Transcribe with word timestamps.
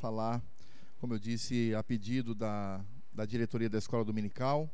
falar, 0.00 0.42
como 0.98 1.12
eu 1.12 1.18
disse, 1.18 1.74
a 1.74 1.82
pedido 1.82 2.34
da, 2.34 2.80
da 3.14 3.26
diretoria 3.26 3.68
da 3.68 3.76
escola 3.76 4.02
dominical. 4.02 4.68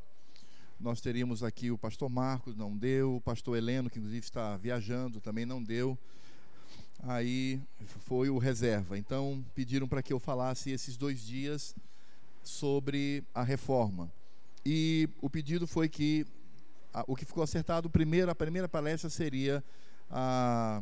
Nós 0.79 1.01
teríamos 1.01 1.43
aqui 1.43 1.71
o 1.71 1.77
pastor 1.77 2.09
Marcos, 2.09 2.55
não 2.55 2.77
deu, 2.77 3.17
o 3.17 3.21
pastor 3.21 3.57
Heleno, 3.57 3.91
que 3.91 3.99
inclusive 3.99 4.25
está 4.25 4.57
viajando, 4.57 5.21
também 5.21 5.45
não 5.45 5.61
deu. 5.61 5.99
Aí 7.03 7.61
foi 8.07 8.31
o 8.31 8.39
reserva. 8.39 8.97
Então 8.97 9.45
pediram 9.55 9.89
para 9.89 10.03
que 10.03 10.13
eu 10.13 10.21
falasse 10.21 10.71
esses 10.71 10.97
dois 10.97 11.21
dias 11.21 11.75
sobre 12.43 13.25
a 13.35 13.43
reforma. 13.43 14.11
E 14.65 15.09
o 15.21 15.29
pedido 15.29 15.67
foi 15.67 15.89
que 15.89 16.25
a, 16.95 17.05
o 17.09 17.17
que 17.17 17.25
ficou 17.25 17.43
acertado 17.43 17.91
primeiro, 17.91 18.31
a 18.31 18.35
primeira 18.35 18.69
palestra 18.69 19.11
seria 19.11 19.63
a, 20.09 20.81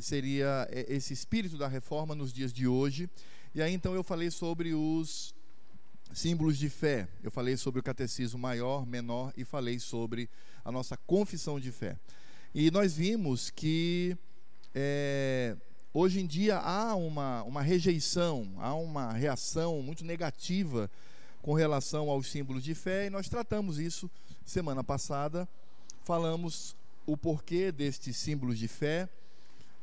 seria 0.00 0.68
esse 0.70 1.12
espírito 1.12 1.56
da 1.56 1.68
reforma 1.68 2.14
nos 2.14 2.32
dias 2.32 2.52
de 2.52 2.66
hoje. 2.66 3.08
E 3.54 3.62
aí 3.62 3.72
então 3.72 3.94
eu 3.94 4.02
falei 4.02 4.30
sobre 4.30 4.74
os 4.74 5.34
símbolos 6.12 6.58
de 6.58 6.68
fé. 6.68 7.08
Eu 7.22 7.30
falei 7.30 7.56
sobre 7.56 7.80
o 7.80 7.82
catecismo 7.82 8.38
maior, 8.38 8.86
menor 8.86 9.32
e 9.36 9.44
falei 9.44 9.78
sobre 9.78 10.28
a 10.64 10.72
nossa 10.72 10.96
confissão 10.96 11.58
de 11.58 11.70
fé. 11.72 11.98
E 12.54 12.70
nós 12.70 12.94
vimos 12.94 13.50
que 13.50 14.16
é, 14.74 15.56
hoje 15.92 16.20
em 16.20 16.26
dia 16.26 16.58
há 16.58 16.94
uma, 16.94 17.42
uma 17.42 17.62
rejeição, 17.62 18.52
há 18.58 18.74
uma 18.74 19.12
reação 19.12 19.82
muito 19.82 20.04
negativa 20.04 20.90
com 21.42 21.54
relação 21.54 22.10
aos 22.10 22.30
símbolos 22.30 22.62
de 22.62 22.74
fé, 22.74 23.06
e 23.06 23.10
nós 23.10 23.28
tratamos 23.28 23.78
isso 23.78 24.10
semana 24.44 24.82
passada. 24.82 25.48
Falamos 26.02 26.76
o 27.06 27.16
porquê 27.16 27.72
destes 27.72 28.16
símbolos 28.16 28.58
de 28.58 28.68
fé, 28.68 29.08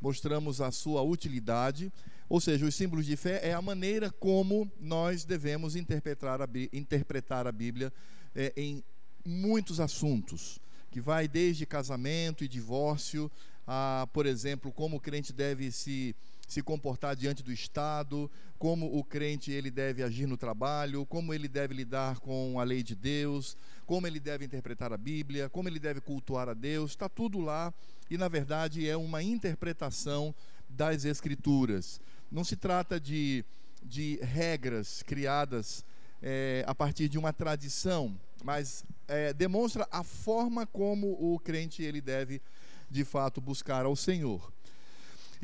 mostramos 0.02 0.62
a 0.62 0.72
sua 0.72 1.02
utilidade, 1.02 1.92
ou 2.28 2.42
seja, 2.42 2.66
os 2.66 2.76
símbolos 2.76 3.06
de 3.06 3.16
fé 3.16 3.40
é 3.44 3.54
a 3.54 3.62
maneira 3.62 4.12
como 4.12 4.72
nós 4.80 5.26
devemos 5.26 5.76
interpretar 5.76 6.42
a, 6.42 6.48
interpretar 6.74 7.48
a 7.48 7.52
Bíblia 7.52 7.94
é, 8.36 8.52
em 8.58 8.84
muitos 9.24 9.80
assuntos, 9.80 10.60
que 10.92 11.02
vai 11.02 11.28
desde 11.28 11.66
casamento 11.66 12.44
e 12.44 12.48
divórcio, 12.48 13.32
a, 13.68 14.08
por 14.14 14.26
exemplo, 14.26 14.72
como 14.72 14.98
o 14.98 15.00
crente 15.00 15.34
deve 15.34 15.72
se 15.72 16.16
se 16.48 16.62
comportar 16.62 17.16
diante 17.16 17.44
do 17.44 17.52
Estado, 17.52 18.30
como 18.58 18.98
o 18.98 19.04
crente 19.04 19.52
ele 19.52 19.72
deve 19.72 20.04
agir 20.04 20.28
no 20.28 20.38
trabalho, 20.38 21.06
como 21.06 21.34
ele 21.34 21.48
deve 21.48 21.74
lidar 21.74 22.20
com 22.20 22.60
a 22.60 22.64
lei 22.64 22.84
de 22.84 22.96
Deus, 22.96 23.58
como 23.86 24.08
ele 24.08 24.20
deve 24.20 24.46
interpretar 24.46 24.94
a 24.94 24.98
Bíblia, 24.98 25.50
como 25.50 25.68
ele 25.68 25.80
deve 25.80 26.02
cultuar 26.02 26.48
a 26.48 26.54
Deus, 26.54 26.92
está 26.92 27.10
tudo 27.10 27.40
lá 27.40 27.74
e 28.10 28.18
na 28.18 28.28
verdade 28.28 28.88
é 28.88 28.96
uma 28.96 29.22
interpretação 29.24 30.34
das 30.70 31.06
Escrituras. 31.06 32.00
Não 32.32 32.44
se 32.44 32.56
trata 32.56 33.00
de, 33.00 33.44
de 33.84 34.20
regras 34.22 35.04
criadas 35.04 35.84
é, 36.22 36.64
a 36.68 36.76
partir 36.76 37.10
de 37.10 37.18
uma 37.18 37.34
tradição, 37.34 38.16
mas 38.44 38.84
é, 39.08 39.34
demonstra 39.34 39.88
a 39.92 40.04
forma 40.04 40.66
como 40.66 41.12
o 41.20 41.40
crente 41.40 41.84
ele 41.84 42.02
deve 42.02 42.42
de 42.90 43.04
fato 43.04 43.42
buscar 43.42 43.86
ao 43.86 43.96
Senhor. 43.96 44.52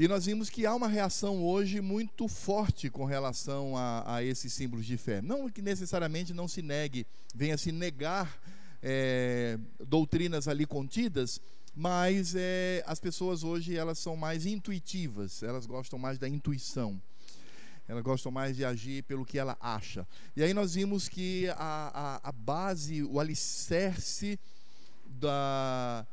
E 0.01 0.07
nós 0.07 0.25
vimos 0.25 0.49
que 0.49 0.65
há 0.65 0.73
uma 0.73 0.87
reação 0.87 1.43
hoje 1.43 1.79
muito 1.79 2.27
forte 2.27 2.89
com 2.89 3.05
relação 3.05 3.77
a, 3.77 4.15
a 4.15 4.23
esses 4.23 4.51
símbolos 4.51 4.83
de 4.83 4.97
fé. 4.97 5.21
Não 5.21 5.47
que 5.47 5.61
necessariamente 5.61 6.33
não 6.33 6.47
se 6.47 6.63
negue, 6.63 7.05
venha 7.35 7.55
se 7.55 7.71
negar 7.71 8.41
é, 8.81 9.59
doutrinas 9.87 10.47
ali 10.47 10.65
contidas, 10.65 11.39
mas 11.75 12.33
é, 12.35 12.83
as 12.87 12.99
pessoas 12.99 13.43
hoje 13.43 13.77
elas 13.77 13.99
são 13.99 14.15
mais 14.15 14.47
intuitivas, 14.47 15.43
elas 15.43 15.67
gostam 15.67 15.99
mais 15.99 16.17
da 16.17 16.27
intuição. 16.27 16.99
Elas 17.87 18.01
gostam 18.01 18.31
mais 18.31 18.55
de 18.55 18.65
agir 18.65 19.03
pelo 19.03 19.23
que 19.23 19.37
ela 19.37 19.55
acha. 19.61 20.07
E 20.35 20.41
aí 20.41 20.51
nós 20.51 20.73
vimos 20.73 21.07
que 21.07 21.47
a, 21.49 21.51
a, 22.23 22.29
a 22.29 22.31
base, 22.31 23.03
o 23.03 23.19
alicerce 23.19 24.39
da, 25.05 26.07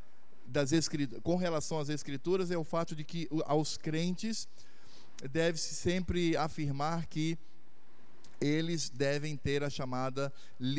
das 0.49 0.73
escrituras, 0.73 1.23
com 1.23 1.37
relação 1.37 1.79
às 1.79 1.89
escrituras 1.89 2.51
é 2.51 2.57
o 2.57 2.65
fato 2.65 2.97
de 2.97 3.05
que 3.05 3.29
aos 3.45 3.77
crentes 3.77 4.49
deve-se 5.31 5.75
sempre 5.75 6.37
afirmar 6.37 7.07
que 7.07 7.39
eles 8.41 8.89
devem 8.89 9.37
ter 9.37 9.65
a 9.65 9.71
chamada 9.71 10.33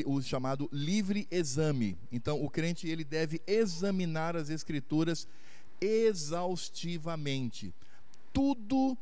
o 0.06 0.22
chamado 0.22 0.70
livre 0.72 1.28
exame. 1.30 1.98
Então, 2.12 2.42
o 2.44 2.50
crente 2.50 2.88
ele 2.88 3.04
deve 3.04 3.42
examinar 3.46 4.36
as 4.36 4.50
escrituras 4.50 5.28
exaustivamente. 5.80 7.74
Tudo 8.34 8.98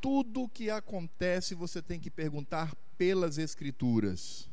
tudo 0.00 0.48
que 0.48 0.68
acontece 0.68 1.54
você 1.54 1.80
tem 1.80 2.00
que 2.00 2.10
perguntar 2.10 2.74
pelas 2.98 3.38
escrituras. 3.38 4.48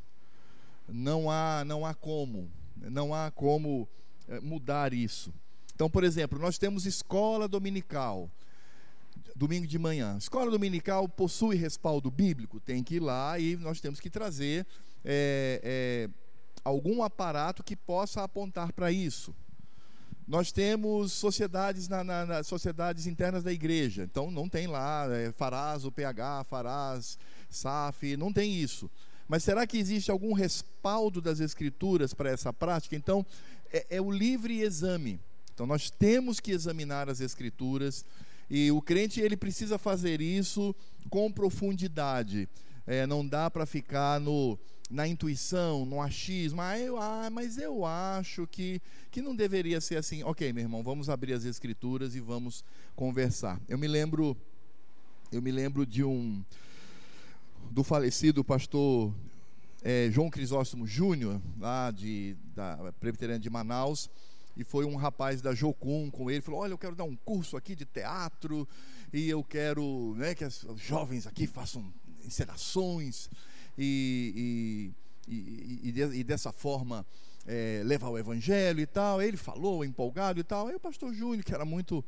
Não 0.88 1.30
há 1.30 1.66
não 1.66 1.86
há 1.86 1.96
como, 1.96 2.50
não 2.78 3.14
há 3.16 3.32
como 3.32 3.90
eh, 4.28 4.40
mudar 4.40 4.94
isso. 4.94 5.34
Então, 5.80 5.90
por 5.90 6.04
exemplo, 6.04 6.38
nós 6.38 6.58
temos 6.58 6.86
escola 6.86 7.48
dominical, 7.48 8.30
domingo 9.34 9.66
de 9.66 9.80
manhã. 9.80 10.18
Escola 10.18 10.52
dominical 10.52 11.08
possui 11.08 11.56
respaldo 11.56 12.12
bíblico? 12.12 12.60
Tem 12.60 12.84
que 12.84 12.96
ir 12.96 13.00
lá 13.00 13.40
e 13.40 13.56
nós 13.56 13.80
temos 13.80 14.02
que 14.02 14.10
trazer 14.10 14.68
é, 15.06 15.62
é, 15.64 16.10
algum 16.66 17.02
aparato 17.02 17.64
que 17.64 17.78
possa 17.78 18.22
apontar 18.22 18.74
para 18.74 18.92
isso. 18.92 19.34
Nós 20.28 20.52
temos 20.52 21.14
sociedades 21.14 21.88
na, 21.88 22.04
na, 22.04 22.26
na, 22.26 22.44
sociedades 22.44 23.08
internas 23.08 23.42
da 23.42 23.54
igreja, 23.54 24.04
então 24.04 24.30
não 24.30 24.50
tem 24.50 24.68
lá 24.68 25.08
é, 25.10 25.32
Farás, 25.32 25.86
o 25.86 25.92
PH, 25.94 26.44
Farás, 26.44 27.18
SAF, 27.50 28.18
não 28.18 28.34
tem 28.34 28.54
isso. 28.54 28.92
Mas 29.30 29.46
será 29.46 29.66
que 29.66 29.78
existe 29.78 30.12
algum 30.12 30.34
respaldo 30.34 31.22
das 31.22 31.40
escrituras 31.40 32.14
para 32.14 32.30
essa 32.30 32.52
prática? 32.52 32.98
Então, 32.98 33.26
é, 33.72 33.86
é 33.92 34.02
o 34.02 34.12
livre 34.12 34.60
exame. 34.60 35.22
Então 35.60 35.68
nós 35.68 35.90
temos 35.90 36.40
que 36.40 36.54
examinar 36.54 37.10
as 37.10 37.20
escrituras 37.20 38.06
e 38.50 38.72
o 38.72 38.82
crente 38.82 39.20
ele 39.20 39.36
precisa 39.36 39.78
fazer 39.78 40.22
isso 40.22 40.74
com 41.10 41.30
profundidade. 41.30 42.48
É, 42.88 43.06
não 43.06 43.28
dá 43.28 43.52
para 43.52 43.66
ficar 43.66 44.22
no, 44.22 44.58
na 44.90 45.06
intuição, 45.06 45.86
no 45.86 46.02
achismo. 46.02 46.62
Ah, 46.62 46.80
eu, 46.80 46.98
ah, 46.98 47.30
mas 47.30 47.58
eu 47.58 47.86
acho 47.86 48.48
que, 48.48 48.82
que 49.12 49.22
não 49.22 49.36
deveria 49.36 49.82
ser 49.82 49.98
assim. 49.98 50.24
Ok, 50.24 50.54
meu 50.54 50.64
irmão, 50.64 50.82
vamos 50.82 51.10
abrir 51.10 51.34
as 51.34 51.44
escrituras 51.44 52.16
e 52.16 52.22
vamos 52.22 52.64
conversar. 52.96 53.60
Eu 53.68 53.78
me 53.78 53.86
lembro, 53.86 54.38
eu 55.30 55.42
me 55.42 55.52
lembro 55.52 55.86
de 55.86 56.06
um 56.06 56.42
do 57.70 57.84
falecido 57.84 58.46
pastor 58.46 59.14
é, 59.84 60.08
João 60.10 60.30
Crisóstomo 60.30 60.88
Júnior, 60.88 61.42
lá 61.60 61.92
de, 61.92 62.38
da 62.56 62.94
Presbiteriana 62.98 63.42
de 63.42 63.50
Manaus 63.50 64.10
e 64.60 64.64
foi 64.66 64.84
um 64.84 64.98
rapaz 64.98 65.42
da 65.42 65.56
Jocum 65.56 66.12
com 66.12 66.30
ele, 66.30 66.42
falou: 66.42 66.60
Olha, 66.60 66.74
eu 66.74 66.78
quero 66.78 66.94
dar 66.94 67.06
um 67.06 67.16
curso 67.16 67.56
aqui 67.56 67.74
de 67.74 67.86
teatro 67.86 68.68
e 69.14 69.30
eu 69.30 69.42
quero 69.42 70.14
né, 70.18 70.36
que 70.36 70.44
os 70.44 70.68
jovens 70.76 71.26
aqui 71.26 71.48
façam 71.48 71.94
encenações 72.26 73.30
e, 73.78 74.94
e, 75.26 75.90
e, 75.90 76.20
e 76.20 76.24
dessa 76.26 76.52
forma 76.52 77.06
é, 77.48 77.82
levar 77.86 78.10
o 78.10 78.18
evangelho 78.18 78.82
e 78.82 78.86
tal. 78.86 79.22
Ele 79.22 79.38
falou 79.38 79.86
empolgado 79.86 80.42
e 80.42 80.44
tal. 80.44 80.68
Aí 80.68 80.76
o 80.76 80.80
pastor 80.80 81.14
Júnior, 81.14 81.46
que 81.46 81.54
era 81.54 81.64
muito, 81.64 82.04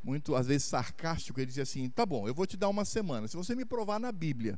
muito 0.00 0.36
às 0.36 0.46
vezes 0.46 0.62
sarcástico, 0.62 1.40
ele 1.40 1.46
dizia 1.46 1.64
assim: 1.64 1.90
Tá 1.90 2.06
bom, 2.06 2.28
eu 2.28 2.34
vou 2.34 2.46
te 2.46 2.56
dar 2.56 2.68
uma 2.68 2.84
semana. 2.84 3.26
Se 3.26 3.36
você 3.36 3.56
me 3.56 3.64
provar 3.64 3.98
na 3.98 4.12
Bíblia 4.12 4.56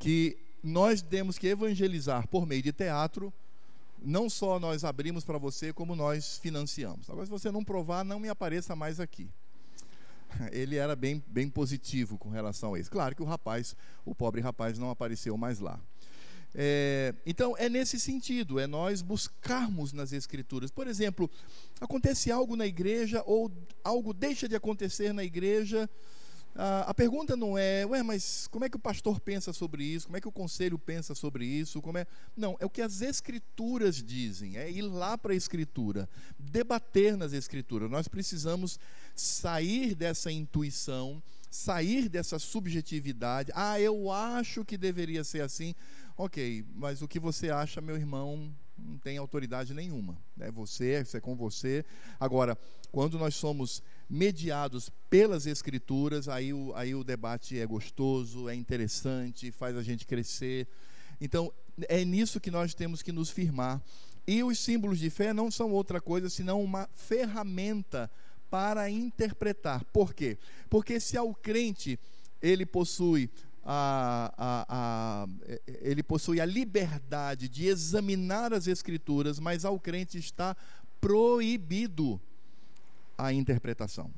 que 0.00 0.36
nós 0.64 1.00
temos 1.00 1.38
que 1.38 1.46
evangelizar 1.46 2.26
por 2.26 2.44
meio 2.44 2.60
de 2.60 2.72
teatro, 2.72 3.32
não 4.02 4.28
só 4.28 4.58
nós 4.58 4.84
abrimos 4.84 5.24
para 5.24 5.38
você, 5.38 5.72
como 5.72 5.96
nós 5.96 6.38
financiamos. 6.38 7.08
Agora, 7.08 7.26
se 7.26 7.30
você 7.30 7.50
não 7.50 7.64
provar, 7.64 8.04
não 8.04 8.20
me 8.20 8.28
apareça 8.28 8.76
mais 8.76 9.00
aqui. 9.00 9.28
Ele 10.52 10.76
era 10.76 10.94
bem, 10.94 11.22
bem 11.26 11.48
positivo 11.48 12.18
com 12.18 12.28
relação 12.28 12.74
a 12.74 12.78
isso. 12.78 12.90
Claro 12.90 13.14
que 13.14 13.22
o 13.22 13.26
rapaz, 13.26 13.76
o 14.04 14.14
pobre 14.14 14.40
rapaz, 14.40 14.78
não 14.78 14.90
apareceu 14.90 15.36
mais 15.36 15.58
lá. 15.58 15.80
É, 16.56 17.12
então, 17.26 17.56
é 17.58 17.68
nesse 17.68 17.98
sentido, 17.98 18.60
é 18.60 18.66
nós 18.66 19.02
buscarmos 19.02 19.92
nas 19.92 20.12
Escrituras. 20.12 20.70
Por 20.70 20.86
exemplo, 20.86 21.28
acontece 21.80 22.30
algo 22.30 22.54
na 22.54 22.66
igreja, 22.66 23.22
ou 23.26 23.50
algo 23.82 24.14
deixa 24.14 24.48
de 24.48 24.54
acontecer 24.54 25.12
na 25.12 25.24
igreja, 25.24 25.90
ah, 26.56 26.84
a 26.88 26.94
pergunta 26.94 27.36
não 27.36 27.58
é, 27.58 27.84
ué, 27.84 28.02
mas 28.02 28.46
como 28.46 28.64
é 28.64 28.68
que 28.68 28.76
o 28.76 28.80
pastor 28.80 29.18
pensa 29.18 29.52
sobre 29.52 29.84
isso? 29.84 30.06
Como 30.06 30.16
é 30.16 30.20
que 30.20 30.28
o 30.28 30.32
conselho 30.32 30.78
pensa 30.78 31.14
sobre 31.14 31.44
isso? 31.44 31.82
Como 31.82 31.98
é... 31.98 32.06
Não, 32.36 32.56
é 32.60 32.66
o 32.66 32.70
que 32.70 32.80
as 32.80 33.02
escrituras 33.02 33.96
dizem, 34.02 34.56
é 34.56 34.70
ir 34.70 34.82
lá 34.82 35.18
para 35.18 35.32
a 35.32 35.36
escritura, 35.36 36.08
debater 36.38 37.16
nas 37.16 37.32
escrituras. 37.32 37.90
Nós 37.90 38.06
precisamos 38.06 38.78
sair 39.16 39.94
dessa 39.96 40.30
intuição, 40.30 41.20
sair 41.50 42.08
dessa 42.08 42.38
subjetividade. 42.38 43.50
Ah, 43.54 43.80
eu 43.80 44.10
acho 44.12 44.64
que 44.64 44.78
deveria 44.78 45.24
ser 45.24 45.40
assim. 45.40 45.74
Ok, 46.16 46.64
mas 46.74 47.02
o 47.02 47.08
que 47.08 47.18
você 47.18 47.50
acha, 47.50 47.80
meu 47.80 47.96
irmão, 47.96 48.54
não 48.78 48.98
tem 48.98 49.18
autoridade 49.18 49.74
nenhuma. 49.74 50.16
É 50.38 50.50
você, 50.50 51.04
é 51.12 51.20
com 51.20 51.34
você. 51.34 51.84
Agora, 52.18 52.56
quando 52.92 53.18
nós 53.18 53.34
somos 53.34 53.82
mediados 54.08 54.90
pelas 55.08 55.46
Escrituras, 55.46 56.28
aí 56.28 56.52
o, 56.52 56.72
aí 56.74 56.94
o 56.94 57.04
debate 57.04 57.58
é 57.58 57.66
gostoso, 57.66 58.48
é 58.48 58.54
interessante, 58.54 59.50
faz 59.50 59.76
a 59.76 59.82
gente 59.82 60.06
crescer. 60.06 60.66
Então, 61.20 61.52
é 61.88 62.04
nisso 62.04 62.40
que 62.40 62.50
nós 62.50 62.74
temos 62.74 63.02
que 63.02 63.12
nos 63.12 63.30
firmar. 63.30 63.82
E 64.26 64.42
os 64.42 64.58
símbolos 64.58 64.98
de 64.98 65.10
fé 65.10 65.32
não 65.32 65.50
são 65.50 65.70
outra 65.70 66.00
coisa 66.00 66.30
senão 66.30 66.62
uma 66.62 66.88
ferramenta 66.94 68.10
para 68.50 68.88
interpretar. 68.88 69.84
Por 69.86 70.14
quê? 70.14 70.38
Porque 70.70 70.98
se 71.00 71.16
ao 71.16 71.34
crente 71.34 71.98
ele 72.40 72.64
possui 72.64 73.30
a, 73.64 74.32
a, 74.36 74.66
a, 74.68 75.26
ele 75.80 76.02
possui 76.02 76.40
a 76.40 76.44
liberdade 76.44 77.48
de 77.48 77.66
examinar 77.66 78.52
as 78.52 78.66
escrituras, 78.66 79.38
mas 79.38 79.64
ao 79.64 79.80
crente 79.80 80.18
está 80.18 80.56
proibido 81.00 82.20
a 83.16 83.32
interpretação. 83.32 84.10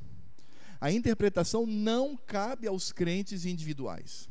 A 0.81 0.91
interpretação 0.91 1.67
não 1.67 2.17
cabe 2.17 2.67
aos 2.67 2.93
crentes 2.93 3.45
individuais. 3.45 4.29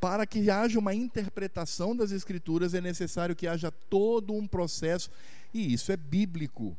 Para 0.00 0.26
que 0.26 0.50
haja 0.50 0.78
uma 0.78 0.94
interpretação 0.94 1.96
das 1.96 2.10
Escrituras, 2.10 2.74
é 2.74 2.80
necessário 2.80 3.36
que 3.36 3.46
haja 3.46 3.70
todo 3.70 4.34
um 4.34 4.46
processo, 4.46 5.10
e 5.52 5.72
isso 5.72 5.90
é 5.92 5.96
bíblico. 5.96 6.76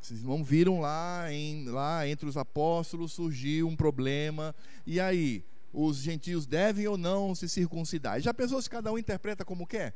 Vocês 0.00 0.22
não 0.22 0.42
viram 0.42 0.80
lá, 0.80 1.32
em, 1.32 1.64
lá 1.66 2.06
entre 2.08 2.28
os 2.28 2.36
apóstolos 2.36 3.12
surgiu 3.12 3.68
um 3.68 3.76
problema, 3.76 4.54
e 4.86 5.00
aí? 5.00 5.44
Os 5.72 5.98
gentios 5.98 6.44
devem 6.44 6.86
ou 6.86 6.98
não 6.98 7.34
se 7.34 7.48
circuncidar? 7.48 8.20
Já 8.20 8.34
pensou 8.34 8.60
se 8.60 8.68
cada 8.68 8.92
um 8.92 8.98
interpreta 8.98 9.42
como 9.44 9.66
quer? 9.66 9.94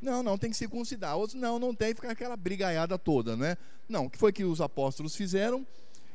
Não, 0.00 0.22
não, 0.22 0.38
tem 0.38 0.50
que 0.50 0.56
circuncidar. 0.56 1.16
Outros, 1.16 1.40
não, 1.40 1.58
não 1.58 1.74
tem, 1.74 1.94
ficar 1.94 2.10
aquela 2.10 2.36
brigaiada 2.36 2.98
toda, 2.98 3.36
né? 3.36 3.56
Não, 3.88 4.06
o 4.06 4.10
que 4.10 4.18
foi 4.18 4.32
que 4.32 4.44
os 4.44 4.60
apóstolos 4.60 5.16
fizeram? 5.16 5.66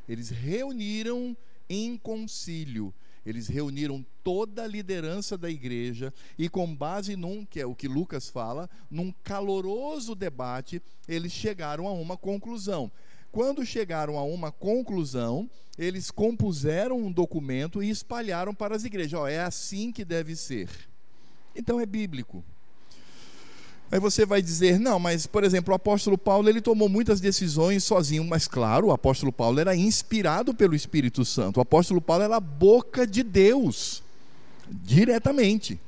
Eles 0.08 0.30
reuniram 0.30 1.36
em 1.68 1.96
concílio. 1.96 2.94
Eles 3.24 3.46
reuniram 3.46 4.04
toda 4.22 4.64
a 4.64 4.66
liderança 4.66 5.36
da 5.36 5.50
igreja 5.50 6.12
e, 6.38 6.48
com 6.48 6.74
base 6.74 7.16
num, 7.16 7.44
que 7.44 7.58
é 7.58 7.66
o 7.66 7.74
que 7.74 7.88
Lucas 7.88 8.28
fala, 8.28 8.68
num 8.90 9.12
caloroso 9.22 10.14
debate, 10.14 10.82
eles 11.08 11.32
chegaram 11.32 11.88
a 11.88 11.92
uma 11.92 12.16
conclusão. 12.18 12.90
Quando 13.32 13.64
chegaram 13.64 14.18
a 14.18 14.22
uma 14.22 14.52
conclusão, 14.52 15.50
eles 15.78 16.10
compuseram 16.10 16.98
um 16.98 17.10
documento 17.10 17.82
e 17.82 17.90
espalharam 17.90 18.54
para 18.54 18.76
as 18.76 18.84
igrejas: 18.84 19.18
oh, 19.18 19.26
é 19.26 19.40
assim 19.40 19.90
que 19.90 20.04
deve 20.04 20.36
ser. 20.36 20.68
Então 21.56 21.80
é 21.80 21.86
bíblico. 21.86 22.44
Aí 23.94 24.00
você 24.00 24.26
vai 24.26 24.42
dizer, 24.42 24.80
não, 24.80 24.98
mas 24.98 25.24
por 25.24 25.44
exemplo, 25.44 25.70
o 25.70 25.76
apóstolo 25.76 26.18
Paulo 26.18 26.48
ele 26.48 26.60
tomou 26.60 26.88
muitas 26.88 27.20
decisões 27.20 27.84
sozinho, 27.84 28.24
mas 28.24 28.48
claro, 28.48 28.88
o 28.88 28.92
apóstolo 28.92 29.30
Paulo 29.30 29.60
era 29.60 29.76
inspirado 29.76 30.52
pelo 30.52 30.74
Espírito 30.74 31.24
Santo. 31.24 31.58
O 31.58 31.60
apóstolo 31.60 32.00
Paulo 32.00 32.24
era 32.24 32.34
a 32.34 32.40
boca 32.40 33.06
de 33.06 33.22
Deus, 33.22 34.02
diretamente. 34.68 35.78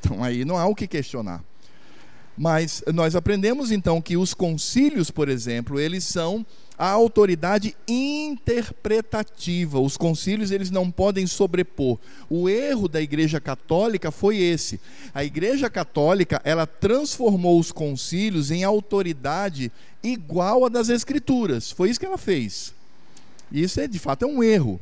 Então 0.00 0.24
aí 0.24 0.44
não 0.44 0.58
há 0.58 0.66
o 0.66 0.74
que 0.74 0.88
questionar. 0.88 1.40
Mas 2.38 2.84
nós 2.94 3.16
aprendemos 3.16 3.72
então 3.72 4.00
que 4.00 4.16
os 4.16 4.32
concílios, 4.32 5.10
por 5.10 5.28
exemplo, 5.28 5.80
eles 5.80 6.04
são 6.04 6.46
a 6.78 6.88
autoridade 6.88 7.76
interpretativa. 7.88 9.80
Os 9.80 9.96
concílios 9.96 10.52
eles 10.52 10.70
não 10.70 10.88
podem 10.88 11.26
sobrepor. 11.26 11.98
O 12.30 12.48
erro 12.48 12.86
da 12.86 13.02
Igreja 13.02 13.40
Católica 13.40 14.12
foi 14.12 14.36
esse. 14.36 14.80
A 15.12 15.24
Igreja 15.24 15.68
Católica, 15.68 16.40
ela 16.44 16.64
transformou 16.64 17.58
os 17.58 17.72
concílios 17.72 18.52
em 18.52 18.62
autoridade 18.62 19.72
igual 20.00 20.64
à 20.64 20.68
das 20.68 20.88
escrituras. 20.88 21.72
Foi 21.72 21.90
isso 21.90 21.98
que 21.98 22.06
ela 22.06 22.16
fez. 22.16 22.72
Isso 23.50 23.80
é 23.80 23.88
de 23.88 23.98
fato 23.98 24.24
é 24.24 24.28
um 24.28 24.44
erro. 24.44 24.80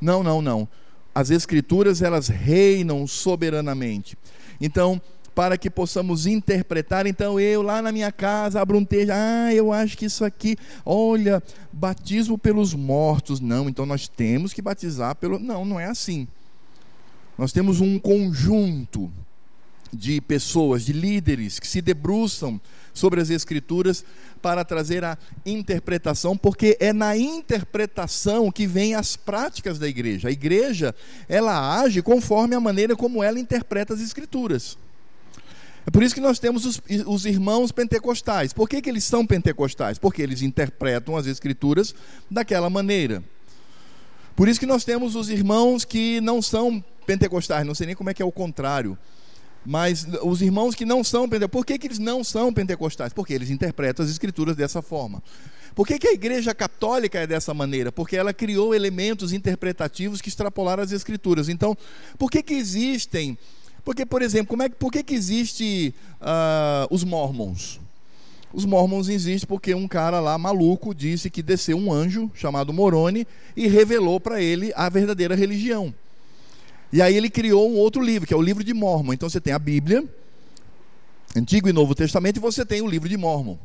Não, 0.00 0.24
não, 0.24 0.42
não. 0.42 0.66
As 1.14 1.30
escrituras 1.30 2.02
elas 2.02 2.26
reinam 2.26 3.06
soberanamente. 3.06 4.18
Então, 4.60 5.00
para 5.38 5.56
que 5.56 5.70
possamos 5.70 6.26
interpretar. 6.26 7.06
Então, 7.06 7.38
eu 7.38 7.62
lá 7.62 7.80
na 7.80 7.92
minha 7.92 8.10
casa 8.10 8.60
abro 8.60 8.76
um 8.76 8.84
texto, 8.84 9.12
ah, 9.12 9.54
eu 9.54 9.72
acho 9.72 9.96
que 9.96 10.06
isso 10.06 10.24
aqui, 10.24 10.56
olha, 10.84 11.40
batismo 11.72 12.36
pelos 12.36 12.74
mortos. 12.74 13.38
Não, 13.38 13.68
então 13.68 13.86
nós 13.86 14.08
temos 14.08 14.52
que 14.52 14.60
batizar 14.60 15.14
pelo. 15.14 15.38
Não, 15.38 15.64
não 15.64 15.78
é 15.78 15.84
assim. 15.84 16.26
Nós 17.38 17.52
temos 17.52 17.80
um 17.80 18.00
conjunto 18.00 19.08
de 19.92 20.20
pessoas, 20.20 20.84
de 20.84 20.92
líderes 20.92 21.60
que 21.60 21.68
se 21.68 21.80
debruçam 21.80 22.60
sobre 22.92 23.20
as 23.20 23.30
Escrituras 23.30 24.04
para 24.42 24.64
trazer 24.64 25.04
a 25.04 25.16
interpretação, 25.46 26.36
porque 26.36 26.76
é 26.80 26.92
na 26.92 27.16
interpretação 27.16 28.50
que 28.50 28.66
vem 28.66 28.96
as 28.96 29.14
práticas 29.14 29.78
da 29.78 29.86
igreja. 29.86 30.26
A 30.26 30.32
igreja, 30.32 30.92
ela 31.28 31.80
age 31.80 32.02
conforme 32.02 32.56
a 32.56 32.60
maneira 32.60 32.96
como 32.96 33.22
ela 33.22 33.38
interpreta 33.38 33.94
as 33.94 34.00
Escrituras. 34.00 34.76
É 35.88 35.90
por 35.90 36.02
isso 36.02 36.14
que 36.14 36.20
nós 36.20 36.38
temos 36.38 36.66
os, 36.66 36.82
os 37.06 37.24
irmãos 37.24 37.72
pentecostais. 37.72 38.52
Por 38.52 38.68
que, 38.68 38.82
que 38.82 38.90
eles 38.90 39.04
são 39.04 39.26
pentecostais? 39.26 39.98
Porque 39.98 40.20
eles 40.20 40.42
interpretam 40.42 41.16
as 41.16 41.26
escrituras 41.26 41.94
daquela 42.30 42.68
maneira. 42.68 43.24
Por 44.36 44.48
isso 44.48 44.60
que 44.60 44.66
nós 44.66 44.84
temos 44.84 45.16
os 45.16 45.30
irmãos 45.30 45.86
que 45.86 46.20
não 46.20 46.42
são 46.42 46.84
pentecostais, 47.06 47.66
não 47.66 47.74
sei 47.74 47.86
nem 47.86 47.96
como 47.96 48.10
é 48.10 48.12
que 48.12 48.20
é 48.20 48.24
o 48.24 48.30
contrário. 48.30 48.98
Mas 49.64 50.06
os 50.22 50.42
irmãos 50.42 50.74
que 50.74 50.84
não 50.84 51.02
são 51.02 51.22
pentecostais, 51.26 51.50
por 51.50 51.64
que, 51.64 51.78
que 51.78 51.86
eles 51.86 51.98
não 51.98 52.22
são 52.22 52.52
pentecostais? 52.52 53.14
Porque 53.14 53.32
eles 53.32 53.48
interpretam 53.48 54.04
as 54.04 54.10
escrituras 54.10 54.54
dessa 54.54 54.82
forma. 54.82 55.22
Por 55.74 55.86
que, 55.86 55.98
que 55.98 56.08
a 56.08 56.12
igreja 56.12 56.54
católica 56.54 57.20
é 57.20 57.26
dessa 57.26 57.54
maneira? 57.54 57.90
Porque 57.90 58.14
ela 58.14 58.34
criou 58.34 58.74
elementos 58.74 59.32
interpretativos 59.32 60.20
que 60.20 60.28
extrapolaram 60.28 60.82
as 60.82 60.92
escrituras. 60.92 61.48
Então, 61.48 61.74
por 62.18 62.30
que, 62.30 62.42
que 62.42 62.52
existem 62.52 63.38
porque, 63.88 64.04
por 64.04 64.20
exemplo, 64.20 64.48
como 64.48 64.62
é, 64.62 64.68
por 64.68 64.92
que, 64.92 65.02
que 65.02 65.14
existe 65.14 65.94
uh, 66.20 66.94
os 66.94 67.04
mormons? 67.04 67.80
Os 68.52 68.66
mormons 68.66 69.08
existem 69.08 69.48
porque 69.48 69.74
um 69.74 69.88
cara 69.88 70.20
lá 70.20 70.36
maluco 70.36 70.94
disse 70.94 71.30
que 71.30 71.42
desceu 71.42 71.78
um 71.78 71.90
anjo 71.90 72.30
chamado 72.34 72.70
Moroni 72.70 73.26
e 73.56 73.66
revelou 73.66 74.20
para 74.20 74.42
ele 74.42 74.74
a 74.76 74.90
verdadeira 74.90 75.34
religião. 75.34 75.94
E 76.92 77.00
aí 77.00 77.16
ele 77.16 77.30
criou 77.30 77.66
um 77.66 77.78
outro 77.78 78.02
livro, 78.02 78.28
que 78.28 78.34
é 78.34 78.36
o 78.36 78.42
livro 78.42 78.62
de 78.62 78.74
Mormon. 78.74 79.14
Então 79.14 79.26
você 79.26 79.40
tem 79.40 79.54
a 79.54 79.58
Bíblia, 79.58 80.04
Antigo 81.34 81.66
e 81.66 81.72
Novo 81.72 81.94
Testamento, 81.94 82.36
e 82.36 82.40
você 82.40 82.66
tem 82.66 82.82
o 82.82 82.86
livro 82.86 83.08
de 83.08 83.16
Mormon. 83.16 83.56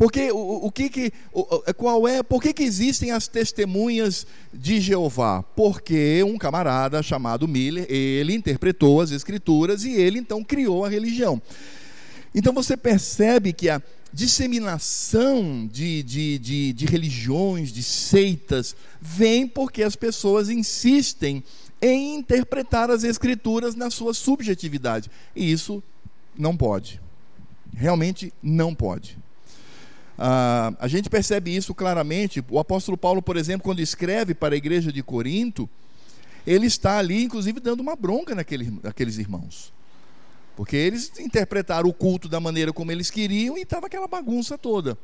Porque 0.00 0.32
o, 0.32 0.64
o 0.64 0.72
que 0.72 0.88
que, 0.88 1.12
o, 1.30 1.44
qual 1.74 2.08
é, 2.08 2.22
por 2.22 2.40
que, 2.40 2.54
que 2.54 2.62
existem 2.62 3.10
as 3.10 3.28
testemunhas 3.28 4.26
de 4.50 4.80
Jeová? 4.80 5.42
Porque 5.54 6.24
um 6.24 6.38
camarada 6.38 7.02
chamado 7.02 7.46
Miller, 7.46 7.84
ele 7.86 8.32
interpretou 8.32 9.02
as 9.02 9.10
escrituras 9.10 9.84
e 9.84 9.92
ele 9.92 10.18
então 10.18 10.42
criou 10.42 10.86
a 10.86 10.88
religião. 10.88 11.42
Então 12.34 12.54
você 12.54 12.78
percebe 12.78 13.52
que 13.52 13.68
a 13.68 13.82
disseminação 14.10 15.68
de, 15.70 16.02
de, 16.02 16.38
de, 16.38 16.72
de 16.72 16.86
religiões, 16.86 17.70
de 17.70 17.82
seitas, 17.82 18.74
vem 19.02 19.46
porque 19.46 19.82
as 19.82 19.96
pessoas 19.96 20.48
insistem 20.48 21.44
em 21.78 22.14
interpretar 22.14 22.90
as 22.90 23.04
escrituras 23.04 23.74
na 23.74 23.90
sua 23.90 24.14
subjetividade. 24.14 25.10
E 25.36 25.52
isso 25.52 25.82
não 26.38 26.56
pode. 26.56 26.98
Realmente 27.74 28.32
não 28.42 28.74
pode. 28.74 29.18
Ah, 30.22 30.74
a 30.78 30.86
gente 30.86 31.08
percebe 31.08 31.56
isso 31.56 31.74
claramente. 31.74 32.44
O 32.50 32.58
apóstolo 32.58 32.98
Paulo, 32.98 33.22
por 33.22 33.38
exemplo, 33.38 33.64
quando 33.64 33.80
escreve 33.80 34.34
para 34.34 34.54
a 34.54 34.58
igreja 34.58 34.92
de 34.92 35.02
Corinto, 35.02 35.66
ele 36.46 36.66
está 36.66 36.98
ali, 36.98 37.24
inclusive, 37.24 37.58
dando 37.58 37.80
uma 37.80 37.96
bronca 37.96 38.34
naqueles, 38.34 38.70
naqueles 38.82 39.16
irmãos. 39.16 39.72
Porque 40.54 40.76
eles 40.76 41.10
interpretaram 41.18 41.88
o 41.88 41.94
culto 41.94 42.28
da 42.28 42.38
maneira 42.38 42.70
como 42.70 42.92
eles 42.92 43.10
queriam 43.10 43.56
e 43.56 43.62
estava 43.62 43.86
aquela 43.86 44.06
bagunça 44.06 44.58
toda. 44.58 44.98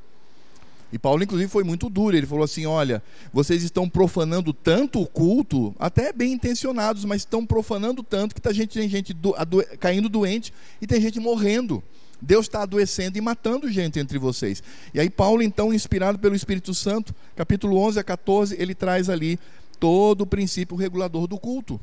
E 0.93 0.99
Paulo, 0.99 1.23
inclusive, 1.23 1.51
foi 1.51 1.65
muito 1.65 1.89
duro. 1.89 2.15
Ele 2.15 2.27
falou 2.27 2.45
assim: 2.45 2.67
Olha, 2.67 3.03
vocês 3.33 3.63
estão 3.63 3.89
profanando 3.89 4.53
tanto 4.53 5.01
o 5.01 5.07
culto, 5.07 5.75
até 5.79 6.13
bem 6.13 6.35
intencionados, 6.35 7.07
mas 7.07 7.23
estão 7.23 7.47
profanando 7.47 8.03
tanto 8.03 8.35
que 8.35 8.41
tá 8.41 8.53
gente, 8.53 8.79
tem 8.79 8.87
gente 8.87 9.15
do, 9.15 9.35
caindo 9.81 10.11
doente 10.11 10.53
e 10.79 10.87
tem 10.87 11.01
gente 11.01 11.19
morrendo. 11.19 11.83
Deus 12.21 12.47
está 12.47 12.63
adoecendo 12.63 13.19
e 13.19 13.21
matando 13.21 13.71
gente 13.71 13.99
entre 13.99 14.19
vocês. 14.19 14.63
E 14.95 15.01
aí, 15.01 15.11
Paulo, 15.11 15.43
então, 15.43 15.73
inspirado 15.73 16.19
pelo 16.19 16.35
Espírito 16.35 16.73
Santo, 16.75 17.15
capítulo 17.35 17.77
11 17.79 18.01
a 18.01 18.05
14, 18.05 18.57
ele 18.59 18.75
traz 18.75 19.09
ali 19.11 19.39
todo 19.79 20.23
o 20.23 20.27
princípio 20.27 20.77
regulador 20.77 21.27
do 21.27 21.39
culto. 21.39 21.81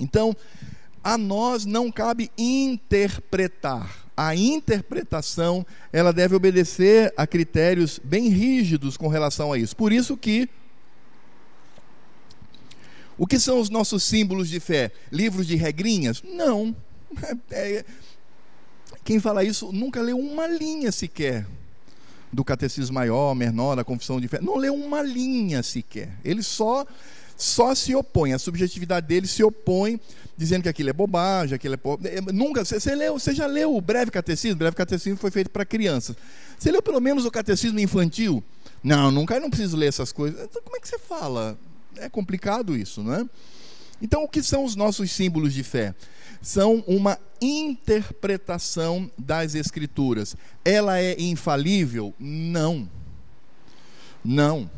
Então, 0.00 0.34
a 1.02 1.18
nós 1.18 1.64
não 1.66 1.92
cabe 1.92 2.30
interpretar. 2.36 4.04
A 4.16 4.34
interpretação, 4.34 5.66
ela 5.92 6.12
deve 6.12 6.34
obedecer 6.34 7.12
a 7.16 7.26
critérios 7.26 8.00
bem 8.02 8.28
rígidos 8.28 8.96
com 8.96 9.08
relação 9.08 9.52
a 9.52 9.58
isso. 9.58 9.76
Por 9.76 9.92
isso 9.92 10.16
que 10.16 10.48
o 13.16 13.26
que 13.26 13.38
são 13.38 13.60
os 13.60 13.70
nossos 13.70 14.02
símbolos 14.02 14.48
de 14.48 14.58
fé? 14.58 14.90
Livros 15.10 15.46
de 15.46 15.56
regrinhas? 15.56 16.22
Não. 16.22 16.74
É, 17.52 17.84
quem 19.04 19.20
fala 19.20 19.44
isso 19.44 19.70
nunca 19.70 20.00
leu 20.00 20.18
uma 20.18 20.46
linha 20.46 20.90
sequer 20.90 21.46
do 22.32 22.44
catecismo 22.44 22.94
maior, 22.94 23.34
menor, 23.34 23.76
da 23.76 23.84
confissão 23.84 24.20
de 24.20 24.26
fé. 24.26 24.40
Não 24.40 24.56
leu 24.56 24.74
uma 24.74 25.02
linha 25.02 25.62
sequer. 25.62 26.10
Ele 26.24 26.42
só 26.42 26.84
só 27.36 27.74
se 27.74 27.94
opõe, 27.94 28.32
a 28.32 28.38
subjetividade 28.38 29.06
dele 29.06 29.26
se 29.26 29.42
opõe, 29.42 30.00
dizendo 30.36 30.62
que 30.62 30.68
aquilo 30.68 30.90
é 30.90 30.92
bobagem, 30.92 31.56
aquilo 31.56 31.74
é. 31.74 32.18
é 32.18 32.20
nunca. 32.32 32.64
Você, 32.64 32.94
leu, 32.94 33.18
você 33.18 33.34
já 33.34 33.46
leu 33.46 33.74
o 33.74 33.80
breve 33.80 34.10
catecismo? 34.10 34.54
O 34.54 34.58
breve 34.58 34.76
catecismo 34.76 35.18
foi 35.18 35.30
feito 35.30 35.50
para 35.50 35.64
crianças. 35.64 36.16
Você 36.58 36.70
leu 36.70 36.80
pelo 36.80 37.00
menos 37.00 37.24
o 37.24 37.30
catecismo 37.30 37.78
infantil? 37.80 38.42
Não, 38.82 39.10
nunca, 39.10 39.34
eu 39.34 39.40
não 39.40 39.50
preciso 39.50 39.76
ler 39.76 39.86
essas 39.86 40.12
coisas. 40.12 40.40
Então, 40.44 40.62
como 40.62 40.76
é 40.76 40.80
que 40.80 40.88
você 40.88 40.98
fala? 40.98 41.58
É 41.96 42.08
complicado 42.08 42.76
isso, 42.76 43.02
não 43.02 43.14
é? 43.14 43.26
Então, 44.04 44.22
o 44.22 44.28
que 44.28 44.42
são 44.42 44.66
os 44.66 44.76
nossos 44.76 45.10
símbolos 45.10 45.54
de 45.54 45.62
fé? 45.62 45.94
São 46.42 46.84
uma 46.86 47.18
interpretação 47.40 49.10
das 49.16 49.54
Escrituras. 49.54 50.36
Ela 50.62 51.00
é 51.00 51.18
infalível? 51.18 52.12
Não. 52.20 52.86
Não. 54.22 54.70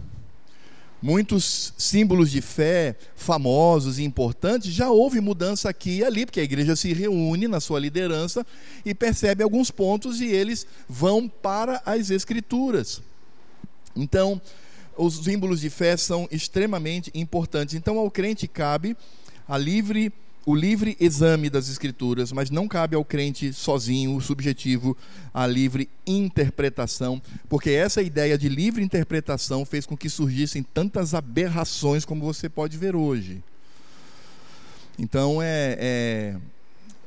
Muitos 1.02 1.74
símbolos 1.76 2.30
de 2.30 2.40
fé 2.40 2.94
famosos 3.16 3.98
e 3.98 4.04
importantes 4.04 4.72
já 4.72 4.90
houve 4.90 5.20
mudança 5.20 5.68
aqui 5.68 5.96
e 5.96 6.04
ali, 6.04 6.24
porque 6.24 6.38
a 6.38 6.44
igreja 6.44 6.76
se 6.76 6.92
reúne 6.92 7.48
na 7.48 7.58
sua 7.58 7.80
liderança 7.80 8.46
e 8.84 8.94
percebe 8.94 9.42
alguns 9.42 9.72
pontos 9.72 10.20
e 10.20 10.26
eles 10.26 10.64
vão 10.88 11.28
para 11.28 11.82
as 11.84 12.10
Escrituras. 12.10 13.02
Então, 13.96 14.40
os 14.96 15.24
símbolos 15.24 15.60
de 15.60 15.70
fé 15.70 15.96
são 15.96 16.28
extremamente 16.30 17.10
importantes. 17.14 17.74
Então, 17.74 17.98
ao 17.98 18.10
crente 18.10 18.46
cabe 18.48 18.96
a 19.48 19.56
livre 19.56 20.12
o 20.46 20.54
livre 20.54 20.96
exame 21.00 21.50
das 21.50 21.68
escrituras, 21.68 22.30
mas 22.30 22.50
não 22.50 22.68
cabe 22.68 22.94
ao 22.94 23.04
crente 23.04 23.52
sozinho, 23.52 24.14
o 24.14 24.20
subjetivo, 24.20 24.96
a 25.34 25.44
livre 25.44 25.88
interpretação, 26.06 27.20
porque 27.48 27.70
essa 27.70 28.00
ideia 28.00 28.38
de 28.38 28.48
livre 28.48 28.80
interpretação 28.80 29.64
fez 29.64 29.84
com 29.84 29.96
que 29.96 30.08
surgissem 30.08 30.62
tantas 30.62 31.14
aberrações 31.14 32.04
como 32.04 32.24
você 32.24 32.48
pode 32.48 32.78
ver 32.78 32.94
hoje. 32.94 33.42
Então 34.96 35.42
é, 35.42 35.76
é, 35.80 36.36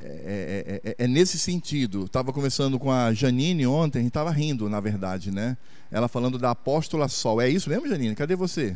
é, 0.02 0.96
é 0.98 1.08
nesse 1.08 1.38
sentido. 1.38 2.06
Estava 2.06 2.32
conversando 2.32 2.80
com 2.80 2.92
a 2.92 3.14
Janine 3.14 3.68
ontem, 3.68 4.08
estava 4.08 4.32
rindo, 4.32 4.70
na 4.70 4.80
verdade, 4.80 5.32
né? 5.32 5.58
Ela 5.92 6.08
falando 6.08 6.38
da 6.38 6.52
apóstola 6.52 7.08
Sol. 7.08 7.42
É 7.42 7.50
isso 7.50 7.70
mesmo, 7.70 7.88
Janine? 7.88 8.16
Cadê 8.16 8.36
você? 8.36 8.76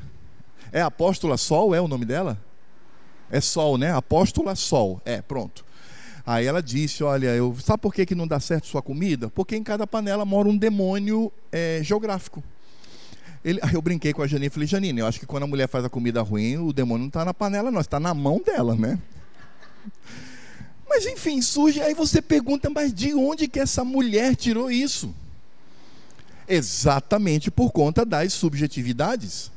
É 0.72 0.82
apóstola 0.82 1.38
Sol? 1.38 1.74
É 1.74 1.82
o 1.82 1.88
nome 1.88 2.06
dela? 2.06 2.38
É 3.30 3.40
Sol, 3.40 3.78
né? 3.78 3.94
Apóstola 3.94 4.56
Sol. 4.56 5.02
É, 5.06 5.22
pronto. 5.22 5.66
Aí 6.26 6.46
ela 6.46 6.62
disse: 6.62 7.04
Olha, 7.04 7.28
eu, 7.28 7.56
sabe 7.60 7.82
por 7.82 7.94
que, 7.94 8.06
que 8.06 8.16
não 8.16 8.28
dá 8.28 8.40
certo 8.40 8.68
sua 8.68 8.82
comida? 8.82 9.30
Porque 9.30 9.56
em 9.56 9.64
cada 9.64 9.86
panela 9.86 10.26
mora 10.26 10.48
um 10.48 10.58
demônio 10.58 11.32
é, 11.52 11.82
geográfico. 11.84 12.44
Ele, 13.44 13.60
aí 13.62 13.74
eu 13.74 13.82
brinquei 13.82 14.14
com 14.14 14.22
a 14.22 14.28
Janine 14.28 14.48
e 14.48 14.50
falei: 14.50 14.68
Janine, 14.68 15.02
eu 15.02 15.08
acho 15.08 15.20
que 15.20 15.26
quando 15.26 15.44
a 15.44 15.48
mulher 15.48 15.68
faz 15.68 15.84
a 15.84 15.90
comida 15.90 16.22
ruim, 16.22 16.58
o 16.58 16.72
demônio 16.72 17.02
não 17.02 17.08
está 17.08 17.26
na 17.26 17.34
panela, 17.34 17.70
não, 17.70 17.82
está 17.82 18.00
na 18.00 18.14
mão 18.14 18.42
dela, 18.44 18.76
né? 18.76 18.98
Mas 20.96 21.08
enfim, 21.08 21.42
surge, 21.42 21.82
aí 21.82 21.96
você 21.96 22.22
pergunta: 22.22 22.70
Mas 22.70 22.94
de 22.94 23.16
onde 23.16 23.48
que 23.48 23.60
essa 23.60 23.84
mulher 23.84 24.36
tirou 24.36 24.70
isso? 24.70 25.12
Exatamente 26.48 27.50
por 27.50 27.72
conta 27.72 28.06
das 28.06 28.32
subjetividades. 28.34 29.52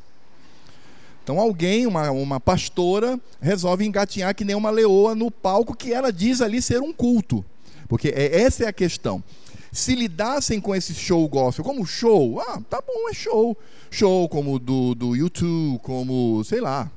Então 1.22 1.38
alguém, 1.38 1.86
uma, 1.86 2.10
uma 2.10 2.40
pastora, 2.40 3.20
resolve 3.38 3.84
engatinhar 3.84 4.34
que 4.34 4.46
nem 4.46 4.56
uma 4.56 4.70
leoa 4.70 5.14
no 5.14 5.30
palco 5.30 5.76
que 5.76 5.92
ela 5.92 6.10
diz 6.10 6.40
ali 6.40 6.62
ser 6.62 6.80
um 6.80 6.90
culto. 6.90 7.44
Porque 7.86 8.08
é, 8.08 8.40
essa 8.40 8.64
é 8.64 8.68
a 8.68 8.72
questão. 8.72 9.22
Se 9.70 9.94
lidassem 9.94 10.58
com 10.58 10.74
esse 10.74 10.94
show 10.94 11.28
gospel 11.28 11.62
como 11.62 11.84
show, 11.84 12.40
ah, 12.40 12.62
tá 12.70 12.80
bom, 12.80 13.10
é 13.10 13.12
show. 13.12 13.54
Show 13.90 14.26
como 14.30 14.58
do, 14.58 14.94
do 14.94 15.14
YouTube, 15.14 15.80
como, 15.82 16.42
sei 16.44 16.62
lá, 16.62 16.90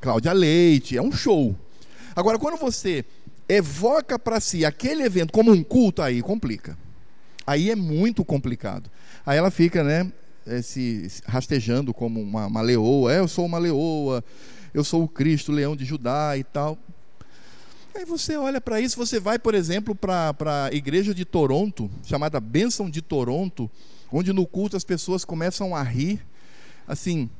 Cláudia 0.00 0.32
Leite, 0.32 0.96
é 0.96 1.02
um 1.02 1.12
show. 1.12 1.54
Agora, 2.14 2.38
quando 2.38 2.56
você 2.56 3.04
evoca 3.48 4.18
para 4.18 4.40
si 4.40 4.64
aquele 4.64 5.02
evento 5.02 5.32
como 5.32 5.52
um 5.52 5.62
culto, 5.62 6.02
aí 6.02 6.22
complica. 6.22 6.76
Aí 7.46 7.70
é 7.70 7.76
muito 7.76 8.24
complicado. 8.24 8.90
Aí 9.24 9.38
ela 9.38 9.50
fica, 9.50 9.84
né, 9.84 10.10
é, 10.46 10.62
se 10.62 11.08
rastejando 11.26 11.94
como 11.94 12.20
uma, 12.20 12.46
uma 12.46 12.60
leoa. 12.60 13.12
É, 13.12 13.18
eu 13.20 13.28
sou 13.28 13.46
uma 13.46 13.58
leoa, 13.58 14.24
eu 14.74 14.82
sou 14.82 15.04
o 15.04 15.08
Cristo, 15.08 15.52
leão 15.52 15.76
de 15.76 15.84
Judá 15.84 16.36
e 16.36 16.44
tal. 16.44 16.78
Aí 17.94 18.04
você 18.04 18.36
olha 18.36 18.60
para 18.60 18.80
isso, 18.80 18.96
você 18.96 19.18
vai, 19.18 19.38
por 19.38 19.54
exemplo, 19.54 19.94
para 19.94 20.34
a 20.66 20.74
igreja 20.74 21.14
de 21.14 21.24
Toronto, 21.24 21.90
chamada 22.04 22.38
Bênção 22.38 22.90
de 22.90 23.00
Toronto, 23.00 23.70
onde 24.12 24.32
no 24.32 24.46
culto 24.46 24.76
as 24.76 24.84
pessoas 24.84 25.24
começam 25.24 25.74
a 25.74 25.82
rir, 25.82 26.20
assim, 26.86 27.30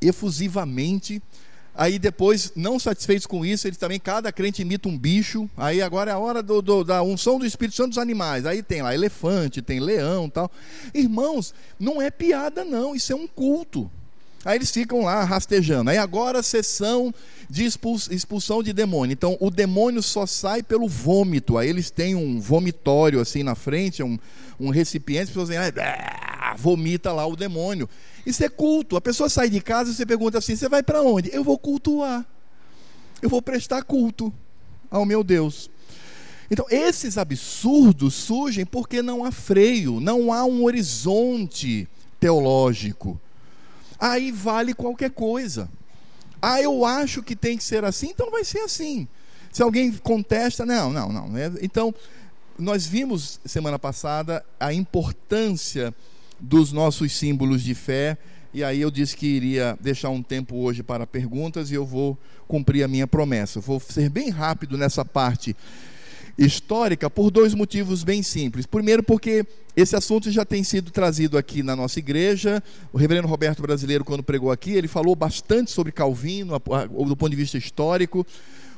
efusivamente, 0.00 1.22
Aí 1.78 1.98
depois, 1.98 2.52
não 2.56 2.78
satisfeitos 2.78 3.26
com 3.26 3.44
isso, 3.44 3.68
eles 3.68 3.76
também, 3.76 4.00
cada 4.00 4.32
crente 4.32 4.62
imita 4.62 4.88
um 4.88 4.96
bicho. 4.96 5.48
Aí 5.56 5.82
agora 5.82 6.10
é 6.10 6.14
a 6.14 6.18
hora 6.18 6.42
do, 6.42 6.62
do, 6.62 6.82
da 6.82 7.02
unção 7.02 7.38
do 7.38 7.44
Espírito 7.44 7.76
Santo 7.76 7.90
dos 7.90 7.98
animais. 7.98 8.46
Aí 8.46 8.62
tem 8.62 8.80
lá 8.80 8.94
elefante, 8.94 9.60
tem 9.60 9.78
leão 9.78 10.30
tal. 10.30 10.50
Irmãos, 10.94 11.54
não 11.78 12.00
é 12.00 12.10
piada 12.10 12.64
não, 12.64 12.94
isso 12.94 13.12
é 13.12 13.16
um 13.16 13.26
culto. 13.26 13.90
Aí 14.42 14.56
eles 14.56 14.70
ficam 14.70 15.02
lá 15.02 15.24
rastejando. 15.24 15.90
Aí 15.90 15.98
agora 15.98 16.42
sessão 16.42 17.12
de 17.50 17.64
expulsão 17.64 18.62
de 18.62 18.72
demônio. 18.72 19.12
Então 19.12 19.36
o 19.40 19.50
demônio 19.50 20.00
só 20.02 20.24
sai 20.24 20.62
pelo 20.62 20.88
vômito. 20.88 21.58
Aí 21.58 21.68
eles 21.68 21.90
têm 21.90 22.14
um 22.14 22.40
vomitório 22.40 23.20
assim 23.20 23.42
na 23.42 23.54
frente, 23.54 24.02
um, 24.02 24.16
um 24.58 24.70
recipiente, 24.70 25.24
as 25.24 25.28
pessoas 25.30 25.48
dizem, 25.48 25.62
ah, 25.82 26.25
vomita 26.56 27.12
lá 27.12 27.26
o 27.26 27.36
demônio. 27.36 27.88
Isso 28.24 28.42
é 28.44 28.48
culto. 28.48 28.96
A 28.96 29.00
pessoa 29.00 29.28
sai 29.28 29.48
de 29.48 29.60
casa 29.60 29.90
e 29.90 29.94
você 29.94 30.06
pergunta 30.06 30.38
assim: 30.38 30.56
você 30.56 30.68
vai 30.68 30.82
para 30.82 31.02
onde? 31.02 31.30
Eu 31.32 31.44
vou 31.44 31.58
cultuar. 31.58 32.26
Eu 33.22 33.28
vou 33.28 33.40
prestar 33.40 33.82
culto 33.82 34.32
ao 34.90 35.04
meu 35.04 35.22
Deus. 35.22 35.70
Então, 36.50 36.66
esses 36.70 37.18
absurdos 37.18 38.14
surgem 38.14 38.64
porque 38.64 39.02
não 39.02 39.24
há 39.24 39.32
freio, 39.32 40.00
não 40.00 40.32
há 40.32 40.44
um 40.44 40.64
horizonte 40.64 41.88
teológico. 42.20 43.20
Aí 43.98 44.30
vale 44.30 44.72
qualquer 44.72 45.10
coisa. 45.10 45.68
Ah, 46.40 46.60
eu 46.60 46.84
acho 46.84 47.22
que 47.22 47.34
tem 47.34 47.56
que 47.56 47.64
ser 47.64 47.84
assim, 47.84 48.10
então 48.10 48.30
vai 48.30 48.44
ser 48.44 48.60
assim. 48.60 49.08
Se 49.50 49.62
alguém 49.62 49.90
contesta, 49.90 50.64
não, 50.64 50.92
não, 50.92 51.10
não. 51.10 51.36
É, 51.36 51.50
então, 51.62 51.92
nós 52.58 52.86
vimos 52.86 53.40
semana 53.44 53.78
passada 53.78 54.44
a 54.60 54.72
importância 54.72 55.94
dos 56.40 56.72
nossos 56.72 57.12
símbolos 57.12 57.62
de 57.62 57.74
fé. 57.74 58.16
E 58.52 58.64
aí 58.64 58.80
eu 58.80 58.90
disse 58.90 59.16
que 59.16 59.26
iria 59.26 59.76
deixar 59.80 60.10
um 60.10 60.22
tempo 60.22 60.56
hoje 60.56 60.82
para 60.82 61.06
perguntas 61.06 61.70
e 61.70 61.74
eu 61.74 61.84
vou 61.84 62.16
cumprir 62.48 62.82
a 62.82 62.88
minha 62.88 63.06
promessa. 63.06 63.60
Vou 63.60 63.78
ser 63.80 64.08
bem 64.08 64.30
rápido 64.30 64.78
nessa 64.78 65.04
parte 65.04 65.54
histórica 66.38 67.08
por 67.08 67.30
dois 67.30 67.54
motivos 67.54 68.04
bem 68.04 68.22
simples. 68.22 68.66
Primeiro, 68.66 69.02
porque 69.02 69.46
esse 69.74 69.96
assunto 69.96 70.30
já 70.30 70.44
tem 70.44 70.62
sido 70.62 70.90
trazido 70.90 71.38
aqui 71.38 71.62
na 71.62 71.74
nossa 71.74 71.98
igreja. 71.98 72.62
O 72.92 72.98
reverendo 72.98 73.28
Roberto 73.28 73.62
Brasileiro, 73.62 74.04
quando 74.04 74.22
pregou 74.22 74.50
aqui, 74.50 74.72
ele 74.72 74.88
falou 74.88 75.14
bastante 75.14 75.70
sobre 75.70 75.92
Calvino, 75.92 76.58
do 76.58 77.16
ponto 77.16 77.30
de 77.30 77.36
vista 77.36 77.58
histórico. 77.58 78.26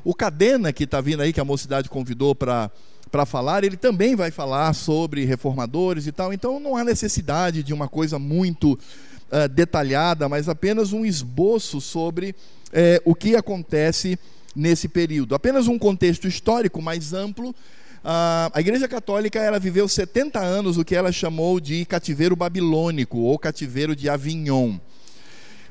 O 0.04 0.14
Cadena, 0.14 0.72
que 0.72 0.84
está 0.84 1.00
vindo 1.00 1.22
aí, 1.22 1.32
que 1.32 1.40
a 1.40 1.44
mocidade 1.44 1.88
convidou 1.88 2.34
para 2.34 2.70
para 3.10 3.26
falar, 3.26 3.64
ele 3.64 3.76
também 3.76 4.14
vai 4.14 4.30
falar 4.30 4.72
sobre 4.74 5.24
reformadores 5.24 6.06
e 6.06 6.12
tal. 6.12 6.32
Então 6.32 6.60
não 6.60 6.76
há 6.76 6.84
necessidade 6.84 7.62
de 7.62 7.72
uma 7.72 7.88
coisa 7.88 8.18
muito 8.18 8.72
uh, 8.72 9.48
detalhada, 9.48 10.28
mas 10.28 10.48
apenas 10.48 10.92
um 10.92 11.04
esboço 11.04 11.80
sobre 11.80 12.30
uh, 12.30 13.02
o 13.04 13.14
que 13.14 13.36
acontece 13.36 14.18
nesse 14.54 14.88
período. 14.88 15.34
Apenas 15.34 15.68
um 15.68 15.78
contexto 15.78 16.26
histórico 16.28 16.82
mais 16.82 17.12
amplo. 17.12 17.50
Uh, 17.50 18.50
a 18.52 18.60
Igreja 18.60 18.86
Católica 18.86 19.38
ela 19.38 19.58
viveu 19.58 19.88
70 19.88 20.38
anos 20.38 20.76
o 20.76 20.84
que 20.84 20.94
ela 20.94 21.12
chamou 21.12 21.60
de 21.60 21.84
cativeiro 21.84 22.36
babilônico 22.36 23.18
ou 23.18 23.38
cativeiro 23.38 23.94
de 23.94 24.08
Avignon. 24.08 24.76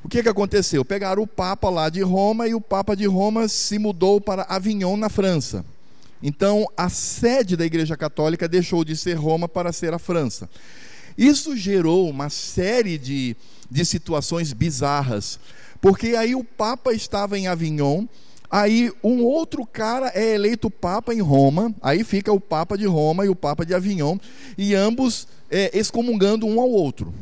O 0.03 0.09
que, 0.09 0.23
que 0.23 0.29
aconteceu? 0.29 0.85
Pegaram 0.85 1.23
o 1.23 1.27
Papa 1.27 1.69
lá 1.69 1.89
de 1.89 2.01
Roma 2.01 2.47
e 2.47 2.53
o 2.53 2.61
Papa 2.61 2.95
de 2.95 3.05
Roma 3.05 3.47
se 3.47 3.77
mudou 3.77 4.21
para 4.21 4.43
Avignon, 4.43 4.95
na 4.95 5.09
França. 5.09 5.65
Então, 6.21 6.67
a 6.75 6.89
sede 6.89 7.55
da 7.55 7.65
Igreja 7.65 7.95
Católica 7.95 8.47
deixou 8.47 8.83
de 8.83 8.95
ser 8.95 9.13
Roma 9.13 9.47
para 9.47 9.71
ser 9.71 9.93
a 9.93 9.99
França. 9.99 10.49
Isso 11.17 11.55
gerou 11.55 12.09
uma 12.09 12.29
série 12.29 12.97
de, 12.97 13.35
de 13.69 13.85
situações 13.85 14.53
bizarras, 14.53 15.39
porque 15.81 16.15
aí 16.15 16.35
o 16.35 16.43
Papa 16.43 16.93
estava 16.93 17.37
em 17.37 17.47
Avignon, 17.47 18.05
aí 18.49 18.91
um 19.03 19.23
outro 19.23 19.65
cara 19.65 20.11
é 20.13 20.35
eleito 20.35 20.69
Papa 20.69 21.13
em 21.13 21.21
Roma, 21.21 21.73
aí 21.81 22.03
fica 22.03 22.31
o 22.31 22.39
Papa 22.39 22.77
de 22.77 22.85
Roma 22.85 23.25
e 23.25 23.29
o 23.29 23.35
Papa 23.35 23.65
de 23.65 23.73
Avignon, 23.73 24.17
e 24.57 24.75
ambos 24.75 25.27
é, 25.49 25.77
excomungando 25.77 26.45
um 26.45 26.61
ao 26.61 26.69
outro. 26.69 27.13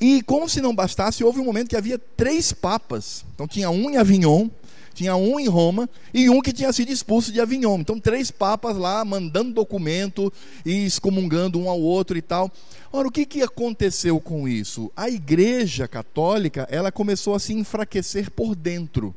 E 0.00 0.22
como 0.22 0.48
se 0.48 0.60
não 0.60 0.74
bastasse, 0.74 1.22
houve 1.22 1.40
um 1.40 1.44
momento 1.44 1.68
que 1.68 1.76
havia 1.76 1.98
três 1.98 2.52
papas. 2.52 3.24
Então 3.34 3.46
tinha 3.46 3.70
um 3.70 3.90
em 3.90 3.96
Avignon, 3.96 4.48
Tinha 4.94 5.16
um 5.16 5.38
em 5.38 5.48
Roma 5.48 5.90
e 6.12 6.30
um 6.30 6.40
que 6.40 6.52
tinha 6.52 6.72
sido 6.72 6.90
expulso 6.90 7.32
de 7.32 7.40
Avignon. 7.40 7.78
Então, 7.80 7.98
três 7.98 8.30
papas 8.30 8.76
lá 8.76 9.04
mandando 9.04 9.52
documento 9.52 10.32
e 10.64 10.86
excomungando 10.86 11.58
um 11.58 11.68
ao 11.68 11.80
outro 11.80 12.16
e 12.16 12.22
tal. 12.22 12.50
Ora, 12.92 13.08
o 13.08 13.10
que, 13.10 13.26
que 13.26 13.42
aconteceu 13.42 14.20
com 14.20 14.48
isso? 14.48 14.90
A 14.96 15.10
Igreja 15.10 15.88
Católica 15.88 16.66
ela 16.70 16.92
começou 16.92 17.34
a 17.34 17.40
se 17.40 17.52
enfraquecer 17.52 18.30
por 18.30 18.54
dentro. 18.54 19.14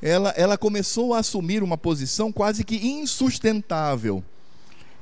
Ela, 0.00 0.30
ela 0.36 0.58
começou 0.58 1.14
a 1.14 1.18
assumir 1.18 1.62
uma 1.62 1.76
posição 1.76 2.32
quase 2.32 2.64
que 2.64 2.76
insustentável. 2.86 4.22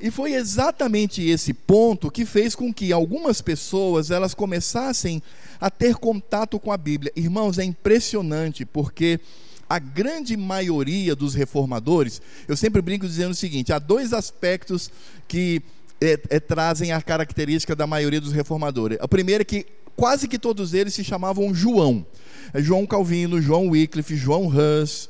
E 0.01 0.11
foi 0.11 0.35
exatamente 0.35 1.27
esse 1.27 1.55
ponto 1.55 2.11
que 2.11 2.25
fez 2.25 2.55
com 2.55 2.73
que 2.73 2.93
algumas 2.93 3.41
pessoas 3.41 4.11
elas 4.11 4.35
começassem 4.35 5.23
a 5.61 5.71
ter 5.71 5.95
contato 5.97 6.59
com 6.59 6.73
a 6.73 6.77
Bíblia. 6.77 7.13
Irmãos, 7.17 7.59
é 7.59 7.65
impressionante 7.65 8.65
porque 8.65 9.21
a 9.69 9.79
grande 9.79 10.37
maioria 10.37 11.15
dos 11.15 11.35
reformadores, 11.35 12.21
eu 12.47 12.57
sempre 12.57 12.83
brinco 12.83 13.07
dizendo 13.07 13.33
o 13.33 13.35
seguinte: 13.35 13.73
há 13.73 13.79
dois 13.79 14.13
aspectos 14.13 14.91
que 15.27 15.63
é, 16.01 16.19
é, 16.31 16.41
trazem 16.41 16.93
a 16.93 17.01
característica 17.01 17.75
da 17.75 17.87
maioria 17.87 18.21
dos 18.21 18.33
reformadores. 18.33 18.99
A 19.01 19.09
primeira 19.09 19.43
é 19.43 19.45
que 19.45 19.67
quase 19.97 20.29
que 20.29 20.39
todos 20.39 20.75
eles 20.75 20.95
se 20.95 21.05
chamavam 21.05 21.55
João. 21.55 22.05
É 22.53 22.63
João 22.63 22.87
Calvino, 22.87 23.41
João 23.41 23.69
Wycliffe, 23.69 24.17
João 24.17 24.47
Hus. 24.47 25.09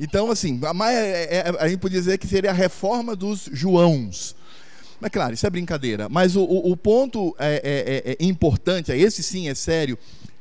Então, 0.00 0.30
assim, 0.30 0.60
a, 0.64 0.92
é, 0.92 1.36
é, 1.36 1.54
a 1.58 1.68
gente 1.68 1.80
pode 1.80 1.94
dizer 1.94 2.18
que 2.18 2.26
seria 2.26 2.50
a 2.50 2.54
reforma 2.54 3.14
dos 3.14 3.48
Joãos. 3.52 4.34
Mas 4.98 5.10
claro, 5.10 5.34
isso 5.34 5.46
é 5.46 5.50
brincadeira. 5.50 6.08
Mas 6.08 6.36
o, 6.36 6.42
o, 6.42 6.72
o 6.72 6.76
ponto 6.76 7.34
é, 7.38 8.06
é, 8.08 8.12
é, 8.12 8.24
importante, 8.24 8.92
esse 8.92 9.22
sim 9.22 9.48
é 9.48 9.54
sério, 9.54 9.98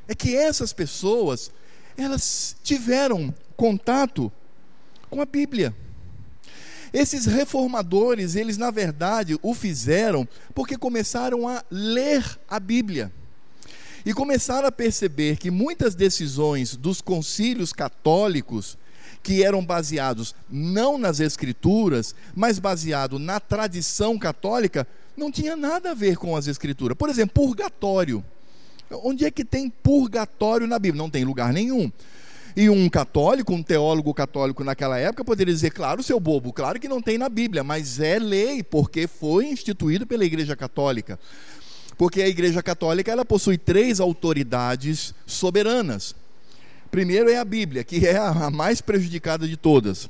é 0.08 0.15
que 0.15 0.36
essas 0.36 0.72
pessoas, 0.72 1.51
elas 1.98 2.55
tiveram 2.63 3.33
contato 3.55 4.31
com 5.10 5.21
a 5.21 5.25
Bíblia. 5.25 5.75
Esses 6.93 7.25
reformadores, 7.25 8.36
eles 8.36 8.57
na 8.57 8.69
verdade 8.69 9.38
o 9.41 9.53
fizeram 9.53 10.27
porque 10.53 10.77
começaram 10.77 11.48
a 11.48 11.63
ler 11.69 12.39
a 12.50 12.60
Bíblia. 12.60 13.12
E 14.05 14.13
começaram 14.13 14.67
a 14.67 14.71
perceber 14.71 15.38
que 15.38 15.51
muitas 15.51 15.93
decisões 15.93 16.75
dos 16.75 17.01
concílios 17.01 17.71
católicos, 17.71 18.77
que 19.21 19.43
eram 19.43 19.63
baseados 19.63 20.33
não 20.50 20.98
nas 20.98 21.19
escrituras, 21.19 22.15
mas 22.36 22.57
baseado 22.57 23.19
na 23.19 23.39
tradição 23.39 24.17
católica, 24.17 24.88
não 25.15 25.31
tinha 25.31 25.55
nada 25.55 25.91
a 25.91 25.93
ver 25.93 26.17
com 26.17 26.36
as 26.36 26.48
escrituras. 26.48 26.98
Por 26.98 27.10
exemplo, 27.10 27.45
purgatório. 27.45 28.25
Onde 29.03 29.25
é 29.25 29.31
que 29.31 29.45
tem 29.45 29.69
purgatório 29.69 30.67
na 30.67 30.79
Bíblia? 30.79 31.01
Não 31.01 31.10
tem 31.10 31.24
lugar 31.24 31.53
nenhum. 31.53 31.91
E 32.55 32.69
um 32.69 32.89
católico, 32.89 33.53
um 33.53 33.63
teólogo 33.63 34.13
católico 34.13 34.63
naquela 34.63 34.98
época 35.00 35.24
poderia 35.24 35.53
dizer, 35.53 35.71
claro, 35.71 36.03
seu 36.03 36.19
bobo, 36.19 36.51
claro 36.51 36.79
que 36.79 36.88
não 36.88 37.01
tem 37.01 37.17
na 37.17 37.29
Bíblia, 37.29 37.63
mas 37.63 38.00
é 38.00 38.19
lei, 38.19 38.62
porque 38.62 39.07
foi 39.07 39.45
instituído 39.45 40.05
pela 40.05 40.25
Igreja 40.25 40.55
Católica. 40.55 41.17
Porque 41.98 42.21
a 42.21 42.27
Igreja 42.27 42.62
Católica 42.62 43.12
ela 43.12 43.24
possui 43.24 43.57
três 43.57 44.00
autoridades 44.00 45.13
soberanas. 45.25 46.15
Primeiro 46.89 47.29
é 47.29 47.38
a 47.38 47.45
Bíblia, 47.45 47.86
que 47.86 48.05
é 48.05 48.17
a 48.17 48.50
mais 48.50 48.81
prejudicada 48.81 49.48
de 49.48 49.55
todas. 49.55 50.10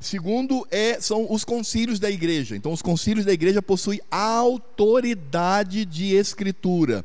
Segundo 0.00 0.66
é, 0.70 1.00
são 1.00 1.26
os 1.28 1.42
concílios 1.42 1.98
da 1.98 2.10
igreja. 2.10 2.54
Então, 2.54 2.72
os 2.72 2.82
concílios 2.82 3.24
da 3.24 3.32
igreja 3.32 3.60
possuem 3.60 4.00
autoridade 4.10 5.84
de 5.84 6.14
escritura. 6.14 7.04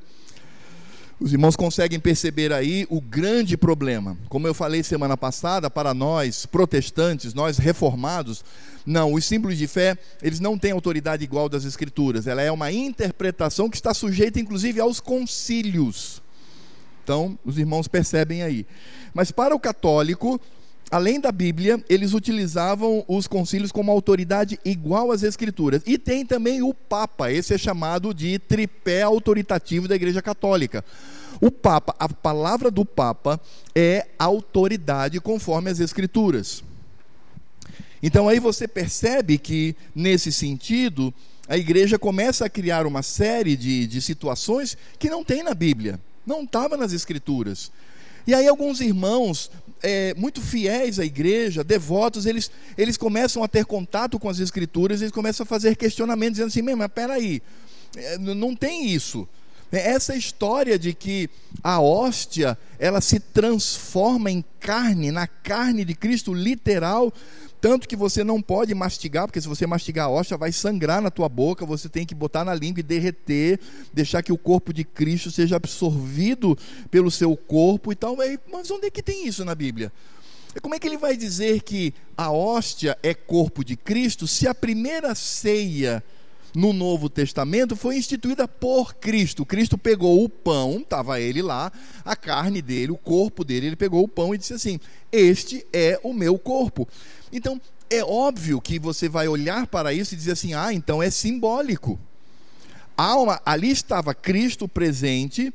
Os 1.20 1.32
irmãos 1.32 1.56
conseguem 1.56 2.00
perceber 2.00 2.52
aí 2.52 2.86
o 2.90 3.00
grande 3.00 3.56
problema. 3.56 4.18
Como 4.30 4.48
eu 4.48 4.54
falei 4.54 4.84
semana 4.84 5.16
passada, 5.16 5.70
para 5.70 5.94
nós 5.94 6.46
protestantes, 6.46 7.34
nós 7.34 7.58
reformados, 7.58 8.44
não, 8.86 9.14
os 9.14 9.24
símbolos 9.24 9.58
de 9.58 9.68
fé, 9.68 9.98
eles 10.22 10.40
não 10.40 10.58
têm 10.58 10.72
autoridade 10.72 11.24
igual 11.24 11.48
das 11.48 11.66
escrituras. 11.66 12.28
Ela 12.28 12.42
é 12.42 12.52
uma 12.52 12.72
interpretação 12.72 13.70
que 13.70 13.78
está 13.78 13.94
sujeita 13.94 14.40
inclusive 14.40 14.80
aos 14.80 15.00
concílios. 15.00 16.22
Então, 17.04 17.38
os 17.46 17.58
irmãos 17.58 17.88
percebem 17.88 18.44
aí. 18.44 18.66
Mas 19.14 19.30
para 19.30 19.56
o 19.56 19.60
católico, 19.60 20.40
além 20.94 21.20
da 21.20 21.32
Bíblia, 21.32 21.84
eles 21.90 22.14
utilizavam 22.14 23.04
os 23.08 23.26
concílios 23.26 23.72
como 23.72 23.92
autoridade 23.92 24.60
igual 24.64 25.12
às 25.12 25.24
Escrituras. 25.24 25.82
E 25.88 25.98
tem 25.98 26.24
também 26.24 26.62
o 26.62 26.72
Papa, 26.72 27.32
esse 27.32 27.52
é 27.52 27.58
chamado 27.58 28.14
de 28.14 28.38
tripé 28.38 29.02
autoritativo 29.02 29.88
da 29.88 29.96
Igreja 29.96 30.22
Católica. 30.22 30.86
O 31.42 31.50
Papa, 31.50 31.96
a 31.98 32.08
palavra 32.08 32.70
do 32.70 32.86
Papa 32.86 33.42
é 33.74 34.06
autoridade 34.20 35.20
conforme 35.20 35.72
as 35.72 35.80
Escrituras. 35.80 36.64
Então 38.04 38.30
aí 38.30 38.40
você 38.40 38.68
percebe 38.68 39.40
que, 39.40 39.76
nesse 39.96 40.32
sentido, 40.32 41.12
a 41.50 41.58
igreja 41.58 41.98
começa 41.98 42.46
a 42.46 42.50
criar 42.50 42.86
uma 42.86 43.02
série 43.02 43.58
de, 43.58 43.88
de 43.88 44.00
situações 44.00 44.78
que 45.00 45.10
não 45.10 45.24
tem 45.24 45.42
na 45.42 45.56
Bíblia, 45.56 46.00
não 46.24 46.44
estava 46.44 46.78
nas 46.78 46.94
Escrituras. 46.94 47.72
E 48.28 48.34
aí 48.34 48.48
alguns 48.48 48.80
irmãos 48.80 49.50
é, 49.82 50.14
muito 50.16 50.42
fiéis 50.42 51.00
à 51.00 51.06
igreja, 51.06 51.64
devotos, 51.64 52.26
eles, 52.26 52.52
eles 52.78 52.98
começam 52.98 53.44
a 53.44 53.48
ter 53.48 53.66
contato 53.66 54.20
com 54.20 54.30
as 54.30 54.40
escrituras, 54.40 55.02
eles 55.02 55.12
começam 55.12 55.44
a 55.44 55.48
fazer 55.48 55.76
questionamentos, 55.76 56.36
dizendo 56.36 56.48
assim, 56.48 56.76
mas 56.76 56.88
peraí, 56.94 57.42
é, 57.96 58.18
não 58.18 58.56
tem 58.56 58.90
isso. 58.90 59.28
É, 59.72 59.92
essa 59.92 60.16
história 60.16 60.78
de 60.78 60.94
que 60.94 61.30
a 61.64 61.82
hóstia, 61.82 62.58
ela 62.78 63.02
se 63.02 63.20
transforma 63.20 64.30
em 64.30 64.46
carne, 64.60 65.12
na 65.12 65.26
carne 65.26 65.84
de 65.84 65.96
Cristo 65.96 66.34
literal, 66.34 67.12
tanto 67.64 67.88
que 67.88 67.96
você 67.96 68.26
não 68.26 68.42
pode 68.42 68.76
mastigar, 68.76 69.26
porque 69.26 69.40
se 69.40 69.48
você 69.48 69.66
mastigar 69.66 70.08
a 70.08 70.10
hóstia, 70.10 70.36
vai 70.36 70.52
sangrar 70.52 71.02
na 71.02 71.10
tua 71.10 71.30
boca, 71.30 71.66
você 71.66 71.88
tem 71.88 72.06
que 72.06 72.14
botar 72.14 72.44
na 72.44 72.54
língua 72.54 72.82
e 72.82 72.84
derreter, 72.84 73.58
deixar 73.94 74.22
que 74.22 74.34
o 74.34 74.38
corpo 74.38 74.74
de 74.74 74.84
Cristo 74.84 75.32
seja 75.32 75.56
absorvido 75.56 76.58
pelo 76.92 77.10
seu 77.10 77.38
corpo 77.38 77.90
e 77.94 77.96
tal. 77.96 78.18
Mas 78.52 78.70
onde 78.70 78.88
é 78.88 78.90
que 78.90 79.02
tem 79.02 79.26
isso 79.26 79.46
na 79.46 79.56
Bíblia? 79.56 79.94
Como 80.62 80.76
é 80.76 80.80
que 80.80 80.86
ele 80.86 80.98
vai 80.98 81.16
dizer 81.16 81.62
que 81.62 81.94
a 82.18 82.30
hóstia 82.30 82.98
é 83.02 83.14
corpo 83.14 83.64
de 83.64 83.78
Cristo 83.78 84.28
se 84.28 84.46
a 84.46 84.54
primeira 84.54 85.16
ceia 85.16 86.04
no 86.56 86.72
Novo 86.72 87.10
Testamento 87.10 87.76
foi 87.76 87.98
instituída 87.98 88.48
por 88.48 88.96
Cristo. 88.96 89.46
Cristo 89.46 89.78
pegou 89.78 90.24
o 90.24 90.30
pão, 90.30 90.78
estava 90.80 91.20
ele 91.20 91.42
lá, 91.42 91.72
a 92.06 92.16
carne 92.16 92.62
dele, 92.62 92.92
o 92.92 92.98
corpo 92.98 93.44
dele, 93.44 93.68
ele 93.68 93.76
pegou 93.76 94.04
o 94.04 94.08
pão 94.08 94.34
e 94.34 94.38
disse 94.38 94.54
assim: 94.54 94.80
Este 95.12 95.66
é 95.74 96.00
o 96.04 96.14
meu 96.14 96.38
corpo. 96.38 96.88
Então, 97.32 97.60
é 97.90 98.04
óbvio 98.04 98.60
que 98.60 98.80
você 98.80 99.08
vai 99.08 99.28
olhar 99.28 99.68
para 99.68 99.94
isso 99.94 100.14
e 100.14 100.18
dizer 100.18 100.32
assim: 100.32 100.54
ah, 100.54 100.74
então 100.74 101.02
é 101.02 101.10
simbólico. 101.10 102.00
Uma, 102.98 103.42
ali 103.46 103.72
estava 103.72 104.14
Cristo 104.14 104.68
presente 104.68 105.54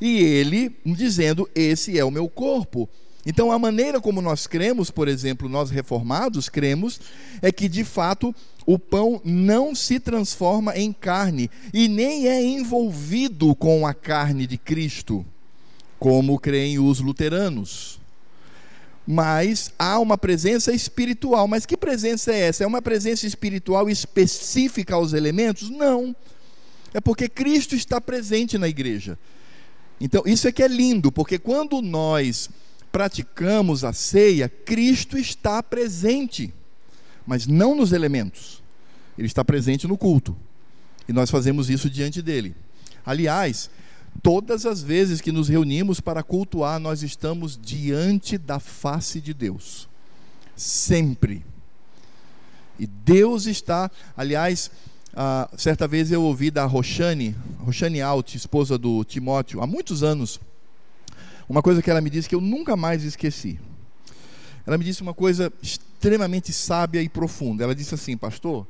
e 0.00 0.18
ele 0.18 0.74
dizendo: 0.84 1.48
esse 1.54 1.98
é 1.98 2.04
o 2.04 2.10
meu 2.10 2.28
corpo. 2.28 2.88
Então, 3.26 3.50
a 3.50 3.58
maneira 3.58 4.00
como 4.00 4.20
nós 4.20 4.46
cremos, 4.46 4.90
por 4.90 5.08
exemplo, 5.08 5.48
nós 5.48 5.70
reformados 5.70 6.48
cremos, 6.48 7.00
é 7.40 7.50
que 7.50 7.68
de 7.68 7.82
fato 7.82 8.34
o 8.66 8.78
pão 8.78 9.20
não 9.24 9.74
se 9.74 10.00
transforma 10.00 10.76
em 10.76 10.92
carne 10.92 11.50
e 11.72 11.88
nem 11.88 12.28
é 12.28 12.42
envolvido 12.42 13.54
com 13.54 13.86
a 13.86 13.92
carne 13.92 14.46
de 14.46 14.56
Cristo, 14.56 15.24
como 15.98 16.38
creem 16.38 16.78
os 16.78 17.00
luteranos 17.00 18.00
mas 19.06 19.70
há 19.78 19.98
uma 19.98 20.16
presença 20.16 20.72
espiritual. 20.72 21.46
Mas 21.46 21.66
que 21.66 21.76
presença 21.76 22.32
é 22.32 22.40
essa? 22.40 22.64
É 22.64 22.66
uma 22.66 22.80
presença 22.80 23.26
espiritual 23.26 23.88
específica 23.90 24.94
aos 24.94 25.12
elementos? 25.12 25.68
Não. 25.70 26.16
É 26.92 27.00
porque 27.00 27.28
Cristo 27.28 27.74
está 27.74 28.00
presente 28.00 28.56
na 28.56 28.68
igreja. 28.68 29.18
Então, 30.00 30.22
isso 30.26 30.48
é 30.48 30.52
que 30.52 30.62
é 30.62 30.68
lindo, 30.68 31.12
porque 31.12 31.38
quando 31.38 31.80
nós 31.80 32.48
praticamos 32.90 33.84
a 33.84 33.92
ceia, 33.92 34.48
Cristo 34.48 35.18
está 35.18 35.62
presente, 35.62 36.52
mas 37.26 37.46
não 37.46 37.74
nos 37.74 37.92
elementos. 37.92 38.62
Ele 39.16 39.26
está 39.26 39.44
presente 39.44 39.86
no 39.86 39.96
culto. 39.96 40.36
E 41.08 41.12
nós 41.12 41.30
fazemos 41.30 41.70
isso 41.70 41.88
diante 41.88 42.20
dele. 42.22 42.54
Aliás, 43.04 43.70
Todas 44.22 44.64
as 44.64 44.82
vezes 44.82 45.20
que 45.20 45.32
nos 45.32 45.48
reunimos 45.48 46.00
para 46.00 46.22
cultuar, 46.22 46.78
nós 46.78 47.02
estamos 47.02 47.58
diante 47.60 48.38
da 48.38 48.58
face 48.58 49.20
de 49.20 49.34
Deus. 49.34 49.88
Sempre. 50.56 51.44
E 52.78 52.86
Deus 52.86 53.46
está, 53.46 53.90
aliás, 54.16 54.70
ah, 55.14 55.48
certa 55.56 55.86
vez 55.86 56.10
eu 56.10 56.22
ouvi 56.22 56.50
da 56.50 56.64
Roxane, 56.64 57.36
Roxane 57.58 58.00
Alt, 58.00 58.34
esposa 58.34 58.78
do 58.78 59.04
Timóteo, 59.04 59.60
há 59.60 59.66
muitos 59.66 60.02
anos, 60.02 60.40
uma 61.48 61.62
coisa 61.62 61.82
que 61.82 61.90
ela 61.90 62.00
me 62.00 62.10
disse 62.10 62.28
que 62.28 62.34
eu 62.34 62.40
nunca 62.40 62.76
mais 62.76 63.04
esqueci. 63.04 63.60
Ela 64.66 64.78
me 64.78 64.84
disse 64.84 65.02
uma 65.02 65.14
coisa 65.14 65.52
extremamente 65.62 66.52
sábia 66.52 67.02
e 67.02 67.08
profunda. 67.08 67.64
Ela 67.64 67.74
disse 67.74 67.94
assim, 67.94 68.16
pastor, 68.16 68.66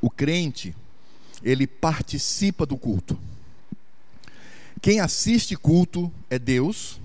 o 0.00 0.10
crente 0.10 0.74
ele 1.42 1.66
participa 1.66 2.66
do 2.66 2.76
culto. 2.76 3.18
Quem 4.80 5.00
assiste 5.00 5.56
culto 5.56 6.12
é 6.28 6.38
Deus, 6.38 7.00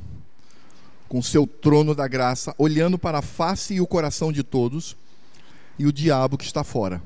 com 1.07 1.21
seu 1.21 1.45
trono 1.45 1.93
da 1.93 2.07
graça, 2.07 2.53
olhando 2.57 2.97
para 2.97 3.19
a 3.19 3.21
face 3.21 3.75
e 3.75 3.81
o 3.81 3.87
coração 3.87 4.31
de 4.31 4.43
todos, 4.43 4.95
e 5.77 5.85
o 5.85 5.93
diabo 5.93 6.37
que 6.37 6.45
está 6.45 6.63
fora, 6.63 7.01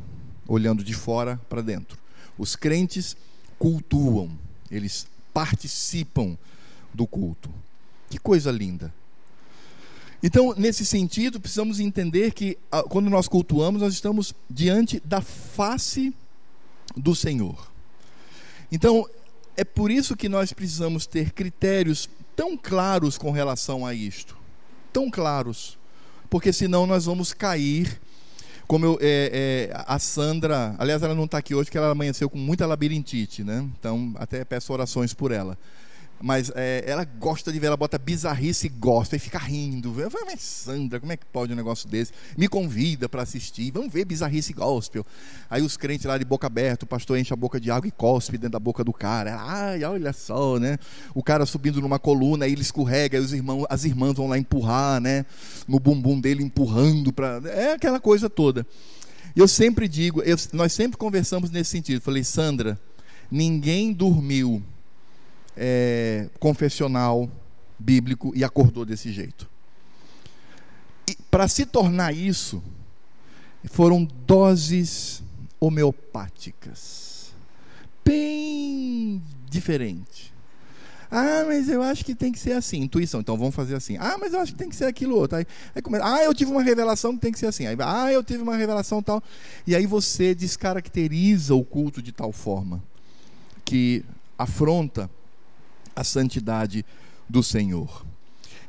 olhando 0.48 0.84
de 0.84 0.94
fora 0.94 1.40
para 1.50 1.62
dentro. 1.62 1.98
Os 2.38 2.56
crentes 2.56 3.18
cultuam, 3.60 4.32
eles 4.70 5.06
participam 5.34 6.38
do 6.94 7.06
culto. 7.06 7.50
Que 8.10 8.18
coisa 8.18 8.50
linda. 8.50 8.94
Então, 10.24 10.54
nesse 10.56 10.86
sentido, 10.86 11.40
precisamos 11.40 11.80
entender 11.80 12.32
que 12.32 12.58
ah, 12.72 12.84
quando 12.84 13.10
nós 13.10 13.28
cultuamos, 13.28 13.82
nós 13.82 13.94
estamos 13.94 14.36
diante 14.50 15.02
da 15.04 15.20
face 15.20 16.14
do 16.96 17.16
Senhor. 17.16 17.72
Então, 18.72 19.08
é 19.58 19.64
por 19.64 19.90
isso 19.90 20.16
que 20.16 20.30
nós 20.30 20.54
precisamos 20.54 21.08
ter 21.08 21.32
critérios 21.32 22.08
tão 22.36 22.56
claros 22.56 23.18
com 23.18 23.32
relação 23.32 23.86
a 23.86 23.94
isto. 23.94 24.38
Tão 24.94 25.10
claros. 25.10 25.78
Porque 26.30 26.54
senão 26.54 26.86
nós 26.86 27.06
vamos 27.06 27.34
cair. 27.34 28.00
Como 28.68 28.86
eu, 28.86 28.98
é, 29.02 29.70
é, 29.70 29.84
a 29.86 30.00
Sandra, 30.00 30.76
aliás, 30.78 31.02
ela 31.04 31.16
não 31.16 31.26
está 31.26 31.40
aqui 31.40 31.54
hoje 31.54 31.66
porque 31.66 31.78
ela 31.78 31.90
amanheceu 31.90 32.30
com 32.30 32.38
muita 32.38 32.66
labirintite, 32.66 33.44
né? 33.44 33.68
Então, 33.78 34.14
até 34.16 34.46
peço 34.46 34.72
orações 34.72 35.14
por 35.14 35.32
ela 35.32 35.58
mas 36.22 36.52
é, 36.56 36.84
ela 36.86 37.04
gosta 37.04 37.52
de 37.52 37.60
ver, 37.60 37.68
ela 37.68 37.78
bota 37.78 37.98
bizarrice 37.98 38.68
e 38.68 38.70
gosta, 38.70 39.16
e 39.16 39.20
fica 39.20 39.38
rindo. 39.38 40.00
Eu 40.00 40.12
falei, 40.12 40.28
mas 40.32 40.42
Sandra, 40.42 41.00
como 41.00 41.12
é 41.12 41.18
que 41.18 41.26
pode 41.26 41.54
um 41.54 41.56
negócio 41.56 41.90
desse? 41.90 42.12
Me 42.38 42.48
convida 42.48 43.10
para 43.10 43.24
assistir, 43.24 43.72
vamos 43.72 43.92
ver 43.92 44.06
bizarrice 44.06 44.54
gospel. 44.54 45.06
Aí 45.50 45.62
os 45.62 45.78
crentes 45.78 46.06
lá 46.06 46.18
de 46.18 46.26
boca 46.26 46.48
aberta, 46.48 46.86
o 46.86 46.88
pastor 46.88 47.18
enche 47.18 47.34
a 47.34 47.36
boca 47.36 47.60
de 47.60 47.72
água 47.72 47.88
e 47.88 47.92
cospe 47.92 48.38
dentro 48.38 48.52
da 48.52 48.60
boca 48.60 48.84
do 48.84 48.94
cara. 48.94 49.32
Ela, 49.32 49.44
ai, 49.44 49.84
olha 49.84 50.14
só, 50.14 50.60
né? 50.60 50.78
O 51.14 51.24
cara 51.24 51.46
subindo 51.46 51.82
numa 51.82 52.00
coluna, 52.00 52.46
aí 52.46 52.52
ele 52.52 52.62
escorrega, 52.62 53.18
aí 53.18 53.24
os 53.24 53.34
irmãos, 53.34 53.66
as 53.70 53.84
irmãs 53.84 54.14
vão 54.14 54.28
lá 54.28 54.38
empurrar, 54.38 55.02
né? 55.02 55.26
No 55.68 55.80
bumbum 55.80 56.20
dele 56.20 56.44
empurrando 56.44 57.12
para, 57.12 57.42
é 57.50 57.74
aquela 57.74 58.00
coisa 58.00 58.30
toda. 58.30 58.66
E 59.36 59.40
eu 59.40 59.48
sempre 59.48 59.88
digo, 59.88 60.22
eu, 60.22 60.36
nós 60.54 60.74
sempre 60.74 60.98
conversamos 60.98 61.50
nesse 61.50 61.72
sentido. 61.72 62.02
Falei, 62.02 62.24
Sandra, 62.24 62.80
ninguém 63.32 63.94
dormiu 63.94 64.62
é, 65.56 66.30
confessional 66.40 67.30
bíblico 67.78 68.32
e 68.36 68.44
acordou 68.44 68.86
desse 68.86 69.12
jeito. 69.12 69.50
E 71.08 71.16
para 71.30 71.48
se 71.48 71.66
tornar 71.66 72.14
isso, 72.14 72.62
foram 73.66 74.04
doses 74.26 75.24
homeopáticas, 75.60 77.34
bem 78.04 79.22
diferente. 79.50 80.32
Ah, 81.14 81.44
mas 81.46 81.68
eu 81.68 81.84
acho 81.84 82.06
que 82.06 82.16
tem 82.16 82.32
que 82.32 82.40
ser 82.40 82.54
assim, 82.54 82.80
intuição. 82.80 83.20
Então 83.20 83.36
vamos 83.36 83.54
fazer 83.54 83.76
assim. 83.76 83.98
Ah, 84.00 84.16
mas 84.18 84.34
eu 84.34 84.40
acho 84.40 84.54
que 84.54 84.58
tem 84.58 84.70
que 84.70 84.76
ser 84.76 84.86
aquilo 84.86 85.18
outro. 85.18 85.38
Aí, 85.38 85.46
aí 85.76 85.82
começa, 85.82 86.06
ah, 86.06 86.24
eu 86.24 86.34
tive 86.34 86.50
uma 86.50 86.64
revelação 86.64 87.14
que 87.14 87.20
tem 87.20 87.34
que 87.34 87.38
ser 87.38 87.48
assim. 87.48 87.68
Aí, 87.68 87.76
ah, 87.82 88.10
eu 88.10 88.24
tive 88.24 88.42
uma 88.42 88.56
revelação 88.56 89.04
tal. 89.04 89.22
E 89.68 89.76
aí 89.76 89.86
você 89.86 90.34
descaracteriza 90.34 91.54
o 91.54 91.66
culto 91.66 92.02
de 92.02 92.14
tal 92.14 92.32
forma 92.32 92.82
que 93.66 94.06
afronta 94.38 95.10
a 95.96 96.04
santidade 96.04 96.86
do 97.28 97.42
Senhor. 97.42 98.06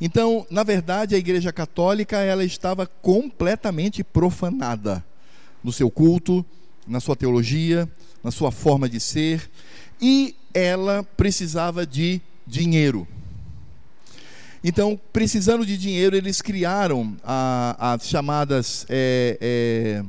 Então, 0.01 0.47
na 0.51 0.63
verdade, 0.63 1.15
a 1.15 1.19
Igreja 1.19 1.53
Católica 1.53 2.19
ela 2.19 2.45
estava 2.45 2.87
completamente 2.87 4.03
profanada 4.03 5.05
no 5.63 5.73
seu 5.73 5.91
culto, 5.91 6.45
na 6.87 6.99
sua 6.99 7.15
teologia, 7.15 7.89
na 8.23 8.31
sua 8.31 8.51
forma 8.51 8.89
de 8.89 8.99
ser, 8.99 9.49
e 10.01 10.35
ela 10.53 11.05
precisava 11.17 11.87
de 11.87 12.21
dinheiro. 12.47 13.07
Então, 14.65 14.99
precisando 15.13 15.67
de 15.67 15.77
dinheiro, 15.77 16.17
eles 16.17 16.41
criaram 16.41 17.17
as 17.79 18.09
chamadas 18.09 18.87
é, 18.89 19.39
é, 19.41 20.05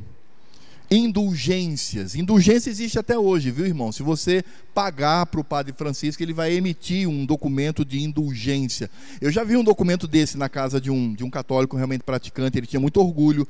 indulgências. 0.96 2.16
Indulgência 2.16 2.70
existe 2.70 3.00
até 3.00 3.18
hoje, 3.18 3.50
viu, 3.50 3.66
irmão? 3.66 3.92
Se 3.92 4.04
você 4.04 4.44
pagar 4.74 5.26
para 5.26 5.40
o 5.40 5.44
padre 5.44 5.74
Francisco, 5.74 6.22
ele 6.22 6.34
vai 6.34 6.54
emitir 6.54 7.08
um 7.10 7.26
documento 7.26 7.84
de 7.84 8.02
indulgência. 8.02 8.90
Eu 9.20 9.32
já 9.32 9.44
vi 9.44 9.58
um 9.58 9.64
documento 9.64 10.08
desse 10.08 10.38
na 10.38 10.48
casa 10.48 10.80
de 10.80 10.92
um, 10.92 11.14
de 11.14 11.24
um 11.24 11.30
católico 11.30 11.76
realmente 11.76 12.04
praticante, 12.04 12.58
ele 12.58 12.68
tinha 12.68 12.80
muito 12.80 13.00
orgulho. 13.00 13.48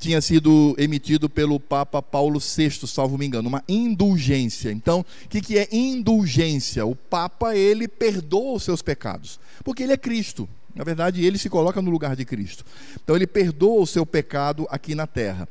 Tinha 0.00 0.20
sido 0.20 0.74
emitido 0.78 1.30
pelo 1.30 1.60
Papa 1.60 2.02
Paulo 2.02 2.40
VI, 2.40 2.88
salvo 2.88 3.16
me 3.16 3.24
engano, 3.24 3.48
uma 3.48 3.62
indulgência. 3.68 4.72
Então, 4.72 5.06
o 5.24 5.28
que, 5.28 5.40
que 5.40 5.56
é 5.56 5.68
indulgência? 5.70 6.84
O 6.84 6.96
Papa, 6.96 7.54
ele 7.54 7.86
perdoa 7.86 8.56
os 8.56 8.64
seus 8.64 8.82
pecados, 8.82 9.38
porque 9.62 9.84
ele 9.84 9.92
é 9.92 9.96
Cristo. 9.96 10.48
Na 10.74 10.82
verdade, 10.82 11.24
ele 11.24 11.38
se 11.38 11.48
coloca 11.48 11.80
no 11.80 11.88
lugar 11.88 12.16
de 12.16 12.24
Cristo. 12.24 12.64
Então, 13.00 13.14
ele 13.14 13.28
perdoa 13.28 13.82
o 13.82 13.86
seu 13.86 14.04
pecado 14.04 14.66
aqui 14.70 14.96
na 14.96 15.06
terra. 15.06 15.48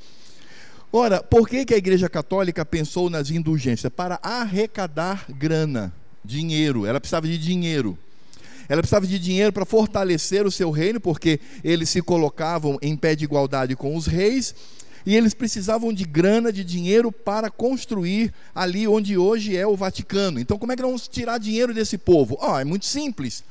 Ora, 0.93 1.23
por 1.23 1.47
que, 1.47 1.63
que 1.63 1.73
a 1.73 1.77
Igreja 1.77 2.09
Católica 2.09 2.65
pensou 2.65 3.09
nas 3.09 3.31
indulgências? 3.31 3.91
Para 3.95 4.19
arrecadar 4.21 5.25
grana, 5.29 5.93
dinheiro. 6.23 6.85
Ela 6.85 6.99
precisava 6.99 7.27
de 7.27 7.37
dinheiro. 7.37 7.97
Ela 8.67 8.81
precisava 8.81 9.07
de 9.07 9.17
dinheiro 9.17 9.53
para 9.53 9.65
fortalecer 9.65 10.45
o 10.45 10.51
seu 10.51 10.69
reino, 10.69 10.99
porque 10.99 11.39
eles 11.63 11.89
se 11.89 12.01
colocavam 12.01 12.77
em 12.81 12.97
pé 12.97 13.15
de 13.15 13.23
igualdade 13.23 13.73
com 13.73 13.95
os 13.95 14.05
reis, 14.05 14.53
e 15.05 15.15
eles 15.15 15.33
precisavam 15.33 15.93
de 15.93 16.03
grana, 16.03 16.51
de 16.51 16.63
dinheiro 16.63 17.09
para 17.09 17.49
construir 17.49 18.33
ali 18.53 18.85
onde 18.85 19.17
hoje 19.17 19.55
é 19.55 19.65
o 19.65 19.77
Vaticano. 19.77 20.41
Então, 20.41 20.57
como 20.57 20.73
é 20.73 20.75
que 20.75 20.81
vamos 20.81 21.07
tirar 21.07 21.37
dinheiro 21.37 21.73
desse 21.73 21.97
povo? 21.97 22.37
Oh, 22.41 22.59
é 22.59 22.65
muito 22.65 22.85
simples. 22.85 23.43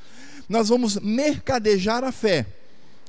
Nós 0.47 0.69
vamos 0.69 0.99
mercadejar 0.99 2.05
a 2.05 2.13
fé. 2.13 2.47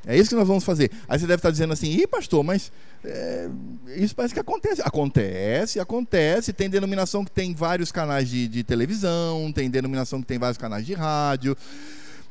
É 0.06 0.18
isso 0.18 0.30
que 0.30 0.36
nós 0.36 0.48
vamos 0.48 0.64
fazer. 0.64 0.90
Aí 1.08 1.20
você 1.20 1.28
deve 1.28 1.40
estar 1.40 1.52
dizendo 1.52 1.74
assim, 1.74 1.88
ih, 1.92 2.08
pastor, 2.08 2.44
mas 2.44 2.72
é, 3.06 3.50
isso 3.98 4.16
parece 4.16 4.34
que 4.34 4.40
acontece. 4.40 4.82
Acontece, 4.82 5.80
acontece. 5.80 6.54
Tem 6.54 6.70
denominação 6.70 7.24
que 7.24 7.32
tem 7.32 7.54
vários 7.54 7.92
canais 7.92 8.28
de, 8.30 8.48
de 8.48 8.64
televisão, 8.64 9.52
tem 9.52 9.70
denominação 9.70 10.22
que 10.22 10.28
tem 10.28 10.40
vários 10.40 10.58
canais 10.58 10.86
de 10.86 10.94
rádio, 10.94 11.56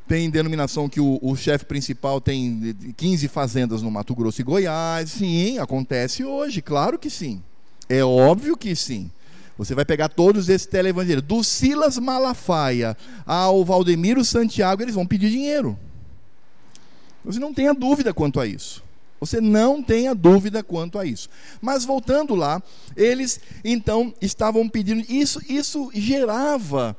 tem 0.09 0.28
denominação 0.28 0.88
que 0.88 1.00
o, 1.00 1.20
o 1.22 1.37
chefe 1.37 1.64
principal 1.64 2.20
tem 2.20 2.76
15 2.96 3.28
fazendas 3.28 3.83
no 3.83 3.90
Mato 3.90 4.14
Grosso 4.14 4.40
e 4.40 4.44
Goiás. 4.44 5.11
Sim, 5.11 5.59
acontece 5.59 6.24
hoje, 6.24 6.61
claro 6.61 6.98
que 6.98 7.09
sim. 7.09 7.40
É 7.88 8.04
óbvio 8.04 8.56
que 8.56 8.74
sim. 8.74 9.11
Você 9.56 9.74
vai 9.74 9.85
pegar 9.85 10.09
todos 10.09 10.48
esses 10.48 10.66
televangelhos, 10.66 11.22
do 11.22 11.44
Silas 11.44 11.98
Malafaia 11.98 12.96
ao 13.26 13.64
Valdemiro 13.64 14.24
Santiago, 14.24 14.83
eles 14.83 14.94
vão 14.94 15.06
pedir 15.06 15.30
dinheiro. 15.30 15.78
Você 17.24 17.38
não 17.38 17.52
tenha 17.52 17.74
dúvida 17.74 18.12
quanto 18.14 18.40
a 18.40 18.46
isso. 18.46 18.83
Você 19.20 19.40
não 19.40 19.83
tenha 19.83 20.14
dúvida 20.14 20.62
quanto 20.62 20.98
a 20.98 21.04
isso. 21.04 21.28
Mas 21.61 21.85
voltando 21.85 22.35
lá, 22.35 22.62
eles 22.96 23.38
então 23.62 24.14
estavam 24.20 24.66
pedindo. 24.66 25.04
Isso, 25.12 25.40
isso 25.46 25.90
gerava 25.92 26.96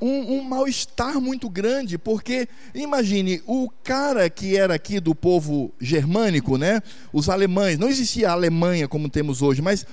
um, 0.00 0.34
um 0.34 0.42
mal-estar 0.42 1.18
muito 1.18 1.48
grande, 1.48 1.96
porque 1.96 2.46
imagine, 2.74 3.42
o 3.46 3.70
cara 3.82 4.28
que 4.28 4.56
era 4.56 4.74
aqui 4.74 5.00
do 5.00 5.14
povo 5.14 5.72
germânico, 5.80 6.58
né? 6.58 6.82
Os 7.12 7.28
alemães, 7.28 7.78
não 7.78 7.88
existia 7.88 8.28
a 8.28 8.32
Alemanha 8.32 8.86
como 8.86 9.08
temos 9.08 9.40
hoje, 9.40 9.62
mas 9.62 9.86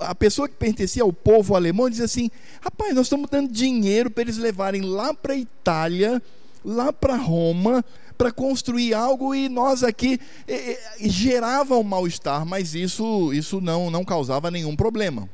a 0.00 0.14
pessoa 0.14 0.48
que 0.48 0.54
pertencia 0.54 1.02
ao 1.02 1.12
povo 1.12 1.54
alemão 1.54 1.88
dizia 1.88 2.06
assim: 2.06 2.30
rapaz, 2.60 2.94
nós 2.94 3.06
estamos 3.06 3.28
dando 3.30 3.52
dinheiro 3.52 4.10
para 4.10 4.22
eles 4.22 4.38
levarem 4.38 4.82
lá 4.82 5.12
para 5.12 5.34
a 5.34 5.36
Itália, 5.36 6.22
lá 6.64 6.92
para 6.92 7.16
Roma 7.16 7.84
para 8.18 8.32
construir 8.32 8.92
algo 8.92 9.32
e 9.32 9.48
nós 9.48 9.84
aqui 9.84 10.18
e, 10.46 10.76
e, 10.98 11.08
gerava 11.08 11.76
um 11.76 11.84
mal-estar, 11.84 12.44
mas 12.44 12.74
isso, 12.74 13.32
isso 13.32 13.60
não, 13.60 13.90
não 13.90 14.04
causava 14.04 14.50
nenhum 14.50 14.74
problema. 14.74 15.30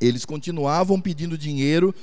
Eles 0.00 0.24
continuavam 0.24 0.98
pedindo 0.98 1.36
dinheiro, 1.36 1.94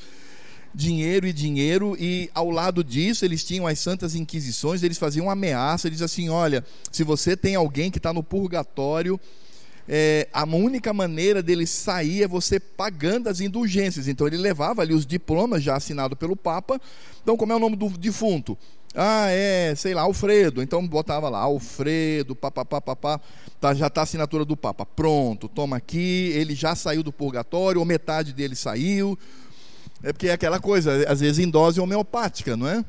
dinheiro 0.73 1.25
e 1.25 1.33
dinheiro, 1.33 1.97
e 1.99 2.29
ao 2.35 2.51
lado 2.51 2.83
disso 2.83 3.25
eles 3.25 3.43
tinham 3.43 3.65
as 3.65 3.79
santas 3.79 4.13
inquisições, 4.13 4.83
eles 4.83 4.99
faziam 4.99 5.31
ameaça, 5.31 5.87
eles 5.87 6.03
assim: 6.03 6.29
olha, 6.29 6.63
se 6.91 7.03
você 7.03 7.35
tem 7.35 7.55
alguém 7.55 7.89
que 7.89 7.97
está 7.97 8.13
no 8.13 8.21
purgatório, 8.21 9.19
é, 9.89 10.27
a 10.33 10.43
única 10.43 10.93
maneira 10.93 11.41
dele 11.41 11.65
sair 11.65 12.21
é 12.21 12.27
você 12.27 12.59
pagando 12.59 13.29
as 13.29 13.39
indulgências. 13.39 14.07
Então 14.07 14.27
ele 14.27 14.37
levava 14.37 14.81
ali 14.83 14.93
os 14.93 15.05
diplomas 15.05 15.63
já 15.63 15.75
assinados 15.75 16.17
pelo 16.19 16.35
Papa. 16.35 16.79
Então, 17.23 17.37
como 17.37 17.53
é 17.53 17.55
o 17.55 17.59
nome 17.59 17.75
do 17.75 17.89
defunto? 17.89 18.57
Ah, 18.99 19.27
é, 19.29 19.75
sei 19.75 19.93
lá, 19.93 20.01
Alfredo. 20.01 20.59
Então 20.59 20.85
botava 20.87 21.29
lá, 21.29 21.37
Alfredo, 21.37 22.35
papapá, 22.35 22.81
papá, 22.81 23.21
tá, 23.61 23.71
já 23.75 23.85
está 23.85 24.01
a 24.01 24.03
assinatura 24.03 24.43
do 24.43 24.57
Papa. 24.57 24.87
Pronto, 24.87 25.47
toma 25.47 25.77
aqui, 25.77 26.31
ele 26.33 26.55
já 26.55 26.75
saiu 26.75 27.03
do 27.03 27.13
purgatório, 27.13 27.79
ou 27.79 27.85
metade 27.85 28.33
dele 28.33 28.55
saiu. 28.55 29.15
É 30.01 30.11
porque 30.11 30.29
é 30.29 30.33
aquela 30.33 30.59
coisa, 30.59 31.07
às 31.07 31.19
vezes 31.19 31.37
em 31.37 31.47
dose 31.47 31.79
homeopática, 31.79 32.57
não 32.57 32.67
é? 32.67 32.83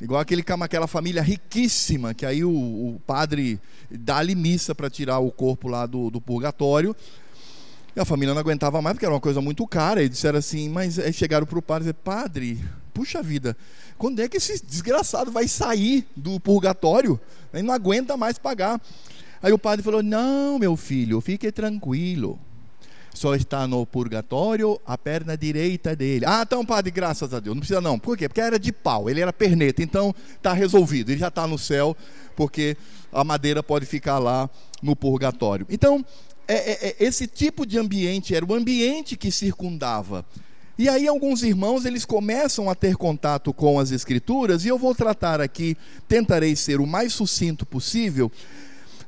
Igual 0.00 0.22
aquele, 0.22 0.42
aquela 0.62 0.86
família 0.86 1.20
riquíssima, 1.20 2.14
que 2.14 2.24
aí 2.24 2.42
o, 2.42 2.50
o 2.50 3.00
padre 3.06 3.60
dá-lhe 3.90 4.34
missa 4.34 4.74
para 4.74 4.88
tirar 4.88 5.18
o 5.18 5.30
corpo 5.30 5.68
lá 5.68 5.84
do, 5.84 6.10
do 6.10 6.18
purgatório. 6.18 6.96
E 7.94 8.00
a 8.00 8.04
família 8.04 8.32
não 8.32 8.40
aguentava 8.40 8.80
mais, 8.80 8.94
porque 8.94 9.04
era 9.04 9.14
uma 9.14 9.20
coisa 9.20 9.40
muito 9.40 9.66
cara. 9.66 10.02
E 10.02 10.08
disseram 10.08 10.38
assim, 10.38 10.68
mas 10.68 10.98
aí 10.98 11.12
chegaram 11.12 11.46
para 11.46 11.58
o 11.58 11.62
padre 11.62 11.88
e 11.88 11.92
disseram, 11.92 12.04
padre, 12.04 12.64
puxa 12.94 13.22
vida, 13.22 13.56
quando 13.98 14.20
é 14.20 14.28
que 14.28 14.38
esse 14.38 14.64
desgraçado 14.64 15.30
vai 15.30 15.46
sair 15.46 16.06
do 16.16 16.40
purgatório? 16.40 17.20
Ele 17.52 17.62
não 17.62 17.74
aguenta 17.74 18.16
mais 18.16 18.38
pagar. 18.38 18.80
Aí 19.42 19.52
o 19.52 19.58
padre 19.58 19.84
falou, 19.84 20.02
não, 20.02 20.58
meu 20.58 20.76
filho, 20.76 21.20
fique 21.20 21.50
tranquilo. 21.52 22.38
Só 23.14 23.34
está 23.34 23.66
no 23.66 23.84
purgatório 23.84 24.80
a 24.86 24.96
perna 24.96 25.36
direita 25.36 25.94
dele. 25.94 26.24
Ah, 26.26 26.42
então, 26.46 26.64
padre, 26.64 26.90
graças 26.90 27.34
a 27.34 27.40
Deus. 27.40 27.54
Não 27.54 27.60
precisa 27.60 27.80
não. 27.80 27.98
Por 27.98 28.16
quê? 28.16 28.26
Porque 28.26 28.40
era 28.40 28.58
de 28.58 28.72
pau, 28.72 29.10
ele 29.10 29.20
era 29.20 29.32
perneta. 29.32 29.82
Então, 29.82 30.14
está 30.34 30.54
resolvido. 30.54 31.10
Ele 31.10 31.18
já 31.18 31.28
está 31.28 31.46
no 31.46 31.58
céu, 31.58 31.94
porque 32.34 32.74
a 33.12 33.22
madeira 33.22 33.62
pode 33.62 33.84
ficar 33.84 34.18
lá 34.18 34.48
no 34.82 34.96
purgatório. 34.96 35.66
Então, 35.68 36.04
é, 36.48 36.54
é, 36.54 36.88
é, 36.88 36.96
esse 36.98 37.26
tipo 37.26 37.64
de 37.64 37.78
ambiente 37.78 38.34
era 38.34 38.44
o 38.44 38.54
ambiente 38.54 39.16
que 39.16 39.30
circundava. 39.30 40.24
E 40.78 40.88
aí 40.88 41.06
alguns 41.06 41.42
irmãos 41.42 41.84
eles 41.84 42.04
começam 42.04 42.68
a 42.68 42.74
ter 42.74 42.96
contato 42.96 43.52
com 43.52 43.78
as 43.78 43.90
escrituras 43.90 44.64
e 44.64 44.68
eu 44.68 44.78
vou 44.78 44.94
tratar 44.94 45.40
aqui, 45.40 45.76
tentarei 46.08 46.56
ser 46.56 46.80
o 46.80 46.86
mais 46.86 47.12
sucinto 47.12 47.64
possível, 47.66 48.32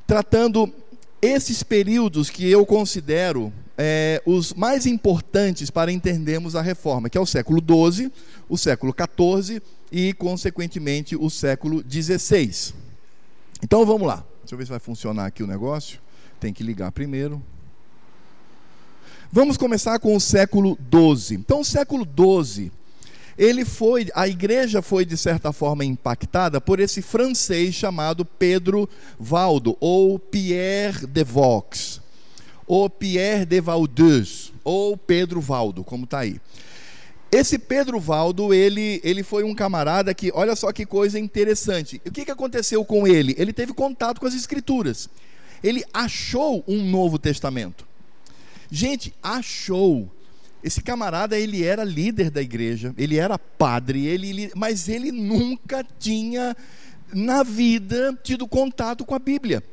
tratando 0.06 0.72
esses 1.20 1.62
períodos 1.62 2.28
que 2.28 2.48
eu 2.48 2.66
considero 2.66 3.52
é, 3.78 4.22
os 4.26 4.52
mais 4.52 4.86
importantes 4.86 5.70
para 5.70 5.90
entendermos 5.90 6.54
a 6.54 6.62
reforma, 6.62 7.08
que 7.08 7.16
é 7.16 7.20
o 7.20 7.26
século 7.26 7.60
XII, 7.60 8.12
o 8.48 8.58
século 8.58 8.94
XIV 8.94 9.60
e, 9.90 10.12
consequentemente, 10.12 11.16
o 11.16 11.30
século 11.30 11.82
XVI. 11.90 12.74
Então 13.62 13.86
vamos 13.86 14.06
lá, 14.06 14.24
deixa 14.42 14.54
eu 14.54 14.58
ver 14.58 14.64
se 14.64 14.70
vai 14.70 14.80
funcionar 14.80 15.26
aqui 15.26 15.42
o 15.42 15.46
negócio 15.46 16.03
tem 16.44 16.52
que 16.52 16.62
ligar 16.62 16.92
primeiro. 16.92 17.42
Vamos 19.32 19.56
começar 19.56 19.98
com 19.98 20.14
o 20.14 20.20
século 20.20 20.78
XII. 20.92 21.38
Então, 21.38 21.60
o 21.60 21.64
século 21.64 22.06
XII, 22.06 22.70
ele 23.38 23.64
foi, 23.64 24.08
a 24.14 24.28
igreja 24.28 24.82
foi 24.82 25.06
de 25.06 25.16
certa 25.16 25.54
forma 25.54 25.86
impactada 25.86 26.60
por 26.60 26.80
esse 26.80 27.00
francês 27.00 27.74
chamado 27.74 28.26
Pedro 28.26 28.86
Valdo, 29.18 29.74
ou 29.80 30.18
Pierre 30.18 31.06
de 31.06 31.24
Vaux, 31.24 32.02
ou 32.66 32.90
Pierre 32.90 33.46
de 33.46 33.62
Valdez, 33.62 34.52
ou 34.62 34.98
Pedro 34.98 35.40
Valdo, 35.40 35.82
como 35.82 36.04
está 36.04 36.18
aí. 36.18 36.38
Esse 37.32 37.58
Pedro 37.58 37.98
Valdo, 37.98 38.52
ele, 38.52 39.00
ele 39.02 39.22
foi 39.22 39.44
um 39.44 39.54
camarada 39.54 40.12
que, 40.12 40.30
olha 40.34 40.54
só 40.54 40.70
que 40.72 40.84
coisa 40.84 41.18
interessante. 41.18 42.02
O 42.06 42.12
que, 42.12 42.26
que 42.26 42.30
aconteceu 42.30 42.84
com 42.84 43.08
ele? 43.08 43.34
Ele 43.38 43.52
teve 43.52 43.72
contato 43.72 44.20
com 44.20 44.26
as 44.26 44.34
escrituras 44.34 45.08
ele 45.64 45.82
achou 45.94 46.62
um 46.68 46.84
Novo 46.90 47.18
Testamento. 47.18 47.86
Gente, 48.70 49.14
achou. 49.22 50.12
Esse 50.62 50.82
camarada, 50.82 51.38
ele 51.38 51.64
era 51.64 51.82
líder 51.82 52.30
da 52.30 52.42
igreja, 52.42 52.94
ele 52.98 53.16
era 53.16 53.38
padre, 53.38 54.06
ele, 54.06 54.52
mas 54.54 54.88
ele 54.88 55.10
nunca 55.10 55.84
tinha 55.98 56.54
na 57.12 57.42
vida 57.42 58.18
tido 58.22 58.46
contato 58.46 59.06
com 59.06 59.14
a 59.14 59.18
Bíblia. 59.18 59.64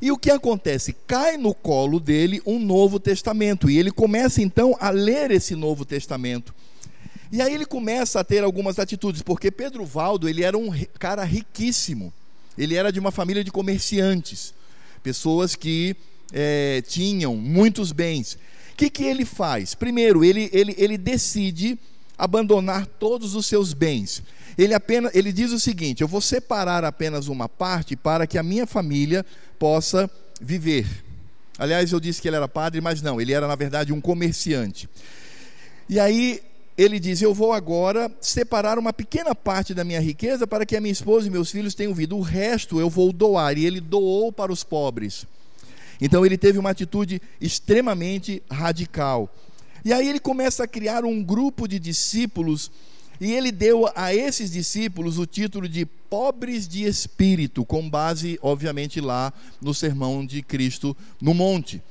E 0.00 0.10
o 0.12 0.18
que 0.18 0.30
acontece? 0.30 0.94
Cai 1.06 1.36
no 1.38 1.54
colo 1.54 1.98
dele 1.98 2.42
um 2.44 2.58
Novo 2.58 3.00
Testamento, 3.00 3.70
e 3.70 3.78
ele 3.78 3.90
começa 3.90 4.42
então 4.42 4.76
a 4.78 4.90
ler 4.90 5.30
esse 5.30 5.54
Novo 5.54 5.86
Testamento. 5.86 6.54
E 7.32 7.40
aí 7.40 7.54
ele 7.54 7.66
começa 7.66 8.20
a 8.20 8.24
ter 8.24 8.44
algumas 8.44 8.78
atitudes, 8.78 9.22
porque 9.22 9.50
Pedro 9.50 9.86
Valdo, 9.86 10.28
ele 10.28 10.42
era 10.42 10.56
um 10.58 10.70
cara 10.98 11.24
riquíssimo. 11.24 12.12
Ele 12.58 12.74
era 12.74 12.92
de 12.92 12.98
uma 12.98 13.10
família 13.10 13.44
de 13.44 13.50
comerciantes 13.50 14.52
pessoas 15.02 15.54
que 15.54 15.96
é, 16.32 16.82
tinham 16.86 17.36
muitos 17.36 17.92
bens. 17.92 18.38
O 18.72 18.76
que, 18.76 18.88
que 18.88 19.04
ele 19.04 19.24
faz? 19.24 19.74
Primeiro, 19.74 20.24
ele, 20.24 20.48
ele, 20.52 20.74
ele 20.78 20.96
decide 20.96 21.78
abandonar 22.16 22.86
todos 22.86 23.34
os 23.34 23.46
seus 23.46 23.72
bens. 23.72 24.22
Ele, 24.56 24.74
apenas, 24.74 25.14
ele 25.14 25.32
diz 25.32 25.52
o 25.52 25.60
seguinte: 25.60 26.02
eu 26.02 26.08
vou 26.08 26.20
separar 26.20 26.84
apenas 26.84 27.28
uma 27.28 27.48
parte 27.48 27.96
para 27.96 28.26
que 28.26 28.38
a 28.38 28.42
minha 28.42 28.66
família 28.66 29.24
possa 29.58 30.10
viver. 30.40 30.86
Aliás, 31.58 31.92
eu 31.92 32.00
disse 32.00 32.22
que 32.22 32.28
ele 32.28 32.36
era 32.36 32.48
padre, 32.48 32.80
mas 32.80 33.02
não, 33.02 33.20
ele 33.20 33.32
era 33.32 33.46
na 33.46 33.54
verdade 33.54 33.92
um 33.92 34.00
comerciante. 34.00 34.88
E 35.88 36.00
aí 36.00 36.40
ele 36.80 36.98
diz: 36.98 37.20
Eu 37.20 37.34
vou 37.34 37.52
agora 37.52 38.10
separar 38.20 38.78
uma 38.78 38.92
pequena 38.92 39.34
parte 39.34 39.74
da 39.74 39.84
minha 39.84 40.00
riqueza 40.00 40.46
para 40.46 40.64
que 40.64 40.74
a 40.74 40.80
minha 40.80 40.92
esposa 40.92 41.26
e 41.26 41.30
meus 41.30 41.50
filhos 41.50 41.74
tenham 41.74 41.92
vida. 41.92 42.14
O 42.14 42.22
resto 42.22 42.80
eu 42.80 42.88
vou 42.88 43.12
doar. 43.12 43.58
E 43.58 43.66
ele 43.66 43.80
doou 43.80 44.32
para 44.32 44.50
os 44.50 44.64
pobres. 44.64 45.26
Então 46.00 46.24
ele 46.24 46.38
teve 46.38 46.58
uma 46.58 46.70
atitude 46.70 47.20
extremamente 47.38 48.42
radical. 48.50 49.28
E 49.84 49.92
aí 49.92 50.08
ele 50.08 50.18
começa 50.18 50.64
a 50.64 50.68
criar 50.68 51.04
um 51.04 51.22
grupo 51.22 51.68
de 51.68 51.78
discípulos. 51.78 52.70
E 53.20 53.30
ele 53.32 53.52
deu 53.52 53.86
a 53.94 54.14
esses 54.14 54.50
discípulos 54.50 55.18
o 55.18 55.26
título 55.26 55.68
de 55.68 55.84
pobres 55.84 56.66
de 56.66 56.86
espírito, 56.86 57.62
com 57.66 57.88
base, 57.88 58.38
obviamente, 58.40 58.98
lá 58.98 59.30
no 59.60 59.74
sermão 59.74 60.24
de 60.24 60.40
Cristo 60.40 60.96
no 61.20 61.34
monte. 61.34 61.82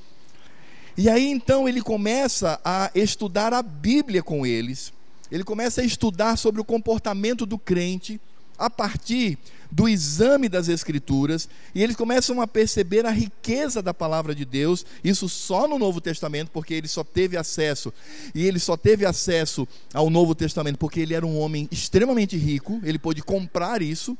E 0.96 1.08
aí 1.08 1.26
então 1.28 1.68
ele 1.68 1.80
começa 1.80 2.60
a 2.64 2.90
estudar 2.94 3.52
a 3.54 3.62
Bíblia 3.62 4.22
com 4.22 4.44
eles, 4.44 4.92
ele 5.30 5.44
começa 5.44 5.80
a 5.80 5.84
estudar 5.84 6.36
sobre 6.36 6.60
o 6.60 6.64
comportamento 6.64 7.46
do 7.46 7.56
crente 7.56 8.20
a 8.58 8.68
partir 8.68 9.38
do 9.70 9.88
exame 9.88 10.48
das 10.48 10.68
Escrituras, 10.68 11.48
e 11.74 11.82
eles 11.82 11.96
começam 11.96 12.42
a 12.42 12.46
perceber 12.46 13.06
a 13.06 13.10
riqueza 13.10 13.80
da 13.80 13.94
palavra 13.94 14.34
de 14.34 14.44
Deus, 14.44 14.84
isso 15.02 15.28
só 15.28 15.66
no 15.66 15.78
Novo 15.78 16.00
Testamento, 16.00 16.50
porque 16.50 16.74
ele 16.74 16.88
só 16.88 17.02
teve 17.02 17.36
acesso, 17.36 17.92
e 18.34 18.44
ele 18.44 18.58
só 18.58 18.76
teve 18.76 19.06
acesso 19.06 19.66
ao 19.94 20.10
Novo 20.10 20.34
Testamento 20.34 20.76
porque 20.76 21.00
ele 21.00 21.14
era 21.14 21.26
um 21.26 21.38
homem 21.38 21.68
extremamente 21.70 22.36
rico, 22.36 22.80
ele 22.82 22.98
pôde 22.98 23.22
comprar 23.22 23.80
isso, 23.80 24.18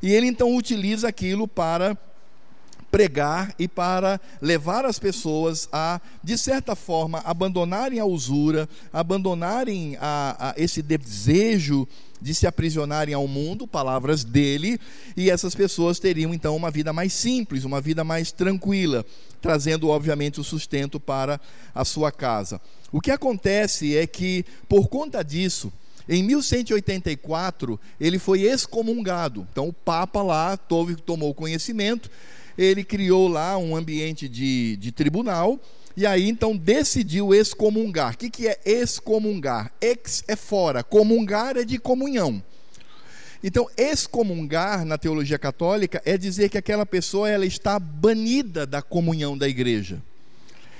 e 0.00 0.12
ele 0.12 0.26
então 0.26 0.56
utiliza 0.56 1.08
aquilo 1.08 1.46
para 1.46 1.98
pregar 2.92 3.54
e 3.58 3.66
para 3.66 4.20
levar 4.38 4.84
as 4.84 4.98
pessoas 4.98 5.66
a, 5.72 5.98
de 6.22 6.36
certa 6.36 6.76
forma, 6.76 7.20
abandonarem 7.20 7.98
a 7.98 8.04
usura, 8.04 8.68
abandonarem 8.92 9.96
a, 9.98 10.50
a 10.50 10.54
esse 10.62 10.82
desejo 10.82 11.88
de 12.20 12.34
se 12.34 12.46
aprisionarem 12.46 13.14
ao 13.14 13.26
mundo, 13.26 13.66
palavras 13.66 14.22
dele, 14.22 14.78
e 15.16 15.30
essas 15.30 15.54
pessoas 15.54 15.98
teriam 15.98 16.34
então 16.34 16.54
uma 16.54 16.70
vida 16.70 16.92
mais 16.92 17.14
simples, 17.14 17.64
uma 17.64 17.80
vida 17.80 18.04
mais 18.04 18.30
tranquila, 18.30 19.06
trazendo 19.40 19.88
obviamente 19.88 20.38
o 20.38 20.44
sustento 20.44 21.00
para 21.00 21.40
a 21.74 21.86
sua 21.86 22.12
casa. 22.12 22.60
O 22.92 23.00
que 23.00 23.10
acontece 23.10 23.96
é 23.96 24.06
que, 24.06 24.44
por 24.68 24.86
conta 24.88 25.24
disso, 25.24 25.72
em 26.06 26.22
1184, 26.22 27.80
ele 27.98 28.18
foi 28.18 28.42
excomungado. 28.42 29.46
Então, 29.50 29.68
o 29.68 29.72
Papa 29.72 30.22
lá 30.22 30.58
tomou 31.06 31.32
conhecimento 31.32 32.10
ele 32.56 32.84
criou 32.84 33.28
lá 33.28 33.56
um 33.58 33.76
ambiente 33.76 34.28
de, 34.28 34.76
de 34.76 34.92
tribunal, 34.92 35.60
e 35.96 36.06
aí 36.06 36.28
então 36.28 36.56
decidiu 36.56 37.34
excomungar. 37.34 38.14
O 38.14 38.16
que, 38.16 38.30
que 38.30 38.48
é 38.48 38.58
excomungar? 38.64 39.72
Ex 39.80 40.24
é 40.26 40.36
fora, 40.36 40.82
comungar 40.82 41.56
é 41.56 41.64
de 41.64 41.78
comunhão. 41.78 42.42
Então, 43.44 43.68
excomungar 43.76 44.84
na 44.84 44.96
teologia 44.96 45.38
católica 45.38 46.00
é 46.04 46.16
dizer 46.16 46.48
que 46.48 46.56
aquela 46.56 46.86
pessoa 46.86 47.28
ela 47.28 47.44
está 47.44 47.76
banida 47.78 48.64
da 48.64 48.80
comunhão 48.80 49.36
da 49.36 49.48
igreja. 49.48 50.00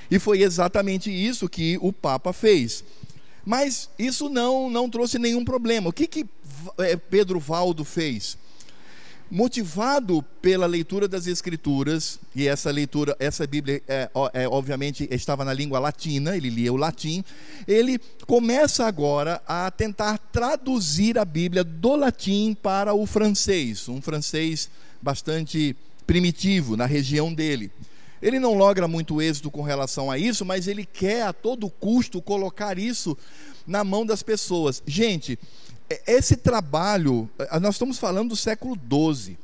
E 0.09 0.19
foi 0.19 0.43
exatamente 0.43 1.11
isso 1.11 1.49
que 1.49 1.77
o 1.81 1.93
Papa 1.93 2.33
fez. 2.33 2.85
Mas 3.45 3.91
isso 3.99 4.29
não, 4.29 4.71
não 4.71 4.89
trouxe 4.89 5.19
nenhum 5.19 5.45
problema. 5.45 5.89
O 5.89 5.93
que, 5.93 6.07
que 6.07 6.25
eh, 6.79 6.97
Pedro 6.97 7.41
Valdo 7.41 7.85
fez? 7.85 8.39
Motivado 9.33 10.23
pela 10.43 10.67
leitura 10.67 11.09
das 11.09 11.27
escrituras 11.27 12.21
e 12.37 12.47
essa 12.47 12.71
leitura 12.71 13.17
essa 13.19 13.47
Bíblia 13.47 13.83
é, 13.89 14.11
é, 14.35 14.47
obviamente 14.47 15.09
estava 15.11 15.43
na 15.43 15.55
língua 15.55 15.79
latina 15.79 16.37
ele 16.37 16.51
lia 16.51 16.71
o 16.71 16.77
latim 16.77 17.25
ele 17.67 17.99
começa 18.27 18.85
agora 18.85 19.41
a 19.49 19.71
tentar 19.71 20.19
traduzir 20.19 21.19
a 21.19 21.25
Bíblia 21.25 21.65
do 21.65 21.97
latim 21.97 22.55
para 22.63 22.93
o 22.93 23.07
francês 23.07 23.89
um 23.89 24.03
francês 24.03 24.69
bastante 25.01 25.75
primitivo 26.07 26.77
na 26.77 26.85
região 26.85 27.33
dele. 27.33 27.71
Ele 28.21 28.39
não 28.39 28.55
logra 28.55 28.87
muito 28.87 29.21
êxito 29.21 29.51
com 29.51 29.63
relação 29.63 30.11
a 30.11 30.19
isso 30.19 30.45
mas 30.45 30.69
ele 30.69 30.85
quer 30.85 31.23
a 31.23 31.33
todo 31.33 31.71
custo 31.71 32.21
colocar 32.21 32.79
isso 32.79 33.17
na 33.67 33.83
mão 33.83 34.05
das 34.05 34.23
pessoas. 34.23 34.83
Gente 34.87 35.39
esse 36.07 36.37
trabalho, 36.37 37.29
é, 37.39 37.59
nós 37.61 37.75
estamos 37.75 37.99
falando 37.99 38.31
do 38.31 38.37
século 38.37 38.77
XII. 38.77 39.37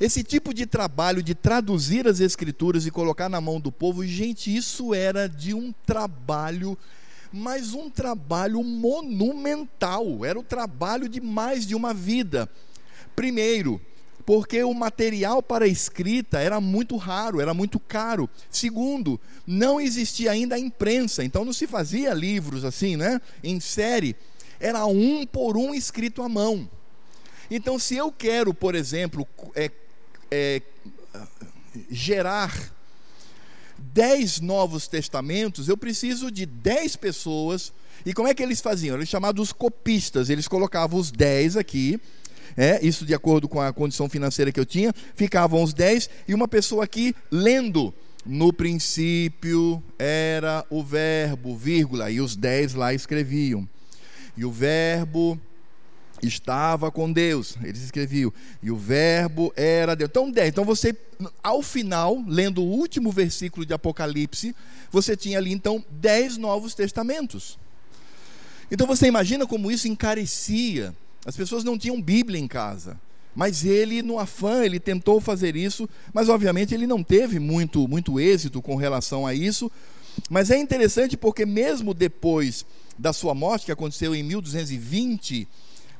Esse 0.00 0.24
tipo 0.24 0.54
de 0.54 0.64
trabalho 0.64 1.22
de 1.22 1.34
traduzir 1.34 2.08
as 2.08 2.20
escrituras 2.20 2.86
e 2.86 2.90
colocar 2.90 3.28
na 3.28 3.40
mão 3.40 3.60
do 3.60 3.70
povo, 3.70 4.06
gente, 4.06 4.54
isso 4.54 4.94
era 4.94 5.28
de 5.28 5.52
um 5.52 5.74
trabalho, 5.84 6.76
mas 7.30 7.74
um 7.74 7.90
trabalho 7.90 8.62
monumental. 8.64 10.24
Era 10.24 10.38
o 10.38 10.42
trabalho 10.42 11.06
de 11.06 11.20
mais 11.20 11.66
de 11.66 11.74
uma 11.74 11.92
vida. 11.92 12.48
Primeiro, 13.14 13.78
porque 14.24 14.62
o 14.62 14.72
material 14.72 15.42
para 15.42 15.66
escrita 15.66 16.38
era 16.38 16.60
muito 16.60 16.96
raro, 16.96 17.40
era 17.40 17.52
muito 17.52 17.78
caro. 17.78 18.30
Segundo, 18.50 19.20
não 19.46 19.80
existia 19.80 20.30
ainda 20.30 20.54
a 20.54 20.58
imprensa, 20.58 21.24
então 21.24 21.44
não 21.44 21.52
se 21.52 21.66
fazia 21.66 22.14
livros 22.14 22.64
assim, 22.64 22.96
né? 22.96 23.20
Em 23.42 23.60
série. 23.60 24.16
Era 24.60 24.86
um 24.86 25.26
por 25.26 25.56
um 25.56 25.74
escrito 25.74 26.22
à 26.22 26.28
mão. 26.28 26.68
Então, 27.50 27.78
se 27.78 27.96
eu 27.96 28.12
quero, 28.12 28.54
por 28.54 28.74
exemplo, 28.74 29.26
é, 29.56 29.70
é, 30.30 30.62
gerar 31.90 32.70
dez 33.78 34.38
novos 34.38 34.86
testamentos, 34.86 35.68
eu 35.68 35.76
preciso 35.76 36.30
de 36.30 36.46
dez 36.46 36.94
pessoas. 36.94 37.72
E 38.06 38.14
como 38.14 38.28
é 38.28 38.34
que 38.34 38.42
eles 38.42 38.60
faziam? 38.60 38.96
Eles 38.96 39.08
chamavam 39.08 39.42
os 39.42 39.52
copistas. 39.52 40.30
Eles 40.30 40.46
colocavam 40.46 41.00
os 41.00 41.10
dez 41.10 41.56
aqui 41.56 42.00
é, 42.56 42.84
isso 42.84 43.04
de 43.04 43.14
acordo 43.14 43.48
com 43.48 43.60
a 43.60 43.72
condição 43.72 44.08
financeira 44.08 44.52
que 44.52 44.60
eu 44.60 44.66
tinha, 44.66 44.92
ficavam 45.14 45.62
os 45.62 45.72
dez 45.72 46.08
e 46.26 46.34
uma 46.34 46.48
pessoa 46.48 46.84
aqui 46.84 47.14
lendo. 47.30 47.92
No 48.24 48.52
princípio 48.52 49.82
era 49.98 50.64
o 50.68 50.84
verbo, 50.84 51.56
vírgula, 51.56 52.10
e 52.10 52.20
os 52.20 52.36
dez 52.36 52.74
lá 52.74 52.92
escreviam. 52.92 53.66
E 54.36 54.44
o 54.44 54.50
verbo 54.50 55.38
estava 56.22 56.90
com 56.90 57.10
Deus, 57.10 57.56
eles 57.62 57.82
escreviam, 57.82 58.30
e 58.62 58.70
o 58.70 58.76
verbo 58.76 59.52
era 59.56 59.96
Deus. 59.96 60.10
Então, 60.10 60.30
dez. 60.30 60.48
Então 60.48 60.64
você, 60.64 60.94
ao 61.42 61.62
final, 61.62 62.22
lendo 62.26 62.62
o 62.62 62.68
último 62.68 63.10
versículo 63.10 63.64
de 63.64 63.72
Apocalipse, 63.72 64.54
você 64.90 65.16
tinha 65.16 65.38
ali 65.38 65.52
então 65.52 65.82
dez 65.90 66.36
novos 66.36 66.74
testamentos. 66.74 67.58
Então 68.70 68.86
você 68.86 69.06
imagina 69.06 69.46
como 69.46 69.70
isso 69.70 69.88
encarecia 69.88 70.94
as 71.24 71.36
pessoas 71.36 71.64
não 71.64 71.78
tinham 71.78 72.00
Bíblia 72.00 72.40
em 72.40 72.48
casa. 72.48 72.98
Mas 73.34 73.64
ele, 73.64 74.02
no 74.02 74.18
afã, 74.18 74.64
ele 74.64 74.80
tentou 74.80 75.20
fazer 75.20 75.54
isso, 75.54 75.88
mas 76.12 76.28
obviamente 76.28 76.74
ele 76.74 76.86
não 76.86 77.02
teve 77.02 77.38
muito, 77.38 77.86
muito 77.86 78.18
êxito 78.18 78.60
com 78.60 78.74
relação 78.74 79.26
a 79.26 79.34
isso. 79.34 79.70
Mas 80.28 80.50
é 80.50 80.58
interessante 80.58 81.16
porque, 81.16 81.46
mesmo 81.46 81.94
depois 81.94 82.66
da 83.00 83.12
sua 83.14 83.34
morte, 83.34 83.64
que 83.64 83.72
aconteceu 83.72 84.14
em 84.14 84.22
1220, 84.22 85.48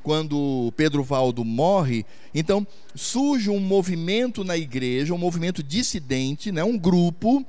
quando 0.03 0.71
Pedro 0.77 1.03
Valdo 1.03 1.43
morre, 1.43 2.05
então 2.33 2.65
surge 2.95 3.49
um 3.49 3.59
movimento 3.59 4.43
na 4.43 4.55
igreja, 4.55 5.13
um 5.13 5.17
movimento 5.17 5.63
dissidente, 5.63 6.51
né, 6.51 6.63
um 6.63 6.77
grupo. 6.77 7.45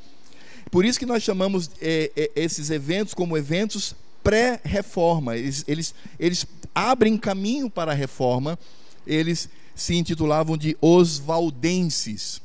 Por 0.71 0.85
isso 0.85 0.99
que 0.99 1.07
nós 1.07 1.23
chamamos 1.23 1.71
é, 1.81 2.11
é, 2.17 2.31
esses 2.35 2.71
eventos 2.71 3.15
como 3.15 3.37
eventos 3.37 3.95
pré-reforma. 4.23 5.37
Eles, 5.37 5.65
eles, 5.69 5.95
eles 6.19 6.47
abrem 6.75 7.19
caminho 7.19 7.69
para 7.69 7.93
a 7.93 7.95
reforma. 7.95 8.59
Eles 9.07 9.49
se 9.75 9.95
intitulavam 9.95 10.57
de 10.57 10.77
Osvaldenses. 10.81 12.41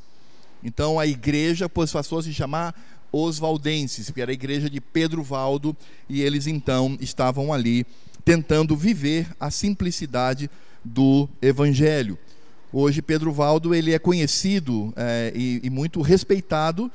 Então 0.62 0.98
a 0.98 1.06
igreja 1.06 1.68
passou 1.68 2.18
a 2.18 2.22
se 2.22 2.34
chamar 2.34 2.74
Osvaldenses, 3.12 4.10
que 4.10 4.20
era 4.20 4.30
a 4.30 4.34
igreja 4.34 4.68
de 4.68 4.80
Pedro 4.80 5.22
Valdo, 5.22 5.76
e 6.08 6.22
eles 6.22 6.46
então 6.46 6.96
estavam 7.00 7.52
ali 7.52 7.86
tentando 8.24 8.76
viver 8.76 9.26
a 9.40 9.50
simplicidade 9.50 10.50
do 10.84 11.28
evangelho. 11.40 12.18
Hoje 12.72 13.00
Pedro 13.00 13.32
Valdo 13.32 13.74
ele 13.74 13.94
é 13.94 13.98
conhecido 13.98 14.92
é, 14.94 15.32
e, 15.34 15.60
e 15.62 15.70
muito 15.70 16.02
respeitado 16.02 16.90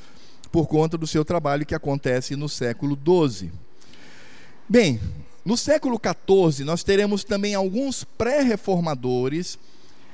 por 0.52 0.67
conta 0.67 0.97
do 0.97 1.08
seu 1.08 1.26
trabalho 1.26 1.65
que 1.65 1.73
acontece 1.73 2.36
no 2.36 2.47
século 2.47 2.95
XII. 2.95 3.52
Bem, 4.69 4.99
no 5.43 5.58
século 5.58 5.99
XIV 5.99 6.63
nós 6.63 6.84
teremos 6.84 7.23
também 7.23 7.56
alguns 7.56 8.04
pré-reformadores 8.04 9.58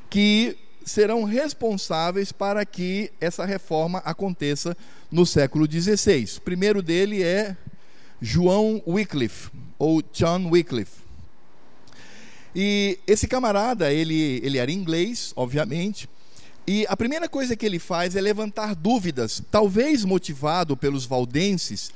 que 0.10 0.58
serão 0.90 1.24
responsáveis 1.24 2.32
para 2.32 2.66
que 2.66 3.12
essa 3.22 3.46
reforma 3.46 4.00
aconteça 4.00 4.76
no 5.12 5.26
século 5.26 5.66
XVI. 5.70 6.38
O 6.38 6.42
primeiro 6.42 6.82
dele 6.82 7.24
é 7.24 7.56
João 8.22 8.82
Wycliffe, 8.86 9.50
ou 9.78 10.02
John 10.14 10.50
Wycliffe. 10.50 11.00
E 12.56 13.00
esse 13.06 13.28
camarada, 13.28 13.94
ele, 13.94 14.42
ele 14.44 14.58
era 14.58 14.72
inglês, 14.72 15.32
obviamente, 15.36 16.10
e 16.68 16.86
a 16.88 16.98
primeira 16.98 17.30
coisa 17.30 17.56
que 17.56 17.66
ele 17.66 17.80
faz 17.80 18.16
é 18.16 18.22
levantar 18.22 18.76
dúvidas, 18.76 19.42
talvez 19.50 20.04
motivado 20.04 20.76
pelos 20.76 21.06
valdenses, 21.06 21.92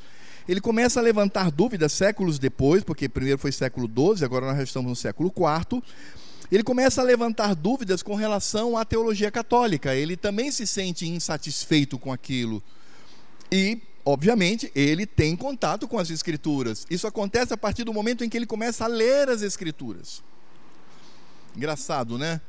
ele 0.48 0.60
começa 0.60 1.00
a 1.00 1.04
levantar 1.04 1.52
dúvidas 1.52 1.94
séculos 1.94 2.38
depois, 2.38 2.84
porque 2.84 3.08
primeiro 3.08 3.40
foi 3.40 3.52
século 3.52 3.88
XII, 3.88 4.26
agora 4.26 4.48
nós 4.48 4.60
estamos 4.60 4.90
no 4.90 4.96
século 4.96 5.32
IV. 5.36 5.82
Ele 6.52 6.64
começa 6.64 7.02
a 7.02 7.04
levantar 7.04 7.56
dúvidas 7.56 8.04
com 8.04 8.16
relação 8.16 8.78
à 8.78 8.86
teologia 8.86 9.32
católica. 9.32 9.96
Ele 9.96 10.16
também 10.16 10.52
se 10.52 10.68
sente 10.68 11.08
insatisfeito 11.08 11.98
com 11.98 12.12
aquilo. 12.12 12.62
E, 13.52 13.82
obviamente, 14.06 14.72
ele 14.76 15.06
tem 15.06 15.36
contato 15.36 15.88
com 15.88 15.98
as 15.98 16.10
Escrituras. 16.10 16.86
Isso 16.90 17.08
acontece 17.08 17.54
a 17.54 17.58
partir 17.58 17.84
do 17.84 17.94
momento 17.94 18.24
em 18.24 18.30
que 18.30 18.38
ele 18.38 18.46
começa 18.46 18.86
a 18.86 18.88
ler 18.88 19.30
as 19.30 19.42
Escrituras. 19.42 20.24
Engraçado, 21.56 22.18
né? 22.18 22.42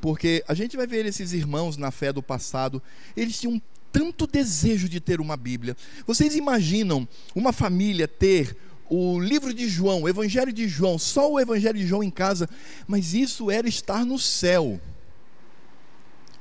Porque 0.00 0.44
a 0.46 0.54
gente 0.54 0.76
vai 0.76 0.86
ver 0.86 1.06
esses 1.06 1.32
irmãos 1.32 1.76
na 1.76 1.90
fé 1.90 2.12
do 2.12 2.22
passado, 2.22 2.82
eles 3.16 3.40
tinham 3.40 3.60
tanto 3.90 4.26
desejo 4.26 4.88
de 4.88 5.00
ter 5.00 5.20
uma 5.20 5.36
Bíblia. 5.36 5.76
Vocês 6.06 6.36
imaginam 6.36 7.08
uma 7.34 7.52
família 7.52 8.06
ter 8.06 8.56
o 8.90 9.20
livro 9.20 9.52
de 9.52 9.68
João, 9.68 10.02
o 10.02 10.08
Evangelho 10.08 10.52
de 10.52 10.66
João, 10.66 10.98
só 10.98 11.30
o 11.30 11.38
Evangelho 11.38 11.78
de 11.78 11.86
João 11.86 12.02
em 12.02 12.10
casa, 12.10 12.48
mas 12.86 13.14
isso 13.14 13.50
era 13.50 13.68
estar 13.68 14.04
no 14.04 14.18
céu. 14.18 14.80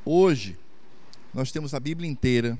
Hoje, 0.05 0.57
nós 1.33 1.51
temos 1.51 1.73
a 1.73 1.79
Bíblia 1.79 2.09
inteira. 2.09 2.57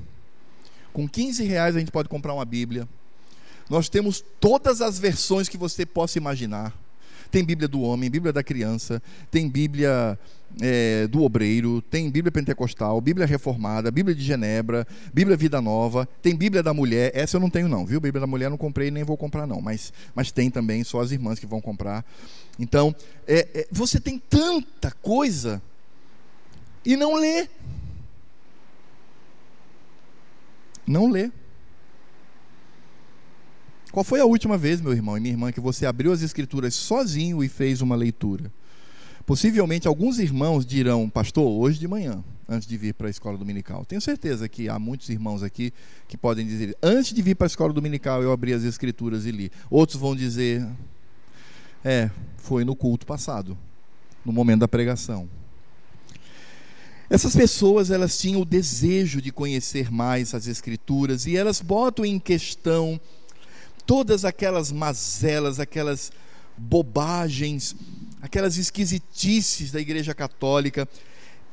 Com 0.92 1.08
15 1.08 1.44
reais 1.44 1.76
a 1.76 1.80
gente 1.80 1.92
pode 1.92 2.10
comprar 2.10 2.34
uma 2.34 2.46
Bíblia. 2.46 2.88
Nós 3.70 3.90
temos 3.90 4.24
todas 4.40 4.82
as 4.82 4.98
versões 5.00 5.50
que 5.50 5.58
você 5.58 5.86
possa 5.86 6.18
imaginar. 6.18 6.74
Tem 7.30 7.44
Bíblia 7.44 7.68
do 7.68 7.82
homem, 7.82 8.10
Bíblia 8.10 8.32
da 8.32 8.44
criança, 8.44 9.02
tem 9.30 9.50
Bíblia 9.50 10.18
é, 10.62 11.08
do 11.08 11.24
obreiro, 11.24 11.82
tem 11.82 12.10
Bíblia 12.10 12.32
pentecostal, 12.32 13.00
Bíblia 13.00 13.26
reformada, 13.26 13.92
Bíblia 13.92 14.16
de 14.16 14.24
Genebra, 14.24 14.88
Bíblia 15.14 15.38
Vida 15.38 15.62
Nova, 15.62 16.08
tem 16.22 16.36
Bíblia 16.36 16.64
da 16.64 16.74
mulher. 16.74 17.12
Essa 17.14 17.38
eu 17.38 17.42
não 17.42 17.50
tenho 17.50 17.68
não, 17.68 17.86
viu? 17.86 18.00
Bíblia 18.00 18.22
da 18.22 18.28
mulher 18.28 18.50
não 18.50 18.58
comprei 18.58 18.90
nem 18.92 19.04
vou 19.04 19.18
comprar 19.18 19.46
não, 19.46 19.62
mas, 19.62 19.94
mas 20.16 20.32
tem 20.32 20.50
também 20.50 20.84
só 20.84 21.02
as 21.02 21.12
irmãs 21.12 21.40
que 21.40 21.46
vão 21.46 21.62
comprar. 21.62 22.06
Então, 22.60 22.96
é, 23.28 23.48
é, 23.54 23.68
você 23.72 24.00
tem 24.00 24.20
tanta 24.20 24.92
coisa 25.02 25.62
e 26.86 26.96
não 26.96 27.16
lê. 27.16 27.48
Não 30.86 31.10
lê. 31.10 31.30
Qual 33.92 34.04
foi 34.04 34.20
a 34.20 34.26
última 34.26 34.58
vez, 34.58 34.80
meu 34.80 34.94
irmão 34.94 35.18
e 35.18 35.20
minha 35.20 35.34
irmã, 35.34 35.52
que 35.52 35.60
você 35.60 35.86
abriu 35.86 36.12
as 36.12 36.22
Escrituras 36.22 36.76
sozinho 36.76 37.44
e 37.44 37.50
fez 37.50 37.82
uma 37.82 37.96
leitura? 37.96 38.52
Possivelmente 39.28 39.90
alguns 39.90 40.20
irmãos 40.20 40.66
dirão, 40.66 41.10
pastor, 41.10 41.46
hoje 41.46 41.78
de 41.78 41.86
manhã, 41.86 42.24
antes 42.48 42.66
de 42.66 42.78
vir 42.78 42.94
para 42.94 43.08
a 43.08 43.10
escola 43.10 43.38
dominical. 43.38 43.84
Tenho 43.84 44.00
certeza 44.00 44.48
que 44.48 44.70
há 44.70 44.80
muitos 44.80 45.10
irmãos 45.10 45.44
aqui 45.44 45.74
que 46.08 46.16
podem 46.16 46.48
dizer, 46.48 46.78
antes 46.82 47.14
de 47.14 47.22
vir 47.22 47.36
para 47.36 47.46
a 47.46 47.50
escola 47.50 47.74
dominical 47.74 48.24
eu 48.24 48.32
abri 48.32 48.54
as 48.54 48.64
Escrituras 48.64 49.26
e 49.26 49.32
li. 49.32 49.52
Outros 49.70 50.00
vão 50.00 50.16
dizer, 50.16 50.66
é, 51.84 52.10
foi 52.38 52.64
no 52.64 52.74
culto 52.74 53.06
passado, 53.06 53.58
no 54.24 54.32
momento 54.32 54.62
da 54.62 54.68
pregação. 54.70 55.28
Essas 57.10 57.36
pessoas, 57.36 57.92
elas 57.92 58.18
tinham 58.18 58.40
o 58.40 58.46
desejo 58.46 59.22
de 59.22 59.30
conhecer 59.30 59.92
mais 59.92 60.34
as 60.34 60.48
Escrituras 60.48 61.26
e 61.26 61.36
elas 61.36 61.60
botam 61.60 62.06
em 62.06 62.18
questão 62.18 62.98
todas 63.86 64.24
aquelas 64.24 64.72
mazelas, 64.72 65.60
aquelas 65.60 66.14
bobagens, 66.58 67.76
aquelas 68.22 68.58
esquisitices 68.58 69.72
da 69.72 69.80
Igreja 69.80 70.14
Católica. 70.14 70.88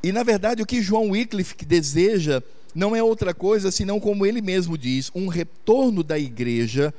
E 0.02 0.12
na 0.12 0.22
verdade 0.22 0.62
o 0.62 0.66
que 0.66 0.82
João 0.82 1.10
Wycliffe 1.10 1.64
deseja 1.64 2.42
não 2.74 2.94
é 2.94 3.02
outra 3.02 3.32
coisa 3.32 3.70
senão 3.70 4.00
como 4.00 4.26
ele 4.26 4.42
mesmo 4.42 4.76
diz, 4.76 5.10
um 5.14 5.28
retorno 5.28 6.02
da 6.02 6.18
igreja 6.18 6.92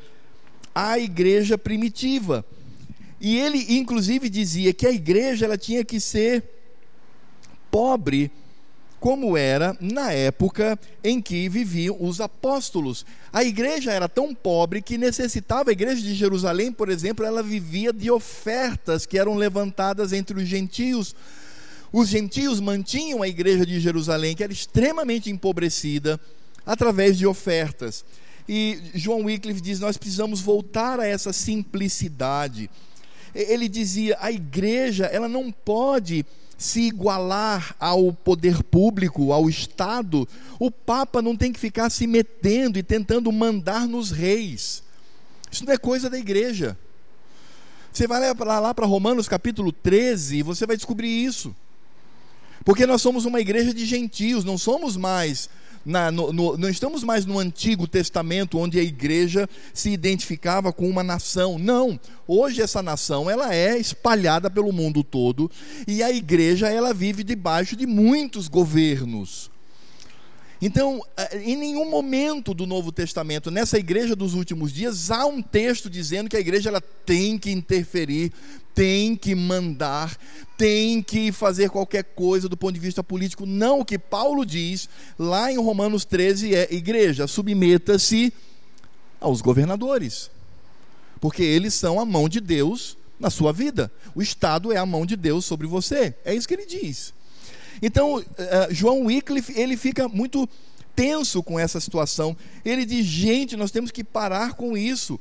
à 0.73 0.97
igreja 0.97 1.58
primitiva. 1.58 2.45
E 3.19 3.38
ele 3.38 3.78
inclusive 3.78 4.30
dizia 4.30 4.73
que 4.73 4.88
a 4.88 4.91
igreja 4.91 5.45
ela 5.45 5.58
tinha 5.58 5.84
que 5.84 5.99
ser 5.99 6.43
pobre 7.69 8.32
como 9.00 9.38
era 9.38 9.76
na 9.80 10.12
época 10.12 10.80
em 11.04 11.22
que 11.22 11.48
viviam 11.48 11.98
os 12.00 12.20
apóstolos. 12.20 13.06
A 13.32 13.44
igreja 13.44 13.92
era 13.92 14.10
tão 14.10 14.34
pobre 14.34 14.82
que 14.82 14.98
necessitava, 14.98 15.70
a 15.70 15.74
igreja 15.74 16.02
de 16.02 16.16
Jerusalém, 16.16 16.72
por 16.72 16.90
exemplo, 16.90 17.26
ela 17.26 17.44
vivia 17.44 17.94
de 17.94 18.10
ofertas 18.10 19.06
que 19.06 19.20
eram 19.20 19.36
levantadas 19.36 20.14
entre 20.14 20.39
os 20.39 20.48
gentios. 20.48 21.16
Os 21.91 22.10
gentios 22.10 22.60
mantinham 22.60 23.22
a 23.22 23.28
igreja 23.28 23.66
de 23.66 23.80
Jerusalém, 23.80 24.36
que 24.36 24.43
era 24.43 24.52
extremamente 24.52 25.30
empobrecida, 25.30 26.20
através 26.66 27.18
de 27.18 27.28
ofertas. 27.28 28.04
E 28.48 28.80
João 28.93 29.24
Wycliffe 29.24 29.62
diz: 29.62 29.80
nós 29.80 29.98
precisamos 29.98 30.41
voltar 30.41 31.00
a 31.00 31.08
essa 31.08 31.32
simplicidade. 31.32 32.70
Ele 33.34 33.68
dizia: 33.68 34.18
a 34.20 34.32
igreja 34.32 35.06
ela 35.06 35.28
não 35.28 35.52
pode 35.52 36.26
se 36.58 36.82
igualar 36.82 37.76
ao 37.80 38.14
poder 38.14 38.64
público, 38.64 39.32
ao 39.32 39.49
Estado, 39.49 40.28
o 40.60 40.72
Papa 40.72 41.22
não 41.22 41.36
tem 41.36 41.51
que 41.51 41.60
ficar 41.60 41.89
se 41.89 42.08
metendo 42.08 42.80
e 42.80 42.84
tentando 42.84 43.32
mandar 43.32 43.88
nos 43.88 44.12
reis. 44.12 44.84
Isso 45.51 45.66
não 45.66 45.74
é 45.74 45.78
coisa 45.78 46.10
da 46.10 46.18
igreja. 46.18 46.78
Você 47.91 48.08
vai 48.08 48.20
lá 48.34 48.74
para 48.74 48.86
Romanos 48.86 49.28
capítulo 49.28 49.72
13 49.72 50.38
e 50.38 50.43
você 50.43 50.66
vai 50.66 50.76
descobrir 50.76 51.08
isso. 51.08 51.56
Porque 52.64 52.86
nós 52.86 53.01
somos 53.01 53.26
uma 53.26 53.39
igreja 53.39 53.74
de 53.74 53.86
gentios, 53.86 54.43
não 54.43 54.58
somos 54.58 54.97
mais 54.97 55.49
na, 55.86 56.12
no, 56.12 56.34
no, 56.34 56.58
não 56.58 56.68
estamos 56.68 57.04
mais 57.04 57.26
no 57.26 57.38
Antigo 57.38 57.88
Testamento, 57.88 58.58
onde 58.58 58.80
a 58.80 58.84
igreja 58.84 59.48
se 59.74 59.92
identificava 59.92 60.74
com 60.74 60.90
uma 60.90 61.04
nação. 61.04 61.60
Não. 61.60 62.00
Hoje 62.28 62.62
essa 62.62 62.82
nação 62.82 63.30
ela 63.30 63.54
é 63.54 63.78
espalhada 63.78 64.50
pelo 64.50 64.74
mundo 64.74 65.04
todo 65.04 65.50
e 65.88 66.02
a 66.02 66.12
igreja 66.12 66.68
ela 66.68 66.94
vive 66.94 67.24
debaixo 67.24 67.76
de 67.76 67.86
muitos 67.86 68.48
governos. 68.48 69.52
Então, 70.62 71.01
eh, 71.18 71.41
em 71.43 71.56
nenhum 71.56 71.89
momento 71.89 72.53
do 72.53 72.66
Novo 72.66 72.91
Testamento, 72.91 73.51
nessa 73.51 73.78
igreja 73.78 74.16
dos 74.16 74.34
últimos 74.34 74.72
dias, 74.72 75.12
há 75.12 75.26
um 75.26 75.41
texto 75.41 75.89
dizendo 75.89 76.30
que 76.30 76.38
a 76.38 76.39
igreja 76.39 76.70
ela 76.70 76.82
tem 76.82 77.38
que 77.38 77.51
interferir, 77.51 78.32
tem 78.74 79.16
que 79.16 79.36
mandar, 79.36 80.18
tem 80.58 81.01
que 81.01 81.32
fazer 81.32 81.70
qualquer 81.70 82.03
coisa 82.03 82.47
do 82.47 82.58
ponto 82.58 82.74
de 82.74 82.80
vista 82.80 83.03
político. 83.03 83.45
Não, 83.45 83.80
o 83.80 83.86
que 83.86 83.99
Paulo 83.99 84.45
diz 84.45 84.89
lá 85.20 85.51
em 85.51 85.58
Romanos 85.58 86.06
13 86.06 86.56
é: 86.56 86.74
igreja, 86.74 87.28
submeta-se 87.28 88.34
aos 89.20 89.41
governadores, 89.41 90.30
porque 91.20 91.43
eles 91.43 91.74
são 91.74 91.99
a 91.99 92.06
mão 92.06 92.30
de 92.30 92.39
Deus 92.39 92.97
na 93.20 93.30
sua 93.30 93.51
vida. 93.51 93.91
O 94.14 94.22
Estado 94.22 94.72
é 94.72 94.78
a 94.78 94.86
mão 94.86 95.06
de 95.06 95.16
Deus 95.16 95.45
sobre 95.45 95.68
você. 95.68 96.14
É 96.24 96.34
isso 96.34 96.47
que 96.47 96.53
ele 96.53 96.66
diz. 96.66 97.14
Então, 97.82 98.17
uh, 98.17 98.23
João 98.69 99.05
Wycliffe, 99.05 99.53
ele 99.59 99.78
fica 99.78 100.07
muito 100.07 100.47
tenso 100.95 101.43
com 101.43 101.59
essa 101.59 101.80
situação. 101.80 102.36
Ele 102.63 102.86
diz: 102.86 103.05
gente, 103.05 103.55
nós 103.55 103.71
temos 103.71 103.91
que 103.91 104.03
parar 104.03 104.53
com 104.53 104.78
isso. 104.78 105.19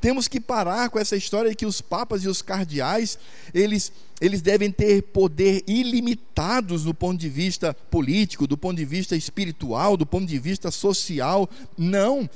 Temos 0.00 0.26
que 0.26 0.40
parar 0.40 0.88
com 0.88 0.98
essa 0.98 1.14
história 1.14 1.50
de 1.50 1.56
que 1.56 1.66
os 1.66 1.82
papas 1.82 2.24
e 2.24 2.28
os 2.28 2.40
cardeais, 2.40 3.18
eles, 3.52 3.92
eles 4.18 4.40
devem 4.40 4.72
ter 4.72 5.02
poder 5.02 5.62
ilimitados 5.66 6.84
do 6.84 6.94
ponto 6.94 7.20
de 7.20 7.28
vista 7.28 7.74
político, 7.90 8.46
do 8.46 8.56
ponto 8.56 8.78
de 8.78 8.84
vista 8.86 9.14
espiritual, 9.14 9.98
do 9.98 10.06
ponto 10.06 10.26
de 10.26 10.38
vista 10.38 10.70
social. 10.70 11.50
Não 11.76 12.28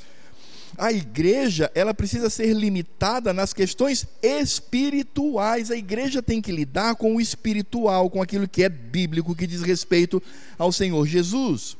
a 0.78 0.92
igreja 0.92 1.70
ela 1.74 1.94
precisa 1.94 2.28
ser 2.30 2.52
limitada 2.52 3.32
nas 3.32 3.52
questões 3.52 4.06
espirituais. 4.22 5.70
A 5.70 5.76
igreja 5.76 6.22
tem 6.22 6.40
que 6.40 6.52
lidar 6.52 6.96
com 6.96 7.16
o 7.16 7.20
espiritual, 7.20 8.10
com 8.10 8.20
aquilo 8.20 8.48
que 8.48 8.62
é 8.62 8.68
bíblico, 8.68 9.34
que 9.34 9.46
diz 9.46 9.62
respeito 9.62 10.22
ao 10.58 10.72
Senhor 10.72 11.06
Jesus. 11.06 11.76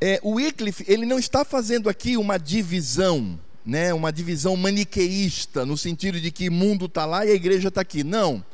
É, 0.00 0.18
o 0.22 0.32
Wycliffe 0.32 0.84
ele 0.88 1.06
não 1.06 1.18
está 1.18 1.44
fazendo 1.44 1.88
aqui 1.88 2.16
uma 2.16 2.38
divisão, 2.38 3.38
né, 3.64 3.94
uma 3.94 4.12
divisão 4.12 4.56
maniqueísta, 4.56 5.64
no 5.64 5.76
sentido 5.76 6.20
de 6.20 6.30
que 6.30 6.48
o 6.48 6.52
mundo 6.52 6.86
está 6.86 7.06
lá 7.06 7.24
e 7.24 7.30
a 7.30 7.34
igreja 7.34 7.68
está 7.68 7.82
aqui. 7.82 8.02
Não. 8.02 8.44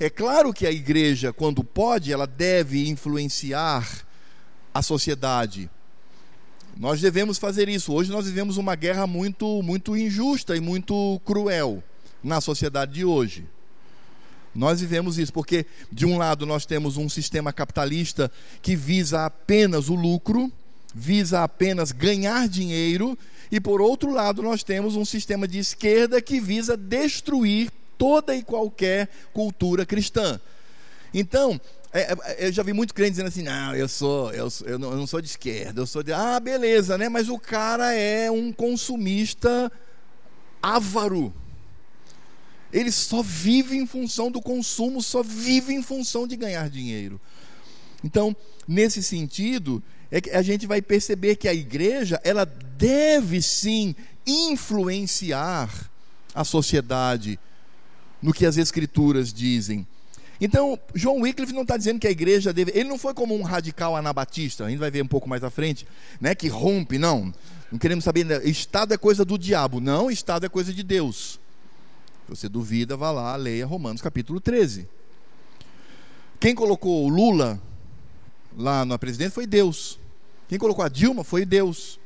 É 0.00 0.10
claro 0.10 0.52
que 0.52 0.66
a 0.66 0.72
igreja, 0.72 1.32
quando 1.32 1.62
pode, 1.62 2.12
ela 2.12 2.26
deve 2.26 2.88
influenciar 2.88 4.04
a 4.74 4.82
sociedade 4.82 5.70
nós 6.82 7.00
devemos 7.00 7.38
fazer 7.38 7.68
isso. 7.68 7.92
Hoje 7.92 8.10
nós 8.10 8.26
vivemos 8.26 8.56
uma 8.56 8.74
guerra 8.74 9.06
muito, 9.06 9.62
muito 9.62 9.96
injusta 9.96 10.56
e 10.56 10.60
muito 10.60 11.20
cruel 11.24 11.80
na 12.24 12.40
sociedade 12.40 12.92
de 12.92 13.04
hoje. 13.04 13.46
Nós 14.52 14.80
vivemos 14.80 15.16
isso 15.16 15.32
porque, 15.32 15.64
de 15.92 16.04
um 16.04 16.18
lado, 16.18 16.44
nós 16.44 16.66
temos 16.66 16.96
um 16.96 17.08
sistema 17.08 17.52
capitalista 17.52 18.28
que 18.60 18.74
visa 18.74 19.24
apenas 19.24 19.88
o 19.88 19.94
lucro, 19.94 20.50
visa 20.92 21.44
apenas 21.44 21.92
ganhar 21.92 22.48
dinheiro, 22.48 23.16
e 23.52 23.60
por 23.60 23.80
outro 23.80 24.12
lado, 24.12 24.42
nós 24.42 24.64
temos 24.64 24.96
um 24.96 25.04
sistema 25.04 25.46
de 25.46 25.60
esquerda 25.60 26.20
que 26.20 26.40
visa 26.40 26.76
destruir 26.76 27.70
toda 27.96 28.34
e 28.34 28.42
qualquer 28.42 29.08
cultura 29.32 29.86
cristã. 29.86 30.40
Então, 31.14 31.60
é, 31.92 32.12
é, 32.12 32.46
eu 32.48 32.52
já 32.52 32.62
vi 32.62 32.72
muito 32.72 32.94
crente 32.94 33.10
dizendo 33.10 33.26
assim, 33.28 33.42
não, 33.42 33.74
eu 33.74 33.86
sou, 33.86 34.32
eu, 34.32 34.48
eu, 34.64 34.78
não, 34.78 34.92
eu 34.92 34.96
não 34.96 35.06
sou 35.06 35.20
de 35.20 35.28
esquerda, 35.28 35.80
eu 35.80 35.86
sou 35.86 36.02
de. 36.02 36.12
Ah, 36.12 36.40
beleza, 36.40 36.96
né? 36.96 37.08
Mas 37.08 37.28
o 37.28 37.38
cara 37.38 37.94
é 37.94 38.30
um 38.30 38.50
consumista 38.50 39.70
avaro. 40.62 41.34
Ele 42.72 42.90
só 42.90 43.22
vive 43.22 43.76
em 43.76 43.86
função 43.86 44.30
do 44.30 44.40
consumo, 44.40 45.02
só 45.02 45.22
vive 45.22 45.74
em 45.74 45.82
função 45.82 46.26
de 46.26 46.34
ganhar 46.36 46.70
dinheiro. 46.70 47.20
Então, 48.02 48.34
nesse 48.66 49.02
sentido, 49.02 49.82
é 50.10 50.20
que 50.20 50.30
a 50.30 50.40
gente 50.40 50.66
vai 50.66 50.80
perceber 50.80 51.36
que 51.36 51.46
a 51.46 51.54
igreja, 51.54 52.18
ela 52.24 52.46
deve 52.46 53.42
sim 53.42 53.94
influenciar 54.26 55.90
a 56.34 56.44
sociedade 56.44 57.38
no 58.22 58.32
que 58.32 58.46
as 58.46 58.56
escrituras 58.56 59.32
dizem. 59.32 59.86
Então, 60.44 60.76
João 60.92 61.20
Wycliffe 61.20 61.52
não 61.52 61.62
está 61.62 61.76
dizendo 61.76 62.00
que 62.00 62.06
a 62.08 62.10
igreja 62.10 62.52
deve. 62.52 62.72
Ele 62.74 62.88
não 62.88 62.98
foi 62.98 63.14
como 63.14 63.32
um 63.32 63.42
radical 63.42 63.94
anabatista, 63.94 64.64
a 64.64 64.68
gente 64.68 64.80
vai 64.80 64.90
ver 64.90 65.00
um 65.00 65.06
pouco 65.06 65.28
mais 65.28 65.44
à 65.44 65.50
frente, 65.50 65.86
né, 66.20 66.34
que 66.34 66.48
rompe, 66.48 66.98
não. 66.98 67.32
Não 67.70 67.78
queremos 67.78 68.02
saber. 68.02 68.26
Estado 68.44 68.92
é 68.92 68.98
coisa 68.98 69.24
do 69.24 69.38
diabo. 69.38 69.78
Não, 69.78 70.10
Estado 70.10 70.44
é 70.44 70.48
coisa 70.48 70.74
de 70.74 70.82
Deus. 70.82 71.38
Se 72.26 72.36
você 72.36 72.48
duvida, 72.48 72.96
vá 72.96 73.12
lá, 73.12 73.36
leia 73.36 73.64
Romanos 73.64 74.02
capítulo 74.02 74.40
13. 74.40 74.88
Quem 76.40 76.56
colocou 76.56 77.04
o 77.04 77.08
Lula 77.08 77.62
lá 78.56 78.84
na 78.84 78.98
presidência 78.98 79.30
foi 79.30 79.46
Deus. 79.46 79.96
Quem 80.48 80.58
colocou 80.58 80.84
a 80.84 80.88
Dilma 80.88 81.22
foi 81.22 81.46
Deus. 81.46 82.00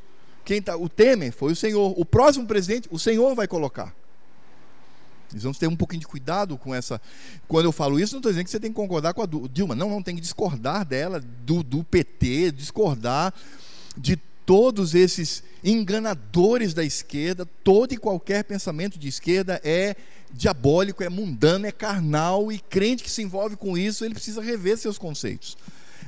Quem 0.45 0.61
tá, 0.61 0.76
o 0.76 0.91
Temer 0.91 1.32
foi 1.32 1.53
o 1.53 1.57
Senhor. 1.57 1.99
O 1.99 2.05
próximo 2.05 2.47
presidente, 2.47 2.87
o 2.91 2.99
Senhor 2.99 3.34
vai 3.34 3.49
colocar. 3.49 3.97
Nós 5.33 5.43
vamos 5.43 5.59
ter 5.59 5.66
um 5.66 5.77
pouquinho 5.77 6.01
de 6.01 6.07
cuidado 6.07 6.57
com 6.57 6.74
essa. 6.74 7.01
Quando 7.49 7.66
eu 7.66 7.72
falo 7.72 7.99
isso, 7.99 8.14
não 8.14 8.20
estou 8.20 8.33
dizendo 8.33 8.45
que 8.45 8.51
você 8.51 8.61
tem 8.61 8.70
que 8.70 8.77
concordar 8.77 9.14
com 9.14 9.22
a 9.22 9.27
Dilma. 9.53 9.74
Não, 9.74 9.91
não 9.91 10.03
tem 10.03 10.14
que 10.14 10.20
discordar 10.20 10.85
dela, 10.85 11.22
do, 11.45 11.62
do 11.62 11.85
PT, 11.85 12.53
discordar 12.53 13.35
de 13.97 14.16
todos 14.47 14.95
esses 14.95 15.43
enganadores 15.64 16.72
da 16.72 16.85
esquerda. 16.85 17.47
Todo 17.64 17.93
e 17.93 17.97
qualquer 17.97 18.45
pensamento 18.45 18.99
de 18.99 19.09
esquerda 19.09 19.61
é 19.64 19.97
diabólico, 20.33 21.03
é 21.03 21.09
mundano, 21.09 21.66
é 21.66 21.72
carnal, 21.72 22.53
e 22.53 22.59
crente 22.59 23.03
que 23.03 23.11
se 23.11 23.22
envolve 23.22 23.57
com 23.57 23.77
isso, 23.77 24.05
ele 24.05 24.14
precisa 24.14 24.41
rever 24.41 24.77
seus 24.77 24.99
conceitos. 24.99 25.57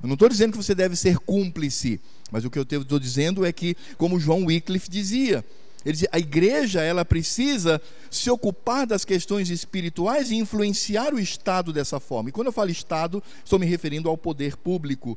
Eu 0.03 0.07
não 0.07 0.14
estou 0.14 0.29
dizendo 0.29 0.53
que 0.53 0.57
você 0.57 0.75
deve 0.75 0.95
ser 0.95 1.19
cúmplice, 1.19 2.01
mas 2.31 2.45
o 2.45 2.51
que 2.51 2.59
eu 2.59 2.62
estou 2.62 2.99
dizendo 2.99 3.45
é 3.45 3.53
que, 3.53 3.77
como 3.97 4.21
João 4.21 4.45
Wycliffe 4.45 4.89
dizia, 4.89 5.45
ele 5.89 5.97
diz, 5.97 6.07
a 6.12 6.18
igreja 6.18 6.82
ela 6.82 7.03
precisa 7.03 7.80
se 8.11 8.28
ocupar 8.28 8.86
das 8.86 9.07
questões 9.07 9.49
espirituais 9.49 10.30
e 10.30 10.36
influenciar 10.36 11.14
o 11.14 11.18
Estado 11.18 11.72
dessa 11.72 11.99
forma. 11.99 12.28
E 12.28 12.32
quando 12.32 12.49
eu 12.49 12.53
falo 12.53 12.68
Estado, 12.68 13.22
estou 13.43 13.59
me 13.59 13.64
referindo 13.64 14.07
ao 14.07 14.18
poder 14.18 14.55
público. 14.55 15.16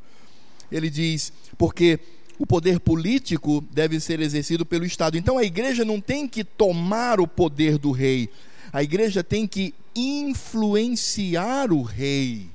Ele 0.72 0.89
diz, 0.89 1.34
porque 1.57 1.99
o 2.39 2.47
poder 2.47 2.80
político 2.80 3.61
deve 3.69 3.99
ser 3.99 4.22
exercido 4.22 4.65
pelo 4.65 4.86
Estado. 4.86 5.17
Então 5.17 5.38
a 5.38 5.43
igreja 5.43 5.84
não 5.84 5.99
tem 5.99 6.26
que 6.26 6.41
tomar 6.41 7.19
o 7.19 7.28
poder 7.28 7.78
do 7.78 7.91
rei, 7.91 8.30
a 8.72 8.82
igreja 8.82 9.22
tem 9.22 9.45
que 9.45 9.74
influenciar 9.93 11.74
o 11.74 11.82
rei 11.82 12.47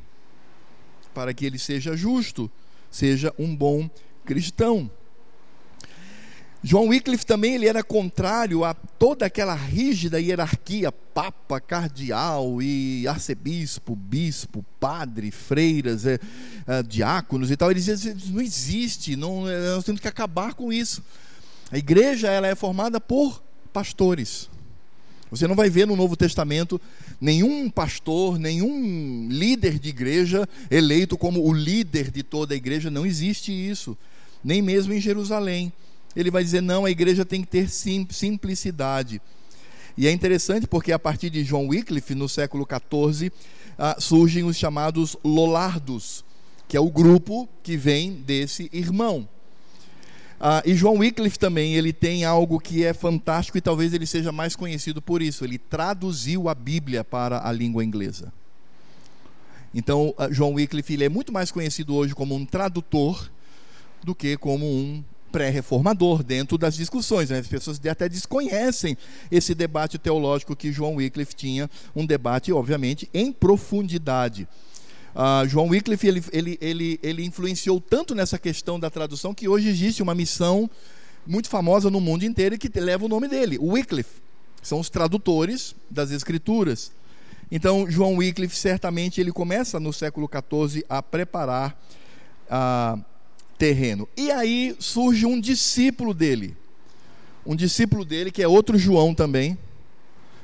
para 1.13 1.35
que 1.35 1.45
ele 1.45 1.59
seja 1.59 1.95
justo, 1.95 2.51
seja 2.91 3.31
um 3.39 3.55
bom 3.55 3.91
cristão. 4.25 4.91
João 6.69 6.89
Wycliffe 6.89 7.25
também 7.25 7.55
ele 7.55 7.69
era 7.69 7.81
contrário 7.81 8.65
a 8.65 8.75
toda 8.75 9.25
aquela 9.25 9.55
rígida 9.55 10.21
hierarquia, 10.21 10.91
papa, 10.91 11.61
cardeal 11.61 12.61
e 12.61 13.07
arcebispo, 13.07 13.95
bispo, 13.95 14.65
padre, 14.81 15.31
freiras, 15.31 16.05
é, 16.05 16.19
é, 16.67 16.83
diáconos 16.83 17.53
e 17.53 17.57
tal. 17.57 17.71
Ele 17.71 17.79
dizia, 17.79 18.17
não 18.31 18.41
existe, 18.41 19.15
não, 19.15 19.49
é, 19.49 19.77
nós 19.77 19.85
temos 19.85 20.01
que 20.01 20.09
acabar 20.09 20.55
com 20.55 20.73
isso. 20.73 21.05
A 21.71 21.79
igreja 21.79 22.31
ela 22.31 22.49
é 22.49 22.57
formada 22.57 23.01
por 23.01 23.41
pastores. 23.73 24.51
Você 25.31 25.47
não 25.47 25.55
vai 25.55 25.71
ver 25.71 25.87
no 25.87 25.95
Novo 25.95 26.17
Testamento 26.17 26.81
nenhum 27.21 27.71
pastor, 27.71 28.41
nenhum 28.41 29.29
líder 29.31 29.79
de 29.79 29.91
igreja 29.91 30.49
eleito 30.69 31.17
como 31.17 31.49
o 31.49 31.53
líder 31.53 32.11
de 32.11 32.25
toda 32.25 32.55
a 32.55 32.57
igreja, 32.57 32.91
não 32.91 33.07
existe 33.07 33.53
isso, 33.53 33.97
nem 34.43 34.61
mesmo 34.61 34.93
em 34.93 35.01
Jerusalém 35.01 35.73
ele 36.17 36.31
vai 36.31 36.43
dizer: 36.43 36.63
não, 36.63 36.87
a 36.87 36.91
igreja 36.91 37.25
tem 37.25 37.43
que 37.43 37.49
ter 37.49 37.69
sim, 37.69 38.07
simplicidade. 38.11 39.21
E 39.97 40.07
é 40.07 40.11
interessante 40.11 40.67
porque 40.67 40.93
a 40.93 40.99
partir 40.99 41.31
de 41.31 41.45
João 41.45 41.69
Wycliffe, 41.69 42.15
no 42.15 42.29
século 42.29 42.67
XIV, 42.67 43.31
ah, 43.79 43.97
surgem 43.99 44.45
os 44.45 44.57
chamados 44.57 45.17
Lollardos, 45.23 46.25
que 46.67 46.77
é 46.77 46.81
o 46.81 46.91
grupo 46.91 47.49
que 47.63 47.77
vem 47.77 48.13
desse 48.13 48.69
irmão. 48.73 49.29
Ah, 50.39 50.63
e 50.67 50.75
João 50.75 50.99
Wycliffe 50.99 51.39
também, 51.39 51.75
ele 51.75 51.95
tem 51.95 52.25
algo 52.25 52.61
que 52.61 52.85
é 52.85 52.93
fantástico 52.93 53.57
e 53.57 53.61
talvez 53.61 53.95
ele 53.95 54.07
seja 54.07 54.31
mais 54.31 54.55
conhecido 54.55 55.01
por 55.01 55.23
isso. 55.23 55.45
Ele 55.45 55.57
traduziu 55.57 56.49
a 56.49 56.55
Bíblia 56.55 57.03
para 57.03 57.47
a 57.47 57.51
língua 57.51 57.83
inglesa. 57.83 58.33
Então, 59.75 60.15
João 60.31 60.55
Wycliffe 60.55 60.93
ele 60.95 61.05
é 61.05 61.09
muito 61.09 61.33
mais 61.33 61.51
conhecido 61.51 61.95
hoje 61.95 62.15
como 62.15 62.35
um 62.35 62.47
tradutor 62.47 63.31
do 64.03 64.15
que 64.15 64.37
como 64.37 64.67
um 64.67 65.03
pré-reformador 65.37 66.23
dentro 66.23 66.57
das 66.57 66.75
discussões. 66.75 67.29
Né? 67.29 67.41
As 67.41 67.47
pessoas 67.47 67.79
até 67.87 68.09
desconhecem 68.09 68.97
esse 69.31 69.55
debate 69.55 69.99
teológico 69.99 70.57
que 70.57 70.73
João 70.73 70.95
Wycliffe 70.95 71.35
tinha, 71.35 71.69
um 71.95 72.07
debate, 72.07 72.51
obviamente, 72.55 73.07
em 73.13 73.31
profundidade. 73.31 74.49
Uh, 75.15 75.47
João 75.47 75.69
Wycliffe 75.69 76.07
ele, 76.07 76.25
ele, 76.33 76.59
ele, 76.59 77.01
ele 77.03 77.23
influenciou 77.23 77.79
tanto 77.83 78.15
nessa 78.15 78.39
questão 78.39 78.81
da 78.81 78.89
tradução 78.89 79.35
que 79.35 79.47
hoje 79.47 79.69
existe 79.69 80.03
uma 80.03 80.15
missão 80.15 80.71
muito 81.27 81.51
famosa 81.51 81.91
no 81.91 82.01
mundo 82.01 82.25
inteiro 82.25 82.57
que 82.57 82.71
leva 82.81 83.05
o 83.05 83.09
nome 83.09 83.29
dele, 83.29 83.59
Wycliffe. 83.59 84.23
São 84.63 84.81
os 84.81 84.89
tradutores 84.89 85.77
das 85.91 86.13
escrituras. 86.13 86.91
Então, 87.53 87.91
João 87.91 88.17
Wycliffe, 88.17 88.57
certamente, 88.57 89.21
ele 89.21 89.33
começa 89.33 89.79
no 89.79 89.93
século 89.93 90.31
XIV 90.33 90.83
a 90.89 91.03
preparar 91.03 91.79
uh, 92.49 93.05
terreno. 93.59 94.09
E 94.17 94.31
aí 94.31 94.77
surge 94.79 95.27
um 95.27 95.41
discípulo 95.41 96.13
dele. 96.13 96.57
Um 97.45 97.55
discípulo 97.55 98.05
dele, 98.05 98.31
que 98.31 98.43
é 98.43 98.49
outro 98.49 98.77
João 98.79 99.15
também. 99.15 99.57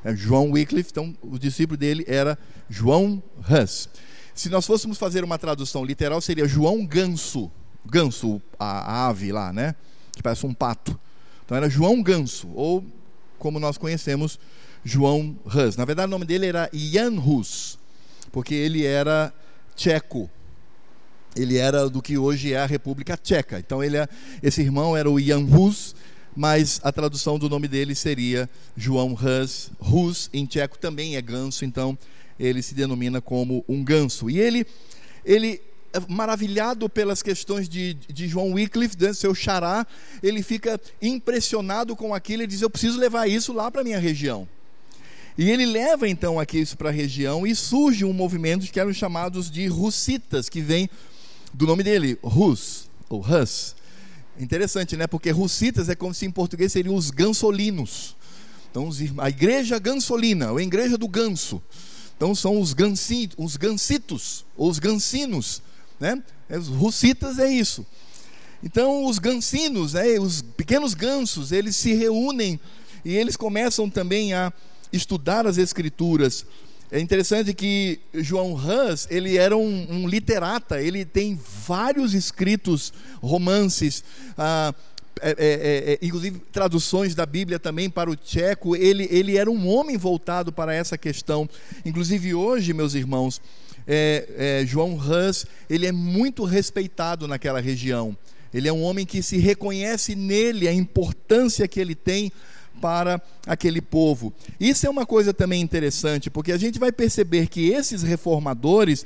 É 0.05 0.15
João 0.15 0.51
Wycliffe, 0.51 0.91
então 0.91 1.15
o 1.23 1.39
discípulo 1.39 1.77
dele 1.77 2.05
era 2.09 2.39
João 2.69 3.23
Hus. 3.49 3.89
Se 4.35 4.49
nós 4.49 4.67
fôssemos 4.67 4.99
fazer 4.99 5.23
uma 5.23 5.39
tradução 5.39 5.85
literal, 5.85 6.21
seria 6.21 6.49
João 6.49 6.85
Ganso. 6.85 7.51
Ganso, 7.85 8.41
a, 8.59 9.09
ave 9.09 9.33
lá, 9.33 9.53
né? 9.53 9.75
Que 10.13 10.23
parece 10.23 10.47
um 10.47 10.55
pato. 10.55 10.99
Então 11.45 11.57
era 11.57 11.69
João 11.69 12.03
Ganso, 12.03 12.49
ou 12.55 12.85
como 13.39 13.59
nós 13.59 13.77
conhecemos, 13.77 14.39
João 14.85 15.37
Hus. 15.45 15.77
Na 15.77 15.85
verdade, 15.85 16.09
o 16.09 16.11
nome 16.11 16.25
dele 16.25 16.47
era 16.47 16.71
Jan 16.73 17.19
Hus, 17.21 17.79
porque 18.31 18.55
ele 18.55 18.85
era 18.85 19.33
tcheco. 19.77 20.31
Ele 21.35 21.57
era 21.57 21.89
do 21.89 22.03
que 22.03 22.18
hoje 22.18 22.53
é 22.53 22.59
a 22.59 22.66
República 22.66 23.16
Tcheca. 23.16 23.59
Então, 23.59 23.83
ele 23.83 23.97
é, 23.97 24.09
esse 24.43 24.61
irmão 24.61 24.97
era 24.97 25.11
o 25.11 25.20
Jan 25.20 25.45
Hus, 25.45 25.95
mas 26.37 26.80
a 26.83 26.91
tradução 26.93 27.39
do 27.39 27.49
nome 27.49 27.68
dele 27.68 27.95
seria 27.95 28.49
João 28.76 29.14
Hus. 29.14 29.70
Hus 29.80 30.30
em 30.33 30.47
tcheco 30.47 30.78
também 30.78 31.16
é 31.16 31.22
ganso, 31.22 31.64
então 31.64 31.99
ele 32.39 32.62
se 32.62 32.74
denomina 32.74 33.20
como 33.20 33.64
um 33.68 33.85
ganso. 33.85 34.28
E 34.30 34.39
ele, 34.39 34.66
ele 35.24 35.61
é 35.93 36.01
maravilhado 36.09 36.89
pelas 36.89 37.22
questões 37.22 37.68
de, 37.68 37.95
de 37.95 38.26
João 38.26 38.53
Wycliffe, 38.53 38.97
né, 38.99 39.12
seu 39.12 39.35
xará, 39.35 39.87
ele 40.22 40.43
fica 40.43 40.80
impressionado 41.01 41.95
com 41.95 42.14
aquilo 42.14 42.43
e 42.43 42.47
diz: 42.47 42.62
Eu 42.62 42.70
preciso 42.70 42.99
levar 42.99 43.28
isso 43.28 43.53
lá 43.53 43.70
para 43.70 43.83
a 43.83 43.85
minha 43.85 43.99
região. 43.99 44.49
E 45.37 45.51
ele 45.51 45.64
leva 45.64 46.09
então 46.09 46.39
aqui 46.39 46.59
isso 46.59 46.76
para 46.76 46.91
a 46.91 46.93
região 46.93 47.47
e 47.47 47.55
surge 47.55 48.05
um 48.05 48.12
movimento 48.12 48.70
que 48.70 48.78
eram 48.78 48.93
chamados 48.93 49.51
de 49.51 49.66
russitas, 49.66 50.49
que 50.49 50.61
vem 50.61 50.91
do 51.53 51.67
nome 51.67 51.83
dele, 51.83 52.19
Rus, 52.23 52.89
ou 53.09 53.21
Hus. 53.21 53.75
Interessante, 54.39 54.97
né? 54.97 55.07
Porque 55.07 55.31
russitas 55.31 55.89
é 55.89 55.95
como 55.95 56.15
se 56.15 56.25
em 56.25 56.31
português 56.31 56.73
seriam 56.73 56.95
os 56.95 57.11
gansolinos. 57.11 58.17
Então, 58.71 58.89
a 59.19 59.29
igreja 59.29 59.79
gansolina, 59.79 60.51
ou 60.51 60.57
a 60.57 60.63
igreja 60.63 60.97
do 60.97 61.07
ganso. 61.07 61.63
Então 62.17 62.35
são 62.35 62.61
os, 62.61 62.73
gansi, 62.73 63.29
os 63.37 63.57
gansitos, 63.57 64.45
ou 64.57 64.71
os 64.71 64.79
gansinos, 64.79 65.61
né? 65.99 66.23
É, 66.49 66.57
os 66.57 66.69
russitas 66.69 67.39
é 67.39 67.51
isso. 67.51 67.85
Então 68.63 69.07
os 69.07 69.19
gansinos, 69.19 69.95
né, 69.95 70.21
os 70.21 70.41
pequenos 70.41 70.95
gansos, 70.95 71.51
eles 71.51 71.75
se 71.75 71.95
reúnem 71.95 72.61
e 73.05 73.17
eles 73.17 73.37
começam 73.37 73.91
também 73.91 74.35
a 74.35 74.53
estudar 74.93 75.49
as 75.49 75.59
escrituras. 75.59 76.47
É 76.95 77.01
interessante 77.01 77.55
que 77.55 78.01
João 78.12 78.53
Hus, 78.53 79.09
ele 79.11 79.38
era 79.38 79.57
um, 79.57 79.86
um 79.90 80.07
literata, 80.07 80.78
ele 80.78 81.07
tem 81.07 81.40
vários 81.66 82.12
escritos, 82.12 82.93
romances, 83.22 84.05
ah, 84.36 84.74
é, 85.22 85.30
é, 85.30 85.34
é, 85.38 85.93
é, 85.95 85.99
inclusive 86.03 86.38
traduções 86.53 87.14
da 87.14 87.24
Bíblia 87.24 87.59
também 87.59 87.88
para 87.88 88.11
o 88.11 88.14
tcheco, 88.14 88.76
ele, 88.76 89.09
ele 89.11 89.38
era 89.38 89.51
um 89.51 89.66
homem 89.68 89.97
voltado 89.97 90.53
para 90.53 90.74
essa 90.74 90.99
questão. 90.99 91.49
Inclusive 91.82 92.34
hoje, 92.34 92.74
meus 92.74 92.93
irmãos, 92.93 93.40
é, 93.88 94.61
é, 94.61 94.66
João 94.66 94.95
Hus, 94.95 95.47
ele 95.70 95.86
é 95.86 95.93
muito 95.93 96.45
respeitado 96.45 97.26
naquela 97.26 97.59
região. 97.59 98.14
Ele 98.53 98.68
é 98.68 98.72
um 98.72 98.82
homem 98.82 99.07
que 99.07 99.22
se 99.22 99.38
reconhece 99.38 100.14
nele 100.14 100.68
a 100.68 100.72
importância 100.74 101.66
que 101.66 101.80
ele 101.80 101.95
tem 101.95 102.30
para 102.81 103.20
aquele 103.47 103.81
povo. 103.81 104.33
Isso 104.59 104.87
é 104.87 104.91
uma 104.91 105.07
coisa 105.07 105.33
também 105.33 105.61
interessante, 105.61 106.31
porque 106.31 106.53
a 106.53 106.59
gente 106.59 106.79
vai 106.79 106.91
perceber 106.91 107.49
que 107.49 107.70
esses 107.70 108.03
reformadores, 108.03 109.05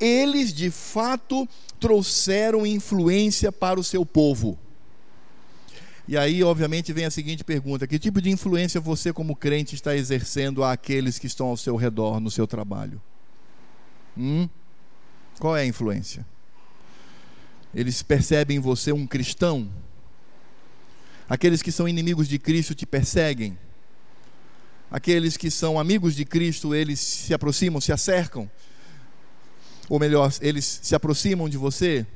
eles 0.00 0.52
de 0.52 0.70
fato 0.70 1.48
trouxeram 1.80 2.66
influência 2.66 3.50
para 3.50 3.78
o 3.80 3.84
seu 3.84 4.04
povo. 4.04 4.58
E 6.08 6.16
aí, 6.16 6.42
obviamente, 6.42 6.92
vem 6.92 7.04
a 7.04 7.10
seguinte 7.10 7.42
pergunta: 7.42 7.86
que 7.86 7.98
tipo 7.98 8.20
de 8.20 8.30
influência 8.30 8.80
você, 8.80 9.12
como 9.12 9.34
crente, 9.34 9.74
está 9.74 9.96
exercendo 9.96 10.62
àqueles 10.62 11.18
que 11.18 11.26
estão 11.26 11.48
ao 11.48 11.56
seu 11.56 11.74
redor 11.76 12.20
no 12.20 12.30
seu 12.30 12.46
trabalho? 12.46 13.00
Hum? 14.16 14.48
Qual 15.38 15.56
é 15.56 15.62
a 15.62 15.66
influência? 15.66 16.24
Eles 17.74 18.02
percebem 18.02 18.56
em 18.56 18.60
você 18.60 18.92
um 18.92 19.06
cristão? 19.06 19.68
Aqueles 21.28 21.62
que 21.62 21.72
são 21.72 21.88
inimigos 21.88 22.28
de 22.28 22.38
Cristo 22.38 22.74
te 22.74 22.86
perseguem? 22.86 23.58
Aqueles 24.90 25.36
que 25.36 25.50
são 25.50 25.78
amigos 25.78 26.14
de 26.14 26.24
Cristo, 26.24 26.74
eles 26.74 27.00
se 27.00 27.34
aproximam, 27.34 27.80
se 27.80 27.92
acercam? 27.92 28.48
Ou 29.88 29.98
melhor, 29.98 30.32
eles 30.40 30.80
se 30.82 30.94
aproximam 30.94 31.48
de 31.48 31.56
você? 31.56 32.06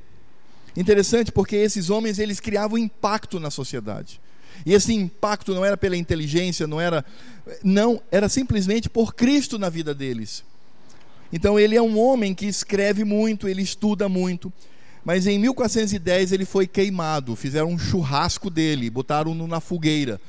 Interessante 0.76 1.32
porque 1.32 1.56
esses 1.56 1.90
homens 1.90 2.18
eles 2.18 2.38
criavam 2.38 2.78
impacto 2.78 3.40
na 3.40 3.50
sociedade. 3.50 4.20
E 4.64 4.72
esse 4.72 4.92
impacto 4.92 5.54
não 5.54 5.64
era 5.64 5.76
pela 5.76 5.96
inteligência, 5.96 6.66
não 6.66 6.80
era 6.80 7.04
não, 7.62 8.00
era 8.10 8.28
simplesmente 8.28 8.88
por 8.88 9.14
Cristo 9.14 9.58
na 9.58 9.68
vida 9.68 9.94
deles. 9.94 10.44
Então 11.32 11.58
ele 11.58 11.76
é 11.76 11.82
um 11.82 11.98
homem 11.98 12.34
que 12.34 12.46
escreve 12.46 13.04
muito, 13.04 13.48
ele 13.48 13.62
estuda 13.62 14.08
muito. 14.08 14.52
Mas 15.04 15.26
em 15.26 15.38
1410 15.38 16.32
ele 16.32 16.44
foi 16.44 16.66
queimado, 16.66 17.34
fizeram 17.34 17.68
um 17.68 17.78
churrasco 17.78 18.50
dele, 18.50 18.90
botaram-no 18.90 19.46
na 19.46 19.60
fogueira. 19.60 20.20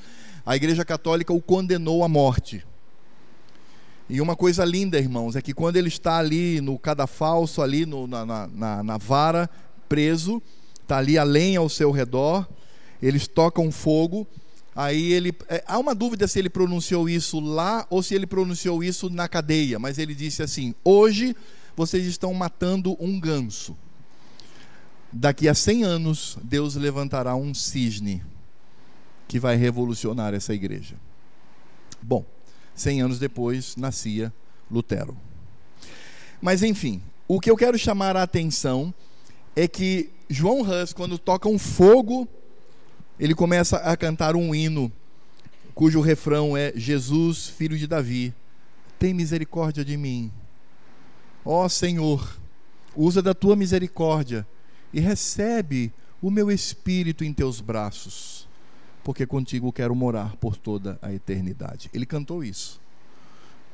A 0.45 0.55
Igreja 0.55 0.85
Católica 0.85 1.33
o 1.33 1.41
condenou 1.41 2.03
à 2.03 2.07
morte. 2.07 2.65
E 4.09 4.19
uma 4.19 4.35
coisa 4.35 4.65
linda, 4.65 4.99
irmãos, 4.99 5.35
é 5.35 5.41
que 5.41 5.53
quando 5.53 5.77
ele 5.77 5.87
está 5.87 6.17
ali 6.17 6.59
no 6.59 6.77
cadafalso, 6.77 7.61
ali 7.61 7.85
no, 7.85 8.07
na, 8.07 8.25
na, 8.25 8.83
na 8.83 8.97
vara, 8.97 9.49
preso, 9.87 10.41
está 10.81 10.97
ali 10.97 11.17
a 11.17 11.23
lenha 11.23 11.59
ao 11.59 11.69
seu 11.69 11.91
redor, 11.91 12.47
eles 13.01 13.27
tocam 13.27 13.71
fogo. 13.71 14.27
Aí 14.75 15.13
ele. 15.13 15.33
É, 15.47 15.63
há 15.67 15.77
uma 15.77 15.93
dúvida 15.93 16.27
se 16.27 16.39
ele 16.39 16.49
pronunciou 16.49 17.09
isso 17.09 17.39
lá 17.39 17.85
ou 17.89 18.01
se 18.01 18.15
ele 18.15 18.25
pronunciou 18.25 18.83
isso 18.83 19.09
na 19.09 19.27
cadeia, 19.27 19.79
mas 19.79 19.97
ele 19.97 20.15
disse 20.15 20.41
assim: 20.43 20.73
Hoje 20.83 21.35
vocês 21.75 22.05
estão 22.05 22.33
matando 22.33 22.97
um 22.99 23.19
ganso. 23.19 23.77
Daqui 25.13 25.49
a 25.49 25.53
100 25.53 25.83
anos, 25.83 26.37
Deus 26.41 26.75
levantará 26.75 27.35
um 27.35 27.53
cisne 27.53 28.23
que 29.27 29.39
vai 29.39 29.57
revolucionar 29.57 30.33
essa 30.33 30.53
igreja. 30.53 30.95
Bom, 32.01 32.25
100 32.75 33.01
anos 33.01 33.19
depois 33.19 33.75
nascia 33.75 34.33
Lutero. 34.69 35.17
Mas 36.41 36.63
enfim, 36.63 37.01
o 37.27 37.39
que 37.39 37.51
eu 37.51 37.57
quero 37.57 37.77
chamar 37.77 38.15
a 38.15 38.23
atenção 38.23 38.93
é 39.55 39.67
que 39.67 40.09
João 40.29 40.61
Hus, 40.61 40.93
quando 40.93 41.17
toca 41.17 41.49
um 41.49 41.59
fogo, 41.59 42.27
ele 43.19 43.35
começa 43.35 43.77
a 43.77 43.95
cantar 43.97 44.35
um 44.35 44.55
hino, 44.55 44.91
cujo 45.75 45.99
refrão 45.99 46.55
é: 46.55 46.71
Jesus, 46.75 47.47
filho 47.47 47.77
de 47.77 47.85
Davi, 47.85 48.33
tem 48.97 49.13
misericórdia 49.13 49.83
de 49.83 49.97
mim. 49.97 50.31
Ó 51.43 51.67
Senhor, 51.67 52.39
usa 52.95 53.21
da 53.21 53.33
tua 53.33 53.55
misericórdia 53.55 54.47
e 54.93 54.99
recebe 54.99 55.91
o 56.21 56.29
meu 56.29 56.51
espírito 56.51 57.23
em 57.23 57.33
teus 57.33 57.59
braços, 57.59 58.47
porque 59.03 59.25
contigo 59.25 59.71
quero 59.71 59.95
morar 59.95 60.35
por 60.35 60.55
toda 60.55 60.99
a 61.01 61.11
eternidade. 61.11 61.89
Ele 61.93 62.05
cantou 62.05 62.43
isso, 62.43 62.79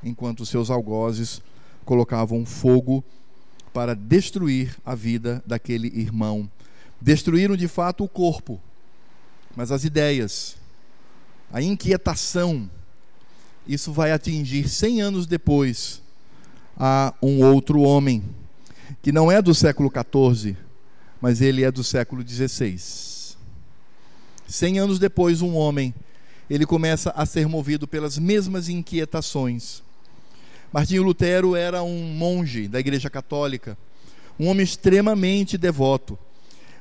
enquanto 0.04 0.46
seus 0.46 0.70
algozes 0.70 1.42
colocavam 1.84 2.46
fogo 2.46 3.04
para 3.74 3.96
destruir 3.96 4.76
a 4.86 4.96
vida 4.96 5.44
daquele 5.46 5.88
irmão. 5.88 6.50
Destruíram 7.00 7.56
de 7.56 7.68
fato 7.68 8.04
o 8.04 8.10
corpo, 8.10 8.60
mas 9.56 9.72
as 9.72 9.84
ideias, 9.84 10.58
a 11.52 11.62
inquietação, 11.62 12.70
isso 13.68 13.92
vai 13.92 14.12
atingir 14.12 14.70
100 14.70 15.02
anos 15.02 15.28
depois 15.28 16.02
a 16.78 17.14
um 17.22 17.44
outro 17.44 17.82
homem, 17.82 18.24
que 19.02 19.12
não 19.12 19.32
é 19.32 19.42
do 19.42 19.54
século 19.54 19.92
14, 19.92 20.56
mas 21.22 21.42
ele 21.42 21.64
é 21.64 21.72
do 21.72 21.84
século 21.84 22.24
16. 22.24 23.38
100 24.48 24.80
anos 24.80 25.00
depois, 25.00 25.42
um 25.42 25.56
homem, 25.56 25.94
ele 26.50 26.66
começa 26.66 27.12
a 27.12 27.26
ser 27.26 27.48
movido 27.48 27.88
pelas 27.88 28.18
mesmas 28.18 28.70
inquietações, 28.70 29.82
Martinho 30.72 31.04
Lutero 31.04 31.56
era 31.56 31.82
um 31.82 31.98
monge 31.98 32.68
da 32.68 32.80
Igreja 32.80 33.10
Católica, 33.10 33.78
um 34.40 34.48
homem 34.48 34.64
extremamente 34.64 35.58
devoto. 35.58 36.20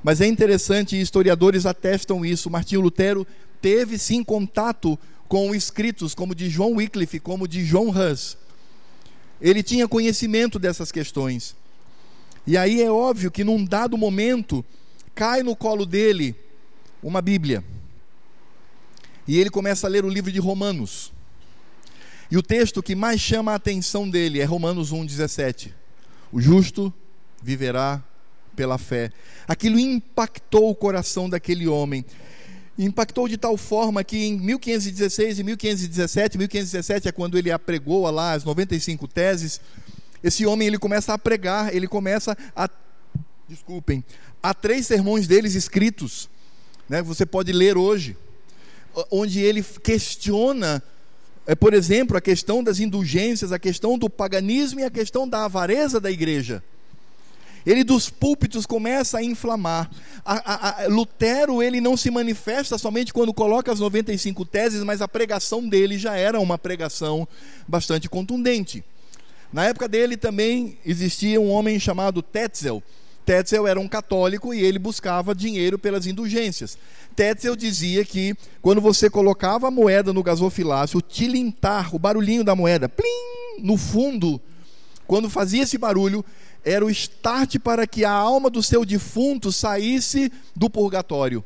Mas 0.02 0.20
é 0.20 0.26
interessante, 0.26 1.00
historiadores 1.00 1.66
atestam 1.66 2.24
isso. 2.24 2.50
Martinho 2.50 2.80
Lutero 2.80 3.26
teve 3.60 3.96
sim 3.98 4.22
contato 4.22 4.98
com 5.28 5.54
escritos 5.54 6.14
como 6.14 6.34
de 6.34 6.50
João 6.50 6.74
Wycliffe, 6.74 7.20
como 7.20 7.48
de 7.48 7.64
John 7.64 7.90
Hus. 7.90 8.36
Ele 9.40 9.62
tinha 9.62 9.88
conhecimento 9.88 10.58
dessas 10.58 10.90
questões. 10.90 11.54
E 12.46 12.56
aí 12.56 12.80
é 12.80 12.90
óbvio 12.90 13.30
que 13.30 13.42
num 13.42 13.64
dado 13.64 13.98
momento 13.98 14.64
cai 15.14 15.42
no 15.42 15.56
colo 15.56 15.84
dele 15.84 16.34
uma 17.02 17.20
Bíblia. 17.20 17.64
E 19.26 19.38
ele 19.38 19.50
começa 19.50 19.86
a 19.86 19.90
ler 19.90 20.04
o 20.04 20.08
livro 20.08 20.30
de 20.30 20.38
Romanos. 20.38 21.12
E 22.30 22.36
o 22.36 22.42
texto 22.42 22.82
que 22.82 22.94
mais 22.94 23.20
chama 23.20 23.52
a 23.52 23.56
atenção 23.56 24.08
dele 24.08 24.40
é 24.40 24.44
Romanos 24.44 24.92
1,17. 24.92 25.72
O 26.32 26.40
justo 26.40 26.92
viverá 27.42 28.02
pela 28.54 28.78
fé. 28.78 29.12
Aquilo 29.46 29.78
impactou 29.78 30.70
o 30.70 30.74
coração 30.74 31.28
daquele 31.28 31.68
homem. 31.68 32.04
Impactou 32.78 33.28
de 33.28 33.36
tal 33.36 33.56
forma 33.56 34.04
que 34.04 34.18
em 34.18 34.38
1516 34.38 35.38
e 35.38 35.42
1517, 35.44 36.38
1517 36.38 37.08
é 37.08 37.12
quando 37.12 37.38
ele 37.38 37.50
apregou 37.50 38.10
lá 38.10 38.32
as 38.32 38.44
95 38.44 39.08
teses, 39.08 39.60
esse 40.22 40.46
homem 40.46 40.68
ele 40.68 40.78
começa 40.78 41.12
a 41.12 41.18
pregar, 41.18 41.74
ele 41.74 41.86
começa 41.86 42.36
a 42.54 42.68
desculpem, 43.48 44.04
há 44.42 44.52
três 44.52 44.86
sermões 44.86 45.26
deles 45.28 45.54
escritos, 45.54 46.28
né? 46.88 47.00
Você 47.02 47.24
pode 47.24 47.52
ler 47.52 47.76
hoje, 47.76 48.16
onde 49.10 49.40
ele 49.40 49.62
questiona 49.62 50.82
é, 51.46 51.54
por 51.54 51.72
exemplo, 51.72 52.16
a 52.16 52.20
questão 52.20 52.62
das 52.62 52.80
indulgências, 52.80 53.52
a 53.52 53.58
questão 53.58 53.96
do 53.96 54.10
paganismo 54.10 54.80
e 54.80 54.84
a 54.84 54.90
questão 54.90 55.28
da 55.28 55.44
avareza 55.44 56.00
da 56.00 56.10
igreja. 56.10 56.62
Ele 57.64 57.84
dos 57.84 58.10
púlpitos 58.10 58.66
começa 58.66 59.18
a 59.18 59.22
inflamar. 59.22 59.88
A, 60.24 60.34
a, 60.34 60.84
a, 60.84 60.86
Lutero 60.88 61.62
ele 61.62 61.80
não 61.80 61.96
se 61.96 62.10
manifesta 62.10 62.76
somente 62.78 63.12
quando 63.12 63.32
coloca 63.32 63.72
as 63.72 63.80
95 63.80 64.44
teses, 64.44 64.82
mas 64.82 65.00
a 65.00 65.08
pregação 65.08 65.68
dele 65.68 65.98
já 65.98 66.16
era 66.16 66.40
uma 66.40 66.58
pregação 66.58 67.26
bastante 67.66 68.08
contundente. 68.08 68.84
Na 69.56 69.64
época 69.64 69.88
dele 69.88 70.18
também 70.18 70.76
existia 70.84 71.40
um 71.40 71.48
homem 71.48 71.80
chamado 71.80 72.20
Tetzel. 72.20 72.82
Tetzel 73.24 73.66
era 73.66 73.80
um 73.80 73.88
católico 73.88 74.52
e 74.52 74.60
ele 74.60 74.78
buscava 74.78 75.34
dinheiro 75.34 75.78
pelas 75.78 76.06
indulgências. 76.06 76.76
Tetzel 77.16 77.56
dizia 77.56 78.04
que 78.04 78.36
quando 78.60 78.82
você 78.82 79.08
colocava 79.08 79.68
a 79.68 79.70
moeda 79.70 80.12
no 80.12 80.22
gasofilácio, 80.22 80.98
o 80.98 81.00
tilintar, 81.00 81.96
o 81.96 81.98
barulhinho 81.98 82.44
da 82.44 82.54
moeda, 82.54 82.86
plim, 82.86 83.62
no 83.62 83.78
fundo, 83.78 84.38
quando 85.06 85.30
fazia 85.30 85.62
esse 85.62 85.78
barulho, 85.78 86.22
era 86.62 86.84
o 86.84 86.90
start 86.90 87.58
para 87.60 87.86
que 87.86 88.04
a 88.04 88.12
alma 88.12 88.50
do 88.50 88.62
seu 88.62 88.84
defunto 88.84 89.50
saísse 89.50 90.30
do 90.54 90.68
purgatório. 90.68 91.42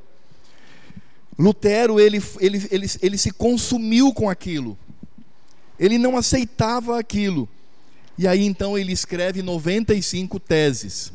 Lutero, 1.38 2.00
ele, 2.00 2.20
ele, 2.40 2.66
ele, 2.72 2.90
ele 3.02 3.16
se 3.16 3.30
consumiu 3.30 4.12
com 4.12 4.28
aquilo. 4.28 4.76
Ele 5.78 5.96
não 5.96 6.16
aceitava 6.16 6.98
aquilo. 6.98 7.48
E 8.20 8.28
aí 8.28 8.44
então 8.44 8.76
ele 8.76 8.92
escreve 8.92 9.40
95 9.40 10.38
teses. 10.38 11.10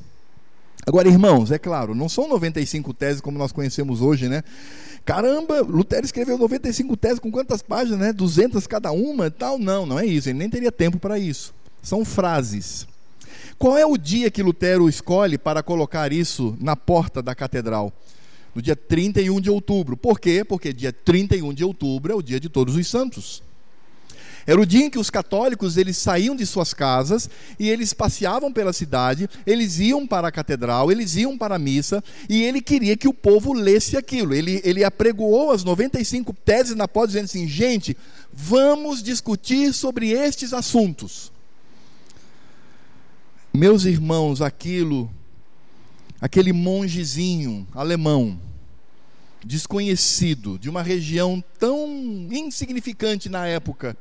Agora, 0.87 1.07
irmãos, 1.07 1.51
é 1.51 1.59
claro, 1.59 1.93
não 1.93 2.09
são 2.09 2.27
95 2.27 2.95
teses 2.95 3.21
como 3.21 3.37
nós 3.37 3.51
conhecemos 3.51 4.01
hoje, 4.01 4.27
né? 4.27 4.43
Caramba, 5.05 5.61
Lutero 5.61 6.03
escreveu 6.03 6.35
95 6.35 6.97
teses 6.97 7.19
com 7.19 7.29
quantas 7.29 7.61
páginas, 7.61 7.99
né? 7.99 8.11
200 8.11 8.65
cada 8.65 8.91
uma 8.91 9.29
tal. 9.29 9.59
Não, 9.59 9.85
não 9.85 9.99
é 9.99 10.05
isso, 10.07 10.29
ele 10.29 10.39
nem 10.39 10.49
teria 10.49 10.71
tempo 10.71 10.97
para 10.97 11.19
isso. 11.19 11.53
São 11.79 12.03
frases. 12.03 12.87
Qual 13.59 13.77
é 13.77 13.85
o 13.85 13.97
dia 13.97 14.31
que 14.31 14.41
Lutero 14.41 14.89
escolhe 14.89 15.37
para 15.37 15.61
colocar 15.61 16.11
isso 16.11 16.57
na 16.59 16.75
porta 16.75 17.21
da 17.21 17.35
catedral? 17.35 17.93
No 18.55 18.63
dia 18.63 18.75
31 18.75 19.39
de 19.39 19.51
outubro. 19.51 19.95
Por 19.95 20.19
quê? 20.19 20.43
Porque 20.43 20.73
dia 20.73 20.91
31 20.91 21.53
de 21.53 21.63
outubro 21.63 22.13
é 22.13 22.15
o 22.15 22.23
dia 22.23 22.39
de 22.39 22.49
todos 22.49 22.75
os 22.75 22.87
santos. 22.87 23.43
Era 24.47 24.61
o 24.61 24.65
dia 24.65 24.85
em 24.85 24.89
que 24.91 24.99
os 24.99 25.09
católicos 25.09 25.75
eles 25.75 25.97
saíam 25.97 26.35
de 26.35 26.45
suas 26.45 26.71
casas 26.71 27.27
e 27.59 27.67
eles 27.67 27.93
passeavam 27.93 28.53
pela 28.53 28.71
cidade, 28.71 29.27
eles 29.45 29.79
iam 29.79 30.05
para 30.05 30.27
a 30.27 30.31
catedral, 30.31 30.91
eles 30.91 31.15
iam 31.15 31.35
para 31.35 31.55
a 31.55 31.59
missa 31.59 32.03
e 32.29 32.43
ele 32.43 32.61
queria 32.61 32.95
que 32.95 33.07
o 33.07 33.13
povo 33.13 33.53
lesse 33.53 33.97
aquilo. 33.97 34.35
Ele, 34.35 34.61
ele 34.63 34.83
apregoou 34.83 35.51
as 35.51 35.63
95 35.63 36.31
teses 36.45 36.75
na 36.75 36.87
pós 36.87 37.07
dizendo 37.07 37.25
assim: 37.25 37.47
gente, 37.47 37.97
vamos 38.31 39.01
discutir 39.01 39.73
sobre 39.73 40.11
estes 40.11 40.53
assuntos. 40.53 41.31
Meus 43.51 43.85
irmãos, 43.85 44.41
aquilo, 44.41 45.09
aquele 46.21 46.53
mongezinho 46.53 47.65
alemão, 47.73 48.39
desconhecido, 49.43 50.59
de 50.59 50.69
uma 50.69 50.83
região 50.83 51.43
tão 51.57 52.27
insignificante 52.31 53.29
na 53.29 53.47
época, 53.47 53.97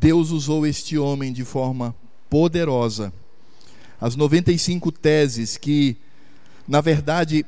Deus 0.00 0.30
usou 0.30 0.66
este 0.66 0.98
homem 0.98 1.32
de 1.32 1.44
forma 1.44 1.94
poderosa. 2.28 3.12
As 4.00 4.16
95 4.16 4.92
teses 4.92 5.56
que, 5.56 5.96
na 6.66 6.80
verdade, 6.80 7.46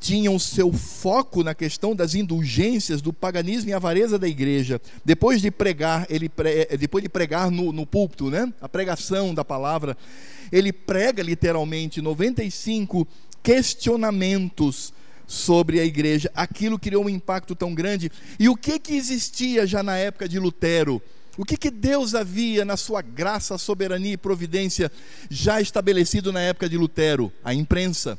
tinham 0.00 0.38
seu 0.38 0.70
foco 0.70 1.42
na 1.42 1.54
questão 1.54 1.96
das 1.96 2.14
indulgências, 2.14 3.00
do 3.00 3.10
paganismo 3.10 3.70
e 3.70 3.72
avareza 3.72 4.18
da 4.18 4.28
igreja. 4.28 4.78
Depois 5.02 5.40
de 5.40 5.50
pregar, 5.50 6.06
ele 6.10 6.28
pre... 6.28 6.66
depois 6.78 7.02
de 7.02 7.08
pregar 7.08 7.50
no, 7.50 7.72
no 7.72 7.86
púlpito, 7.86 8.28
né? 8.28 8.52
a 8.60 8.68
pregação 8.68 9.32
da 9.32 9.44
palavra, 9.44 9.96
ele 10.52 10.74
prega 10.74 11.22
literalmente 11.22 12.02
95 12.02 13.08
questionamentos 13.42 14.92
sobre 15.26 15.80
a 15.80 15.84
igreja. 15.86 16.30
Aquilo 16.34 16.78
criou 16.78 17.06
um 17.06 17.08
impacto 17.08 17.54
tão 17.54 17.74
grande. 17.74 18.10
E 18.38 18.46
o 18.48 18.56
que 18.56 18.78
que 18.78 18.94
existia 18.94 19.66
já 19.66 19.82
na 19.82 19.96
época 19.96 20.28
de 20.28 20.38
Lutero? 20.38 21.00
O 21.36 21.44
que, 21.44 21.56
que 21.56 21.70
Deus 21.70 22.14
havia, 22.14 22.64
na 22.64 22.76
sua 22.76 23.02
graça, 23.02 23.58
soberania 23.58 24.12
e 24.12 24.16
providência, 24.16 24.90
já 25.28 25.60
estabelecido 25.60 26.32
na 26.32 26.40
época 26.40 26.68
de 26.68 26.76
Lutero? 26.76 27.32
A 27.44 27.52
imprensa. 27.52 28.18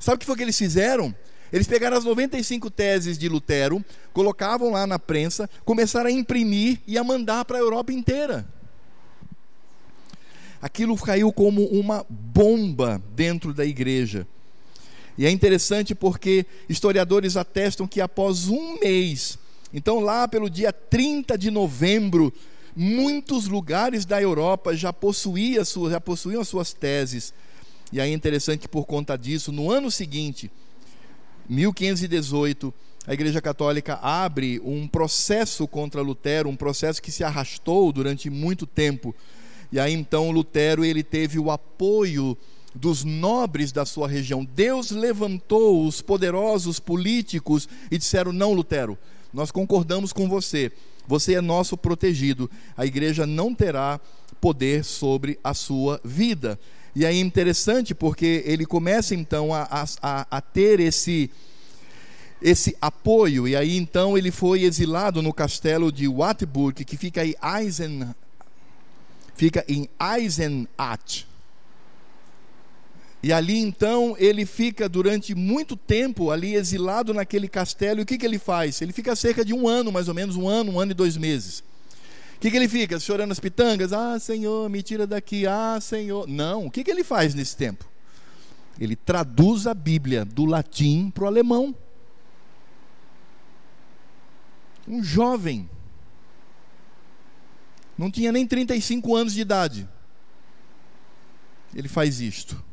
Sabe 0.00 0.16
o 0.16 0.18
que 0.18 0.26
foi 0.26 0.36
que 0.36 0.42
eles 0.42 0.56
fizeram? 0.56 1.14
Eles 1.52 1.66
pegaram 1.66 1.96
as 1.96 2.04
95 2.04 2.70
teses 2.70 3.18
de 3.18 3.28
Lutero, 3.28 3.84
colocavam 4.12 4.70
lá 4.70 4.86
na 4.86 4.98
prensa, 4.98 5.48
começaram 5.64 6.08
a 6.08 6.12
imprimir 6.12 6.80
e 6.86 6.96
a 6.98 7.04
mandar 7.04 7.44
para 7.44 7.58
a 7.58 7.60
Europa 7.60 7.92
inteira. 7.92 8.46
Aquilo 10.60 10.96
caiu 10.96 11.32
como 11.32 11.64
uma 11.66 12.04
bomba 12.08 13.02
dentro 13.14 13.54
da 13.54 13.64
igreja. 13.64 14.26
E 15.16 15.26
é 15.26 15.30
interessante 15.30 15.94
porque 15.94 16.46
historiadores 16.68 17.36
atestam 17.36 17.86
que 17.86 18.00
após 18.00 18.48
um 18.48 18.78
mês 18.78 19.38
então, 19.72 20.00
lá 20.00 20.26
pelo 20.26 20.48
dia 20.48 20.72
30 20.72 21.36
de 21.36 21.50
novembro, 21.50 22.32
muitos 22.74 23.46
lugares 23.48 24.04
da 24.04 24.20
Europa 24.20 24.74
já, 24.74 24.92
possuía 24.92 25.64
suas, 25.64 25.92
já 25.92 26.00
possuíam 26.00 26.40
as 26.40 26.48
suas 26.48 26.72
teses. 26.72 27.34
E 27.92 28.00
aí 28.00 28.10
é 28.10 28.14
interessante 28.14 28.60
que, 28.60 28.68
por 28.68 28.86
conta 28.86 29.16
disso, 29.16 29.50
no 29.50 29.70
ano 29.70 29.90
seguinte, 29.90 30.50
1518, 31.48 32.72
a 33.06 33.14
Igreja 33.14 33.40
Católica 33.40 33.98
abre 34.02 34.60
um 34.62 34.86
processo 34.86 35.66
contra 35.66 36.02
Lutero, 36.02 36.48
um 36.48 36.56
processo 36.56 37.00
que 37.00 37.10
se 37.10 37.24
arrastou 37.24 37.90
durante 37.90 38.28
muito 38.28 38.66
tempo. 38.66 39.14
E 39.72 39.80
aí 39.80 39.94
então 39.94 40.30
Lutero 40.30 40.84
ele 40.84 41.02
teve 41.02 41.38
o 41.38 41.50
apoio 41.50 42.36
dos 42.74 43.04
nobres 43.04 43.72
da 43.72 43.86
sua 43.86 44.06
região. 44.06 44.44
Deus 44.44 44.90
levantou 44.90 45.86
os 45.86 46.02
poderosos 46.02 46.78
políticos 46.78 47.66
e 47.90 47.96
disseram: 47.96 48.30
"Não, 48.30 48.52
Lutero, 48.52 48.98
nós 49.32 49.50
concordamos 49.50 50.12
com 50.12 50.28
você. 50.28 50.72
Você 51.06 51.34
é 51.34 51.40
nosso 51.40 51.76
protegido. 51.76 52.50
A 52.76 52.84
igreja 52.84 53.26
não 53.26 53.54
terá 53.54 54.00
poder 54.40 54.84
sobre 54.84 55.38
a 55.42 55.54
sua 55.54 56.00
vida. 56.04 56.58
E 56.94 57.06
aí 57.06 57.16
é 57.16 57.20
interessante 57.20 57.94
porque 57.94 58.42
ele 58.44 58.66
começa 58.66 59.14
então 59.14 59.54
a, 59.54 59.86
a, 60.02 60.26
a 60.30 60.40
ter 60.40 60.80
esse, 60.80 61.30
esse 62.42 62.76
apoio. 62.80 63.46
E 63.46 63.56
aí 63.56 63.76
então 63.76 64.18
ele 64.18 64.30
foi 64.30 64.62
exilado 64.62 65.22
no 65.22 65.32
castelo 65.32 65.92
de 65.92 66.08
Wartburg, 66.08 66.84
que 66.84 66.96
fica 66.96 67.22
Eisen, 67.24 68.14
fica 69.34 69.64
em 69.68 69.88
Eisenach. 69.98 71.26
E 73.22 73.32
ali 73.32 73.58
então 73.58 74.14
ele 74.18 74.46
fica 74.46 74.88
durante 74.88 75.34
muito 75.34 75.76
tempo 75.76 76.30
ali 76.30 76.54
exilado 76.54 77.12
naquele 77.12 77.48
castelo. 77.48 78.00
E 78.00 78.02
o 78.02 78.06
que, 78.06 78.16
que 78.16 78.24
ele 78.24 78.38
faz? 78.38 78.80
Ele 78.80 78.92
fica 78.92 79.16
cerca 79.16 79.44
de 79.44 79.52
um 79.52 79.66
ano, 79.66 79.90
mais 79.90 80.08
ou 80.08 80.14
menos, 80.14 80.36
um 80.36 80.48
ano, 80.48 80.72
um 80.72 80.80
ano 80.80 80.92
e 80.92 80.94
dois 80.94 81.16
meses. 81.16 81.60
O 82.36 82.40
que, 82.40 82.52
que 82.52 82.56
ele 82.56 82.68
fica? 82.68 83.00
Chorando 83.00 83.32
as 83.32 83.40
pitangas? 83.40 83.92
Ah, 83.92 84.16
Senhor, 84.20 84.70
me 84.70 84.80
tira 84.80 85.06
daqui. 85.06 85.44
Ah, 85.44 85.78
Senhor. 85.80 86.28
Não. 86.28 86.66
O 86.66 86.70
que, 86.70 86.84
que 86.84 86.90
ele 86.90 87.02
faz 87.02 87.34
nesse 87.34 87.56
tempo? 87.56 87.84
Ele 88.78 88.94
traduz 88.94 89.66
a 89.66 89.74
Bíblia 89.74 90.24
do 90.24 90.44
latim 90.44 91.10
para 91.10 91.24
o 91.24 91.26
alemão. 91.26 91.74
Um 94.86 95.02
jovem. 95.02 95.68
não 97.98 98.08
tinha 98.08 98.30
nem 98.30 98.46
35 98.46 99.16
anos 99.16 99.34
de 99.34 99.40
idade. 99.40 99.88
Ele 101.74 101.88
faz 101.88 102.20
isto. 102.20 102.67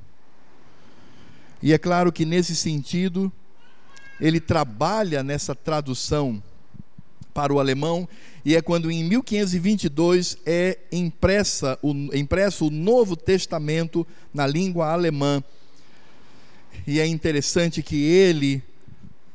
E 1.62 1.74
é 1.74 1.78
claro 1.78 2.12
que 2.12 2.26
nesse 2.26 2.56
sentido, 2.56 3.32
ele 4.20 4.40
trabalha 4.40 5.24
nessa 5.24 5.56
tradução 5.56 6.42
para 7.34 7.54
o 7.54 7.60
alemão, 7.60 8.08
e 8.46 8.56
é 8.56 8.62
quando 8.62 8.90
em 8.90 9.04
1522 9.04 10.38
é 10.46 10.78
impressa 10.90 11.78
o, 11.82 11.92
impresso 12.16 12.68
o 12.68 12.72
Novo 12.72 13.16
Testamento 13.16 14.08
na 14.34 14.48
língua 14.48 14.92
alemã. 14.94 15.44
E 16.88 17.00
é 17.00 17.06
interessante 17.06 17.84
que 17.84 18.04
ele, 18.04 18.64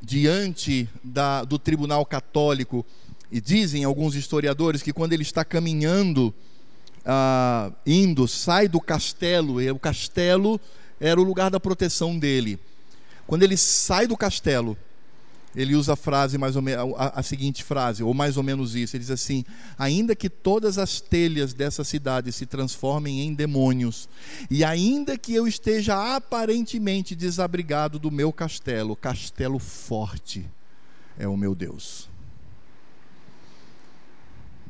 diante 0.00 0.88
da, 1.04 1.44
do 1.44 1.58
tribunal 1.58 2.06
católico, 2.06 2.86
e 3.30 3.40
dizem 3.40 3.84
alguns 3.84 4.14
historiadores 4.14 4.82
que 4.82 4.92
quando 4.92 5.12
ele 5.12 5.22
está 5.22 5.44
caminhando, 5.44 6.32
ah, 7.04 7.70
indo, 7.84 8.26
sai 8.26 8.66
do 8.66 8.80
castelo, 8.80 9.60
e 9.60 9.70
o 9.70 9.78
castelo 9.78 10.58
era 11.00 11.20
o 11.20 11.24
lugar 11.24 11.50
da 11.50 11.58
proteção 11.58 12.18
dele. 12.18 12.58
Quando 13.26 13.42
ele 13.42 13.56
sai 13.56 14.06
do 14.06 14.16
castelo, 14.16 14.76
ele 15.54 15.74
usa 15.74 15.94
a 15.94 15.96
frase 15.96 16.38
mais 16.38 16.54
ou 16.54 16.62
menos 16.62 16.94
a, 16.96 17.20
a, 17.20 17.22
seguinte 17.22 17.64
frase, 17.64 18.02
ou 18.02 18.14
mais 18.14 18.36
ou 18.36 18.42
menos 18.42 18.76
isso. 18.76 18.94
Ele 18.94 19.02
diz 19.02 19.10
assim: 19.10 19.44
ainda 19.78 20.14
que 20.14 20.28
todas 20.28 20.78
as 20.78 21.00
telhas 21.00 21.52
dessa 21.52 21.82
cidade 21.82 22.30
se 22.30 22.46
transformem 22.46 23.20
em 23.22 23.34
demônios, 23.34 24.08
e 24.50 24.62
ainda 24.62 25.18
que 25.18 25.34
eu 25.34 25.48
esteja 25.48 26.14
aparentemente 26.14 27.16
desabrigado 27.16 27.98
do 27.98 28.10
meu 28.10 28.32
castelo, 28.32 28.94
castelo 28.94 29.58
forte 29.58 30.46
é 31.18 31.26
o 31.26 31.36
meu 31.36 31.54
Deus. 31.54 32.08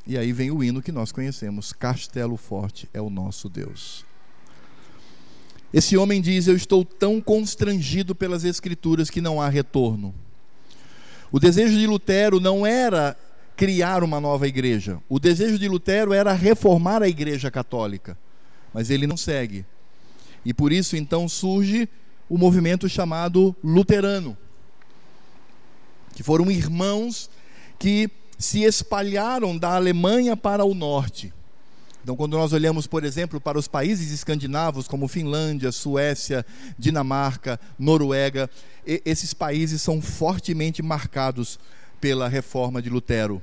E 0.07 0.19
aí 0.19 0.33
vem 0.33 0.51
o 0.51 0.65
hino 0.65 0.83
que 0.83 0.91
nós 0.91 1.13
conhecemos: 1.13 1.73
Castelo 1.73 2.37
Forte 2.37 2.89
é 2.93 3.01
o 3.01 3.09
nosso 3.09 3.49
Deus. 3.49 4.05
Esse 5.73 5.97
homem 5.97 6.21
diz: 6.21 6.47
Eu 6.47 6.57
estou 6.57 6.85
tão 6.85 7.21
constrangido 7.21 8.15
pelas 8.15 8.45
Escrituras 8.45 9.11
que 9.11 9.21
não 9.21 9.41
há 9.41 9.49
retorno. 9.49 10.15
O 11.33 11.39
desejo 11.39 11.79
de 11.79 11.87
Lutero 11.87 12.41
não 12.41 12.67
era 12.67 13.17
criar 13.57 14.03
uma 14.03 14.21
nova 14.21 14.49
igreja. 14.49 15.01
O 15.09 15.21
desejo 15.21 15.59
de 15.59 15.69
Lutero 15.69 16.13
era 16.13 16.33
reformar 16.33 17.03
a 17.03 17.09
igreja 17.09 17.51
católica. 17.51 18.19
Mas 18.75 18.91
ele 18.91 19.07
não 19.07 19.17
segue. 19.17 19.65
E 20.45 20.55
por 20.55 20.73
isso 20.73 20.97
então 20.97 21.29
surge 21.29 21.89
o 22.29 22.39
movimento 22.39 22.89
chamado 22.89 23.55
luterano, 23.63 24.39
que 26.15 26.23
foram 26.23 26.49
irmãos 26.49 27.29
que 27.77 28.09
se 28.39 28.63
espalharam 28.63 29.59
da 29.59 29.75
Alemanha 29.75 30.37
para 30.37 30.65
o 30.65 30.73
norte. 30.73 31.35
Então, 32.03 32.17
quando 32.17 32.37
nós 32.37 32.53
olhamos, 32.53 32.87
por 32.87 33.05
exemplo, 33.05 33.41
para 33.41 33.59
os 33.59 33.69
países 33.69 34.11
escandinavos, 34.11 34.89
como 34.89 35.07
Finlândia, 35.07 35.71
Suécia, 35.71 36.45
Dinamarca, 36.79 37.61
Noruega, 37.79 38.49
esses 38.87 39.35
países 39.35 39.83
são 39.83 40.01
fortemente 40.01 40.83
marcados 40.83 41.59
pela 42.01 42.29
reforma 42.29 42.81
de 42.81 42.89
Lutero. 42.89 43.41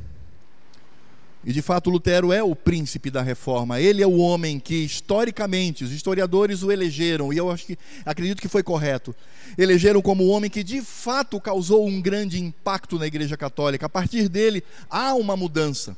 E 1.45 1.53
de 1.53 1.61
fato, 1.61 1.89
Lutero 1.89 2.33
é 2.33 2.43
o 2.43 2.55
príncipe 2.55 3.09
da 3.09 3.21
reforma. 3.21 3.79
Ele 3.79 4.01
é 4.01 4.07
o 4.07 4.17
homem 4.17 4.59
que, 4.59 4.83
historicamente, 4.83 5.83
os 5.83 5.91
historiadores 5.91 6.63
o 6.63 6.71
elegeram, 6.71 7.31
e 7.31 7.37
eu 7.37 7.49
acho 7.49 7.67
que 7.67 7.77
acredito 8.03 8.41
que 8.41 8.49
foi 8.49 8.63
correto. 8.63 9.15
Elegeram 9.57 10.01
como 10.01 10.23
o 10.25 10.29
homem 10.29 10.49
que 10.49 10.63
de 10.63 10.81
fato 10.81 11.39
causou 11.39 11.87
um 11.87 12.01
grande 12.01 12.41
impacto 12.41 12.99
na 12.99 13.07
Igreja 13.07 13.37
Católica. 13.37 13.85
A 13.85 13.89
partir 13.89 14.27
dele, 14.27 14.63
há 14.89 15.13
uma 15.13 15.37
mudança. 15.37 15.95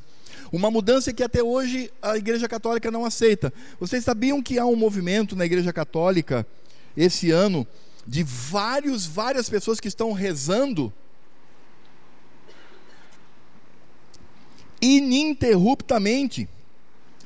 Uma 0.52 0.72
mudança 0.72 1.14
que 1.14 1.24
até 1.24 1.43
hoje 1.43 1.91
a 2.02 2.18
Igreja 2.18 2.47
Católica 2.47 2.89
não 2.89 3.06
aceita. 3.06 3.54
Vocês 3.80 4.04
sabiam 4.04 4.41
que 4.41 4.58
há 4.58 4.66
um 4.66 4.76
movimento 4.76 5.36
na 5.36 5.45
Igreja 5.45 5.72
Católica 5.72 6.45
esse 6.97 7.30
ano 7.30 7.68
de 8.06 8.24
vários, 8.24 9.06
várias 9.06 9.50
pessoas 9.50 9.80
que 9.80 9.88
estão 9.88 10.12
rezando 10.12 10.91
ininterruptamente 14.82 16.50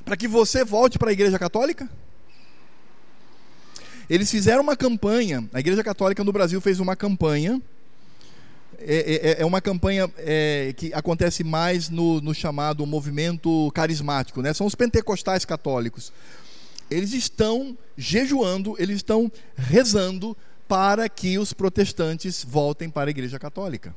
para 0.04 0.18
que 0.18 0.28
você 0.28 0.66
volte 0.66 1.00
para 1.00 1.10
a 1.10 1.14
Igreja 1.14 1.40
Católica? 1.40 1.90
Eles 4.10 4.30
fizeram 4.30 4.62
uma 4.62 4.76
campanha, 4.76 5.48
a 5.54 5.60
Igreja 5.62 5.84
Católica 5.84 6.24
no 6.24 6.34
Brasil 6.34 6.60
fez 6.60 6.80
uma 6.82 6.96
campanha, 6.96 7.62
é, 8.86 8.96
é, 8.96 9.32
é, 9.32 9.42
é 9.42 9.46
uma 9.46 9.62
campanha 9.62 10.12
é, 10.18 10.74
que 10.76 10.94
acontece 10.94 11.44
mais 11.44 11.90
no, 11.90 12.20
no, 12.22 12.34
chamado 12.34 12.86
movimento 12.86 13.72
carismático, 13.74 14.42
né? 14.42 14.54
são 14.54 14.68
os 14.68 14.76
pentecostais 14.76 15.46
católicos. 15.46 16.12
Eles 16.90 17.14
estão 17.14 17.78
jejuando, 17.98 18.76
eles 18.78 18.98
estão 18.98 19.32
rezando 19.56 20.36
para 20.68 21.08
que 21.08 21.38
os 21.38 21.54
protestantes 21.54 22.44
voltem 22.44 22.90
para 22.90 23.10
a 23.10 23.12
Igreja 23.12 23.40
Católica. 23.40 23.96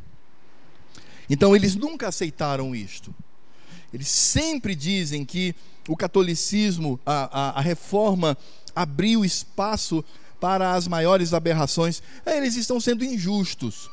Então 1.28 1.54
eles 1.54 1.74
nunca 1.74 2.08
aceitaram 2.08 2.74
isto. 2.74 3.14
Eles 3.92 4.08
sempre 4.08 4.74
dizem 4.74 5.24
que 5.24 5.54
o 5.88 5.96
catolicismo, 5.96 6.98
a, 7.04 7.40
a, 7.40 7.58
a 7.58 7.60
reforma, 7.60 8.36
abriu 8.74 9.24
espaço 9.24 10.04
para 10.40 10.74
as 10.74 10.86
maiores 10.86 11.32
aberrações. 11.32 12.02
Eles 12.24 12.56
estão 12.56 12.78
sendo 12.80 13.04
injustos. 13.04 13.90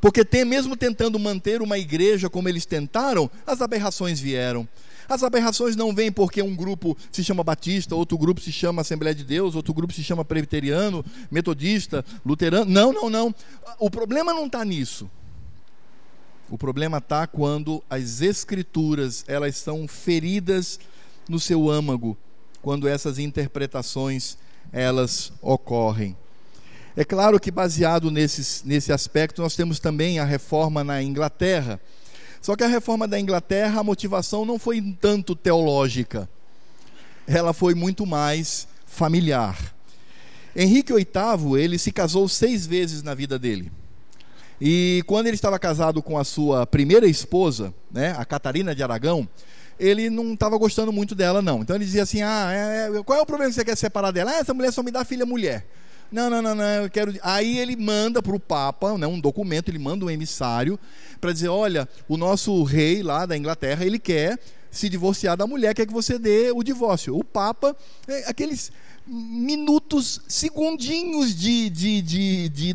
Porque 0.00 0.24
tem, 0.24 0.44
mesmo 0.44 0.76
tentando 0.76 1.18
manter 1.18 1.62
uma 1.62 1.78
igreja 1.78 2.30
como 2.30 2.48
eles 2.48 2.64
tentaram, 2.66 3.30
as 3.46 3.60
aberrações 3.60 4.20
vieram. 4.20 4.68
As 5.08 5.22
aberrações 5.22 5.74
não 5.74 5.94
vêm 5.94 6.12
porque 6.12 6.42
um 6.42 6.54
grupo 6.54 6.96
se 7.10 7.24
chama 7.24 7.42
Batista, 7.42 7.94
outro 7.94 8.18
grupo 8.18 8.40
se 8.40 8.52
chama 8.52 8.82
Assembleia 8.82 9.14
de 9.14 9.24
Deus, 9.24 9.54
outro 9.54 9.72
grupo 9.72 9.92
se 9.92 10.04
chama 10.04 10.24
Presbiteriano, 10.24 11.02
Metodista, 11.30 12.04
Luterano. 12.24 12.70
Não, 12.70 12.92
não, 12.92 13.08
não. 13.08 13.34
O 13.78 13.90
problema 13.90 14.34
não 14.34 14.46
está 14.46 14.64
nisso. 14.64 15.10
O 16.50 16.58
problema 16.58 16.98
está 16.98 17.26
quando 17.26 17.82
as 17.88 18.20
escrituras 18.20 19.24
elas 19.26 19.56
são 19.56 19.88
feridas 19.88 20.78
no 21.28 21.40
seu 21.40 21.70
âmago, 21.70 22.16
quando 22.60 22.86
essas 22.86 23.18
interpretações 23.18 24.36
elas 24.72 25.32
ocorrem. 25.40 26.16
É 26.98 27.04
claro 27.04 27.38
que 27.38 27.52
baseado 27.52 28.10
nesses, 28.10 28.64
nesse 28.64 28.92
aspecto 28.92 29.40
nós 29.40 29.54
temos 29.54 29.78
também 29.78 30.18
a 30.18 30.24
reforma 30.24 30.82
na 30.82 31.00
Inglaterra. 31.00 31.80
Só 32.42 32.56
que 32.56 32.64
a 32.64 32.66
reforma 32.66 33.06
da 33.06 33.20
Inglaterra, 33.20 33.78
a 33.78 33.84
motivação 33.84 34.44
não 34.44 34.58
foi 34.58 34.82
tanto 35.00 35.36
teológica, 35.36 36.28
ela 37.24 37.52
foi 37.52 37.72
muito 37.72 38.04
mais 38.04 38.66
familiar. 38.84 39.56
Henrique 40.56 40.92
VIII, 40.92 41.56
ele 41.56 41.78
se 41.78 41.92
casou 41.92 42.28
seis 42.28 42.66
vezes 42.66 43.00
na 43.00 43.14
vida 43.14 43.38
dele. 43.38 43.70
E 44.60 45.04
quando 45.06 45.28
ele 45.28 45.36
estava 45.36 45.56
casado 45.56 46.02
com 46.02 46.18
a 46.18 46.24
sua 46.24 46.66
primeira 46.66 47.06
esposa, 47.06 47.72
né, 47.92 48.12
a 48.18 48.24
Catarina 48.24 48.74
de 48.74 48.82
Aragão, 48.82 49.28
ele 49.78 50.10
não 50.10 50.34
estava 50.34 50.58
gostando 50.58 50.92
muito 50.92 51.14
dela, 51.14 51.40
não. 51.40 51.60
Então 51.60 51.76
ele 51.76 51.84
dizia 51.84 52.02
assim: 52.02 52.22
Ah, 52.22 52.50
é, 52.52 52.98
é, 52.98 53.02
qual 53.04 53.20
é 53.20 53.22
o 53.22 53.26
problema 53.26 53.50
que 53.50 53.54
você 53.54 53.64
quer 53.64 53.76
separar 53.76 54.10
dela? 54.10 54.32
Ah, 54.32 54.38
essa 54.40 54.52
mulher 54.52 54.72
só 54.72 54.82
me 54.82 54.90
dá 54.90 55.04
filha 55.04 55.24
mulher. 55.24 55.64
Não, 56.10 56.30
não, 56.30 56.40
não, 56.40 56.54
não, 56.54 56.64
eu 56.64 56.90
quero. 56.90 57.14
Aí 57.22 57.58
ele 57.58 57.76
manda 57.76 58.22
para 58.22 58.34
o 58.34 58.40
Papa, 58.40 58.96
né, 58.96 59.06
um 59.06 59.20
documento, 59.20 59.68
ele 59.68 59.78
manda 59.78 60.04
um 60.04 60.10
emissário 60.10 60.78
para 61.20 61.32
dizer: 61.32 61.48
olha, 61.48 61.88
o 62.08 62.16
nosso 62.16 62.62
rei 62.62 63.02
lá 63.02 63.26
da 63.26 63.36
Inglaterra, 63.36 63.84
ele 63.84 63.98
quer 63.98 64.38
se 64.70 64.88
divorciar 64.88 65.36
da 65.36 65.46
mulher, 65.46 65.74
quer 65.74 65.86
que 65.86 65.92
você 65.92 66.18
dê 66.18 66.50
o 66.50 66.62
divórcio. 66.62 67.16
O 67.16 67.24
Papa, 67.24 67.76
é, 68.06 68.28
aqueles 68.28 68.72
minutos, 69.08 70.20
segundinhos 70.28 71.34
de, 71.34 71.70
de, 71.70 72.02
de, 72.02 72.48
de, 72.48 72.74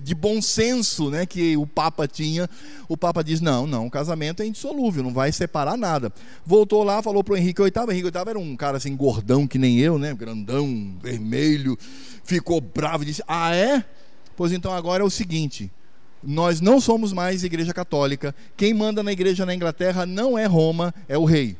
de, 0.00 0.14
bom 0.14 0.42
senso 0.42 1.10
né, 1.10 1.24
que 1.24 1.56
o 1.56 1.66
Papa 1.66 2.06
tinha. 2.06 2.48
O 2.88 2.96
Papa 2.96 3.24
diz: 3.24 3.40
não, 3.40 3.66
não, 3.66 3.86
o 3.86 3.90
casamento 3.90 4.42
é 4.42 4.46
indissolúvel, 4.46 5.02
não 5.02 5.12
vai 5.12 5.32
separar 5.32 5.76
nada. 5.76 6.12
Voltou 6.44 6.84
lá, 6.84 7.02
falou 7.02 7.24
para 7.24 7.34
o 7.34 7.36
Henrique 7.36 7.62
VIII. 7.62 7.72
Henrique 7.90 8.10
VIII 8.10 8.28
era 8.28 8.38
um 8.38 8.54
cara 8.56 8.76
assim, 8.76 8.94
gordão 8.94 9.46
que 9.46 9.58
nem 9.58 9.78
eu, 9.78 9.98
né, 9.98 10.14
grandão, 10.14 10.94
vermelho. 11.02 11.78
Ficou 12.22 12.60
bravo 12.60 13.02
e 13.02 13.06
disse: 13.06 13.22
ah, 13.26 13.54
é? 13.54 13.84
Pois 14.36 14.52
então 14.52 14.72
agora 14.72 15.02
é 15.02 15.06
o 15.06 15.10
seguinte. 15.10 15.70
Nós 16.22 16.60
não 16.60 16.80
somos 16.80 17.12
mais 17.14 17.42
igreja 17.44 17.72
católica. 17.72 18.34
Quem 18.56 18.74
manda 18.74 19.02
na 19.02 19.10
igreja 19.10 19.46
na 19.46 19.54
Inglaterra 19.54 20.04
não 20.04 20.36
é 20.36 20.44
Roma, 20.44 20.94
é 21.08 21.16
o 21.16 21.24
rei. 21.24 21.56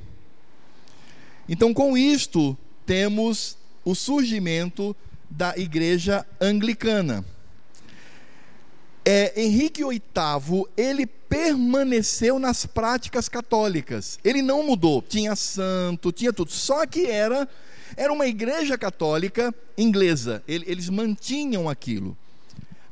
Então, 1.48 1.72
com 1.72 1.96
isto, 1.96 2.56
temos 2.84 3.56
o 3.90 3.94
surgimento 3.94 4.94
da 5.28 5.56
igreja 5.56 6.24
anglicana. 6.40 7.24
É, 9.04 9.42
Henrique 9.42 9.82
VIII, 9.82 10.64
ele 10.76 11.06
permaneceu 11.06 12.38
nas 12.38 12.66
práticas 12.66 13.28
católicas. 13.28 14.18
Ele 14.24 14.42
não 14.42 14.64
mudou. 14.64 15.02
Tinha 15.02 15.34
santo, 15.34 16.12
tinha 16.12 16.32
tudo. 16.32 16.50
Só 16.50 16.86
que 16.86 17.06
era, 17.06 17.48
era 17.96 18.12
uma 18.12 18.26
igreja 18.26 18.76
católica 18.76 19.54
inglesa. 19.76 20.42
Eles 20.46 20.88
mantinham 20.88 21.68
aquilo. 21.68 22.16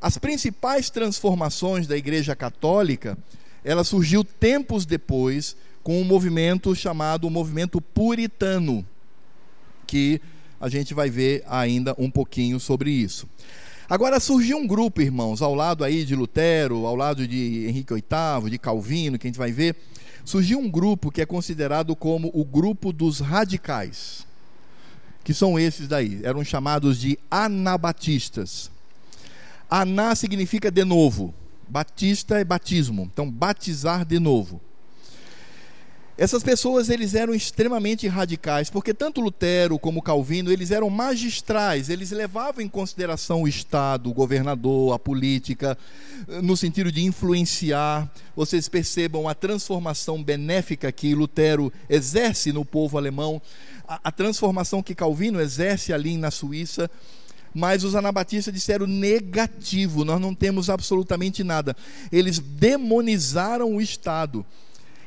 As 0.01 0.17
principais 0.17 0.89
transformações 0.89 1.85
da 1.85 1.97
igreja 1.97 2.35
católica, 2.35 3.17
ela 3.63 3.83
surgiu 3.83 4.23
tempos 4.23 4.85
depois, 4.85 5.55
com 5.83 6.01
um 6.01 6.05
movimento 6.05 6.73
chamado 6.75 7.29
movimento 7.29 7.81
puritano, 7.81 8.85
que 9.85 10.21
a 10.59 10.69
gente 10.69 10.93
vai 10.93 11.09
ver 11.09 11.43
ainda 11.47 11.95
um 11.97 12.09
pouquinho 12.09 12.59
sobre 12.59 12.91
isso. 12.91 13.27
Agora 13.89 14.19
surgiu 14.19 14.57
um 14.57 14.67
grupo, 14.67 15.01
irmãos, 15.01 15.41
ao 15.41 15.55
lado 15.55 15.83
aí 15.83 16.05
de 16.05 16.15
Lutero, 16.15 16.85
ao 16.85 16.95
lado 16.95 17.27
de 17.27 17.65
Henrique 17.67 17.93
VIII, 17.93 18.49
de 18.49 18.59
Calvino, 18.59 19.17
que 19.17 19.25
a 19.25 19.29
gente 19.29 19.39
vai 19.39 19.51
ver, 19.51 19.75
surgiu 20.23 20.59
um 20.59 20.69
grupo 20.69 21.09
que 21.09 21.21
é 21.21 21.25
considerado 21.25 21.95
como 21.95 22.29
o 22.33 22.45
grupo 22.45 22.93
dos 22.93 23.19
radicais, 23.19 24.27
que 25.23 25.33
são 25.33 25.57
esses 25.57 25.87
daí, 25.87 26.19
eram 26.23 26.43
chamados 26.43 26.99
de 26.99 27.17
anabatistas. 27.31 28.69
Aná 29.67 30.13
significa 30.13 30.69
de 30.69 30.83
novo, 30.83 31.33
batista 31.67 32.39
é 32.39 32.43
batismo, 32.43 33.09
então 33.11 33.29
batizar 33.29 34.05
de 34.05 34.19
novo. 34.19 34.61
Essas 36.19 36.43
pessoas 36.43 36.89
eles 36.89 37.15
eram 37.15 37.33
extremamente 37.33 38.05
radicais, 38.05 38.69
porque 38.69 38.93
tanto 38.93 39.21
Lutero 39.21 39.79
como 39.79 40.01
Calvino, 40.01 40.51
eles 40.51 40.69
eram 40.69 40.89
magistrais, 40.89 41.89
eles 41.89 42.11
levavam 42.11 42.61
em 42.61 42.67
consideração 42.67 43.43
o 43.43 43.47
Estado, 43.47 44.09
o 44.09 44.13
governador, 44.13 44.93
a 44.93 44.99
política, 44.99 45.77
no 46.43 46.57
sentido 46.57 46.91
de 46.91 47.05
influenciar. 47.05 48.11
Vocês 48.35 48.67
percebam 48.67 49.29
a 49.29 49.33
transformação 49.33 50.21
benéfica 50.21 50.91
que 50.91 51.15
Lutero 51.15 51.71
exerce 51.89 52.51
no 52.51 52.65
povo 52.65 52.97
alemão, 52.97 53.41
a, 53.87 54.01
a 54.03 54.11
transformação 54.11 54.83
que 54.83 54.93
Calvino 54.93 55.39
exerce 55.39 55.93
ali 55.93 56.17
na 56.17 56.29
Suíça 56.29 56.91
mas 57.51 57.83
os 57.83 57.95
anabatistas 57.95 58.53
disseram 58.53 58.85
negativo, 58.85 60.05
nós 60.05 60.21
não 60.21 60.35
temos 60.35 60.69
absolutamente 60.69 61.43
nada. 61.43 61.75
Eles 62.11 62.37
demonizaram 62.37 63.75
o 63.75 63.81
Estado. 63.81 64.45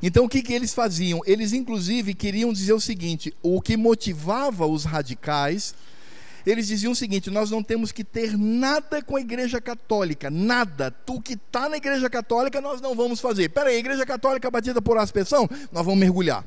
Então 0.02 0.24
o 0.24 0.28
que, 0.28 0.42
que 0.42 0.52
eles 0.52 0.74
faziam? 0.74 1.20
Eles 1.24 1.52
inclusive 1.52 2.12
queriam 2.12 2.52
dizer 2.52 2.72
o 2.72 2.80
seguinte: 2.80 3.32
o 3.40 3.60
que 3.60 3.76
motivava 3.76 4.66
os 4.66 4.84
radicais, 4.84 5.74
eles 6.44 6.66
diziam 6.66 6.92
o 6.92 6.96
seguinte: 6.96 7.30
nós 7.30 7.50
não 7.50 7.62
temos 7.62 7.92
que 7.92 8.02
ter 8.02 8.36
nada 8.36 9.00
com 9.00 9.16
a 9.16 9.20
igreja 9.20 9.60
católica, 9.60 10.28
nada. 10.28 10.90
Tu 10.90 11.20
que 11.20 11.34
está 11.34 11.68
na 11.68 11.76
igreja 11.76 12.10
católica, 12.10 12.60
nós 12.60 12.80
não 12.80 12.96
vamos 12.96 13.20
fazer. 13.20 13.48
Peraí, 13.50 13.76
a 13.76 13.78
igreja 13.78 14.04
católica 14.04 14.50
batida 14.50 14.82
por 14.82 14.98
aspersão, 14.98 15.48
nós 15.70 15.84
vamos 15.84 16.00
mergulhar. 16.00 16.44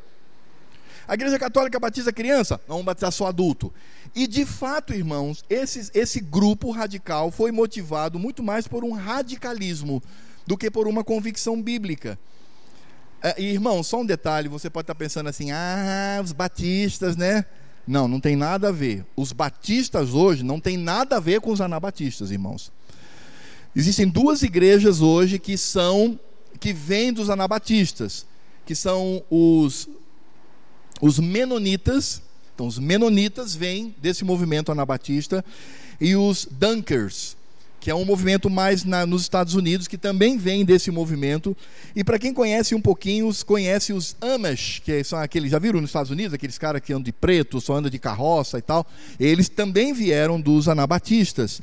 A 1.08 1.14
igreja 1.14 1.38
católica 1.38 1.80
batiza 1.80 2.12
criança, 2.12 2.56
nós 2.68 2.70
vamos 2.76 2.86
batizar 2.86 3.12
só 3.12 3.28
adulto. 3.28 3.72
E 4.16 4.26
de 4.26 4.44
fato, 4.44 4.94
irmãos, 4.94 5.46
esse, 5.50 5.92
esse 5.94 6.20
grupo 6.20 6.72
radical 6.72 7.30
foi 7.30 7.52
motivado 7.52 8.18
muito 8.18 8.42
mais 8.42 8.68
por 8.68 8.84
um 8.84 8.92
radicalismo 8.92 10.02
do 10.48 10.58
que 10.58 10.72
por 10.72 10.88
uma 10.88 11.04
convicção 11.04 11.62
bíblica. 11.62 12.18
É, 13.26 13.42
irmão, 13.42 13.82
só 13.82 14.02
um 14.02 14.06
detalhe: 14.06 14.48
você 14.48 14.70
pode 14.70 14.84
estar 14.84 14.94
pensando 14.94 15.28
assim, 15.28 15.50
ah, 15.50 16.22
os 16.24 16.32
batistas, 16.32 17.18
né? 17.18 17.44
Não, 17.88 18.08
não 18.08 18.20
tem 18.20 18.36
nada 18.36 18.70
a 18.70 18.72
ver. 18.72 19.04
Os 19.16 19.32
batistas 19.32 20.14
hoje 20.14 20.44
não 20.44 20.60
tem 20.60 20.78
nada 20.78 21.18
a 21.18 21.20
ver 21.20 21.42
com 21.42 21.52
os 21.52 21.60
anabatistas, 21.60 22.30
irmãos. 22.30 22.72
Existem 23.76 24.08
duas 24.08 24.44
igrejas 24.44 25.02
hoje 25.02 25.40
que 25.40 25.58
são 25.58 26.20
que 26.60 26.72
vêm 26.72 27.12
dos 27.12 27.32
anabatistas, 27.32 28.28
que 28.64 28.76
são 28.76 29.24
os 29.28 29.90
os 31.02 31.18
menonitas. 31.18 32.22
Então, 32.54 32.68
os 32.68 32.78
menonitas 32.78 33.56
vêm 33.56 33.96
desse 34.00 34.24
movimento 34.24 34.72
anabatista 34.72 35.44
e 36.00 36.16
os 36.16 36.48
dunkers, 36.50 37.36
que 37.86 37.92
é 37.92 37.94
um 37.94 38.04
movimento 38.04 38.50
mais 38.50 38.84
na, 38.84 39.06
nos 39.06 39.22
Estados 39.22 39.54
Unidos, 39.54 39.88
que 39.88 39.96
também 39.96 40.40
vem 40.40 40.66
desse 40.66 40.90
movimento. 40.90 41.56
E 41.96 42.04
para 42.04 42.18
quem 42.18 42.34
conhece 42.34 42.74
um 42.74 42.82
pouquinho, 42.82 43.30
conhece 43.46 43.94
os 43.94 44.16
Amish, 44.20 44.82
que 44.84 45.04
são 45.04 45.20
aqueles, 45.20 45.52
já 45.52 45.60
viram 45.60 45.80
nos 45.80 45.92
Estados 45.92 46.10
Unidos, 46.10 46.34
aqueles 46.34 46.58
caras 46.58 46.82
que 46.82 46.92
andam 46.92 47.04
de 47.04 47.12
preto, 47.12 47.62
só 47.62 47.76
andam 47.76 47.92
de 47.92 48.00
carroça 48.00 48.58
e 48.58 48.62
tal. 48.64 48.88
Eles 49.20 49.50
também 49.50 49.94
vieram 49.94 50.42
dos 50.42 50.68
anabatistas. 50.68 51.62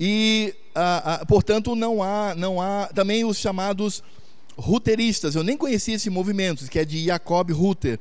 E, 0.00 0.54
ah, 0.74 1.18
ah, 1.20 1.26
portanto, 1.26 1.76
não 1.76 2.02
há, 2.02 2.34
não 2.34 2.58
há 2.58 2.86
também 2.86 3.22
os 3.22 3.36
chamados 3.36 4.02
ruteristas. 4.56 5.34
Eu 5.34 5.42
nem 5.42 5.58
conhecia 5.58 5.96
esse 5.96 6.08
movimento, 6.08 6.66
que 6.66 6.78
é 6.78 6.84
de 6.86 7.04
Jacob 7.04 7.50
Ruter. 7.50 8.00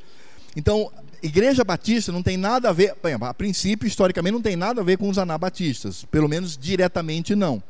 Então, 0.55 0.89
Igreja 1.23 1.63
Batista 1.63 2.11
não 2.11 2.23
tem 2.23 2.35
nada 2.35 2.69
a 2.69 2.73
ver, 2.73 2.95
a 3.21 3.33
princípio, 3.33 3.87
historicamente, 3.87 4.33
não 4.33 4.41
tem 4.41 4.55
nada 4.55 4.81
a 4.81 4.83
ver 4.83 4.97
com 4.97 5.07
os 5.07 5.19
anabatistas, 5.19 6.03
pelo 6.05 6.27
menos 6.27 6.57
diretamente 6.57 7.35
não. 7.35 7.61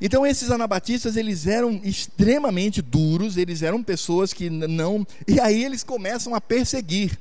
Então 0.00 0.26
esses 0.26 0.50
anabatistas, 0.50 1.16
eles 1.16 1.46
eram 1.46 1.80
extremamente 1.82 2.82
duros, 2.82 3.38
eles 3.38 3.62
eram 3.62 3.82
pessoas 3.82 4.34
que 4.34 4.50
não, 4.50 5.06
e 5.26 5.40
aí 5.40 5.64
eles 5.64 5.82
começam 5.82 6.34
a 6.34 6.40
perseguir. 6.40 7.18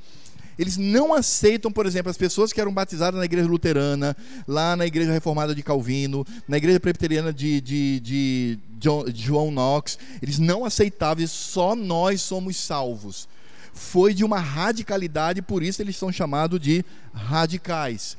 Eles 0.60 0.78
não 0.78 1.14
aceitam, 1.14 1.72
por 1.72 1.86
exemplo, 1.86 2.12
as 2.12 2.18
pessoas 2.18 2.52
que 2.52 2.60
eram 2.60 2.74
batizadas 2.74 3.18
na 3.18 3.26
igreja 3.26 3.48
luterana, 3.48 4.16
lá 4.48 4.76
na 4.76 4.86
igreja 4.86 5.12
reformada 5.12 5.56
de 5.56 5.64
Calvino, 5.64 6.26
na 6.48 6.58
igreja 6.58 6.80
presbiteriana 6.80 7.34
de, 7.34 7.62
de, 7.62 8.00
de, 8.02 8.60
de 8.78 9.24
João 9.24 9.50
Knox, 9.50 9.98
eles 10.22 10.38
não 10.38 10.66
aceitavam, 10.66 11.26
só 11.26 11.76
nós 11.76 12.22
somos 12.22 12.58
salvos 12.58 13.28
foi 13.74 14.14
de 14.14 14.24
uma 14.24 14.40
radicalidade, 14.40 15.42
por 15.42 15.64
isso 15.64 15.82
eles 15.82 15.96
são 15.96 16.12
chamados 16.12 16.60
de 16.60 16.86
radicais. 17.14 18.18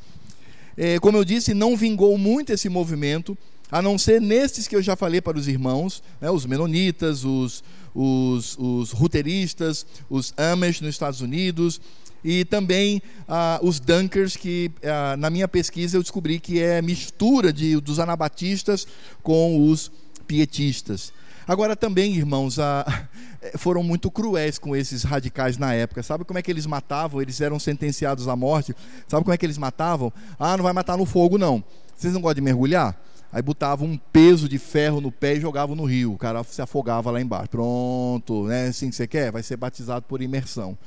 É, 0.77 0.99
como 0.99 1.17
eu 1.17 1.25
disse, 1.25 1.55
não 1.55 1.77
vingou 1.77 2.19
muito 2.19 2.53
esse 2.53 2.69
movimento, 2.69 3.39
a 3.71 3.81
não 3.81 3.97
ser 3.97 4.21
nesses 4.21 4.69
que 4.69 4.77
eu 4.77 4.83
já 4.83 4.97
falei 4.97 5.21
para 5.21 5.39
os 5.39 5.49
irmãos, 5.49 6.03
né, 6.21 6.31
os 6.31 6.47
menonitas, 6.47 7.25
os, 7.25 7.63
os, 7.95 8.57
os 8.59 8.91
ruteristas, 8.91 9.87
os 10.11 10.35
Amish 10.37 10.81
nos 10.81 10.91
Estados 10.91 11.21
Unidos, 11.21 11.81
e 12.25 12.45
também 12.45 13.03
ah, 13.29 13.61
os 13.63 13.79
Dunkers, 13.79 14.37
que 14.37 14.71
ah, 14.83 15.17
na 15.17 15.29
minha 15.29 15.47
pesquisa 15.47 15.97
eu 15.97 16.03
descobri 16.03 16.41
que 16.41 16.61
é 16.61 16.81
mistura 16.81 17.53
de, 17.53 17.79
dos 17.81 17.99
anabatistas 17.99 18.87
com 19.23 19.69
os 19.69 19.93
pietistas. 20.27 21.13
Agora 21.47 21.77
também, 21.77 22.15
irmãos, 22.15 22.59
a, 22.59 22.85
foram 23.59 23.83
muito 23.83 24.11
cruéis 24.11 24.59
com 24.59 24.75
esses 24.75 25.03
radicais 25.03 25.59
na 25.59 25.75
época. 25.75 26.03
Sabe 26.03 26.25
como 26.25 26.39
é 26.39 26.43
que 26.43 26.51
eles 26.51 26.67
matavam? 26.67 27.21
Eles 27.21 27.41
eram 27.41 27.59
sentenciados 27.59 28.29
à 28.29 28.35
morte. 28.35 28.75
Sabe 29.07 29.25
como 29.25 29.35
é 29.35 29.37
que 29.37 29.45
eles 29.45 29.59
matavam? 29.59 30.13
Ah, 30.39 30.57
não 30.57 30.65
vai 30.65 30.73
matar 30.73 30.97
no 30.97 31.05
fogo, 31.05 31.37
não. 31.37 31.63
Vocês 31.97 32.13
não 32.13 32.21
gostam 32.21 32.37
de 32.37 32.41
mergulhar? 32.41 32.99
Aí 33.31 33.43
botavam 33.43 33.89
um 33.89 33.99
peso 33.99 34.49
de 34.49 34.59
ferro 34.59 35.01
no 35.01 35.11
pé 35.11 35.35
e 35.35 35.41
jogavam 35.41 35.75
no 35.75 35.85
rio. 35.85 36.13
O 36.13 36.17
cara 36.17 36.45
se 36.45 36.63
afogava 36.63 37.11
lá 37.11 37.21
embaixo. 37.21 37.49
Pronto, 37.49 38.45
né? 38.45 38.69
Assim 38.69 38.89
que 38.89 38.95
você 38.97 39.07
quer? 39.07 39.33
Vai 39.33 39.43
ser 39.43 39.57
batizado 39.57 40.07
por 40.09 40.23
imersão. 40.23 40.79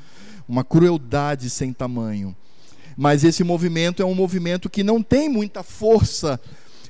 Uma 0.48 0.64
crueldade 0.64 1.50
sem 1.50 1.74
tamanho. 1.74 2.36
Mas 2.96 3.24
esse 3.24 3.44
movimento 3.44 4.02
é 4.02 4.06
um 4.06 4.16
movimento 4.16 4.70
que 4.70 4.82
não 4.82 5.04
tem 5.04 5.30
muita 5.30 5.62
força 5.62 6.40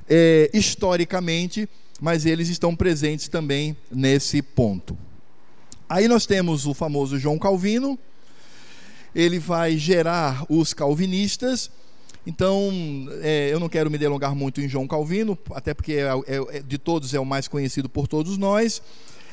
é, 0.08 0.50
historicamente, 0.54 1.68
mas 2.00 2.26
eles 2.26 2.50
estão 2.50 2.76
presentes 2.76 3.28
também 3.28 3.76
nesse 3.92 4.42
ponto. 4.42 4.98
Aí 5.90 6.08
nós 6.08 6.26
temos 6.26 6.66
o 6.66 6.74
famoso 6.74 7.18
João 7.18 7.40
Calvino, 7.40 7.98
ele 9.16 9.40
vai 9.40 9.78
gerar 9.78 10.46
os 10.50 10.74
calvinistas. 10.74 11.72
Então, 12.26 12.72
é, 13.22 13.50
eu 13.52 13.60
não 13.60 13.70
quero 13.70 13.90
me 13.90 13.98
delongar 13.98 14.36
muito 14.36 14.60
em 14.60 14.68
João 14.68 14.86
Calvino, 14.86 15.38
até 15.52 15.74
porque 15.74 15.94
é, 15.94 16.04
é, 16.28 16.58
é 16.58 16.62
de 16.62 16.78
todos 16.78 17.14
é 17.14 17.20
o 17.20 17.26
mais 17.26 17.48
conhecido 17.48 17.88
por 17.88 18.08
todos 18.08 18.38
nós. 18.38 18.82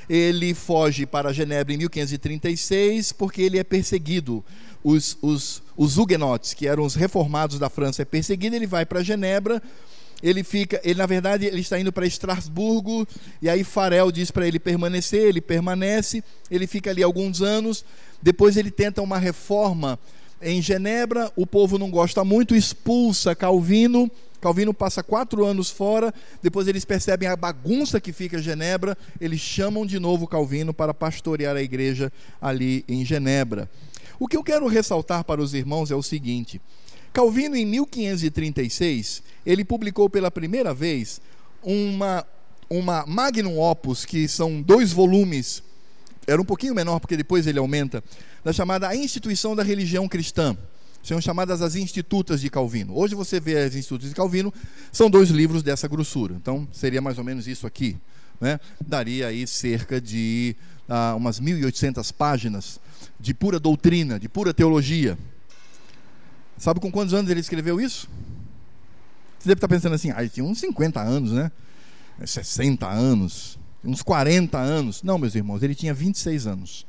Ele 0.08 0.54
foge 0.54 1.06
para 1.06 1.32
Genebra 1.32 1.74
em 1.74 1.78
1536 1.78 3.12
porque 3.12 3.42
ele 3.42 3.58
é 3.58 3.64
perseguido. 3.64 4.44
Os, 4.82 5.16
os, 5.22 5.62
os 5.76 5.96
huguenotes, 5.96 6.52
que 6.52 6.68
eram 6.68 6.84
os 6.84 6.94
reformados 6.94 7.58
da 7.58 7.70
França, 7.70 8.02
é 8.02 8.04
perseguido. 8.04 8.54
Ele 8.54 8.66
vai 8.66 8.86
para 8.86 9.02
Genebra 9.02 9.62
ele 10.24 10.42
fica, 10.42 10.80
ele 10.82 10.98
na 10.98 11.04
verdade 11.04 11.44
ele 11.44 11.60
está 11.60 11.78
indo 11.78 11.92
para 11.92 12.06
Estrasburgo 12.06 13.06
e 13.42 13.48
aí 13.48 13.62
Farel 13.62 14.10
diz 14.10 14.30
para 14.30 14.48
ele 14.48 14.58
permanecer, 14.58 15.20
ele 15.20 15.42
permanece, 15.42 16.24
ele 16.50 16.66
fica 16.66 16.88
ali 16.88 17.02
alguns 17.02 17.42
anos, 17.42 17.84
depois 18.22 18.56
ele 18.56 18.70
tenta 18.70 19.02
uma 19.02 19.18
reforma 19.18 19.98
em 20.40 20.62
Genebra, 20.62 21.30
o 21.36 21.46
povo 21.46 21.76
não 21.76 21.90
gosta 21.90 22.24
muito, 22.24 22.56
expulsa 22.56 23.34
Calvino, 23.34 24.10
Calvino 24.40 24.72
passa 24.72 25.02
quatro 25.02 25.44
anos 25.44 25.68
fora, 25.68 26.12
depois 26.42 26.68
eles 26.68 26.86
percebem 26.86 27.28
a 27.28 27.36
bagunça 27.36 28.00
que 28.00 28.12
fica 28.12 28.40
Genebra, 28.40 28.96
eles 29.20 29.40
chamam 29.40 29.84
de 29.84 29.98
novo 29.98 30.26
Calvino 30.26 30.72
para 30.72 30.94
pastorear 30.94 31.54
a 31.54 31.62
igreja 31.62 32.10
ali 32.40 32.82
em 32.88 33.04
Genebra. 33.04 33.70
O 34.18 34.26
que 34.26 34.38
eu 34.38 34.44
quero 34.44 34.66
ressaltar 34.68 35.22
para 35.22 35.42
os 35.42 35.52
irmãos 35.52 35.90
é 35.90 35.94
o 35.94 36.02
seguinte: 36.02 36.60
Calvino, 37.14 37.54
em 37.54 37.64
1536, 37.64 39.22
ele 39.46 39.64
publicou 39.64 40.10
pela 40.10 40.32
primeira 40.32 40.74
vez 40.74 41.20
uma, 41.62 42.26
uma 42.68 43.06
magnum 43.06 43.56
opus, 43.60 44.04
que 44.04 44.26
são 44.26 44.60
dois 44.60 44.92
volumes, 44.92 45.62
era 46.26 46.42
um 46.42 46.44
pouquinho 46.44 46.74
menor 46.74 46.98
porque 46.98 47.16
depois 47.16 47.46
ele 47.46 47.60
aumenta, 47.60 48.02
da 48.42 48.52
chamada 48.52 48.88
A 48.88 48.96
Instituição 48.96 49.54
da 49.54 49.62
Religião 49.62 50.08
Cristã. 50.08 50.56
São 51.04 51.20
chamadas 51.20 51.62
as 51.62 51.76
Institutas 51.76 52.40
de 52.40 52.50
Calvino. 52.50 52.98
Hoje 52.98 53.14
você 53.14 53.38
vê 53.38 53.58
as 53.58 53.76
Institutas 53.76 54.08
de 54.08 54.14
Calvino, 54.16 54.52
são 54.90 55.08
dois 55.08 55.30
livros 55.30 55.62
dessa 55.62 55.86
grossura. 55.86 56.34
Então, 56.34 56.66
seria 56.72 57.00
mais 57.00 57.16
ou 57.16 57.22
menos 57.22 57.46
isso 57.46 57.64
aqui. 57.64 57.96
Né? 58.40 58.58
Daria 58.84 59.28
aí 59.28 59.46
cerca 59.46 60.00
de 60.00 60.56
ah, 60.88 61.14
umas 61.14 61.40
1.800 61.40 62.12
páginas 62.12 62.80
de 63.20 63.32
pura 63.32 63.60
doutrina, 63.60 64.18
de 64.18 64.28
pura 64.28 64.52
teologia. 64.52 65.16
Sabe 66.56 66.80
com 66.80 66.90
quantos 66.90 67.14
anos 67.14 67.30
ele 67.30 67.40
escreveu 67.40 67.80
isso? 67.80 68.08
Você 69.38 69.48
deve 69.48 69.58
estar 69.58 69.68
pensando 69.68 69.94
assim, 69.94 70.10
ah, 70.10 70.26
tinha 70.26 70.44
uns 70.44 70.58
50 70.60 71.00
anos, 71.00 71.32
né? 71.32 71.50
60 72.24 72.88
anos, 72.88 73.58
uns 73.84 74.02
40 74.02 74.56
anos. 74.58 75.02
Não, 75.02 75.18
meus 75.18 75.34
irmãos, 75.34 75.62
ele 75.62 75.74
tinha 75.74 75.92
26 75.92 76.46
anos. 76.46 76.86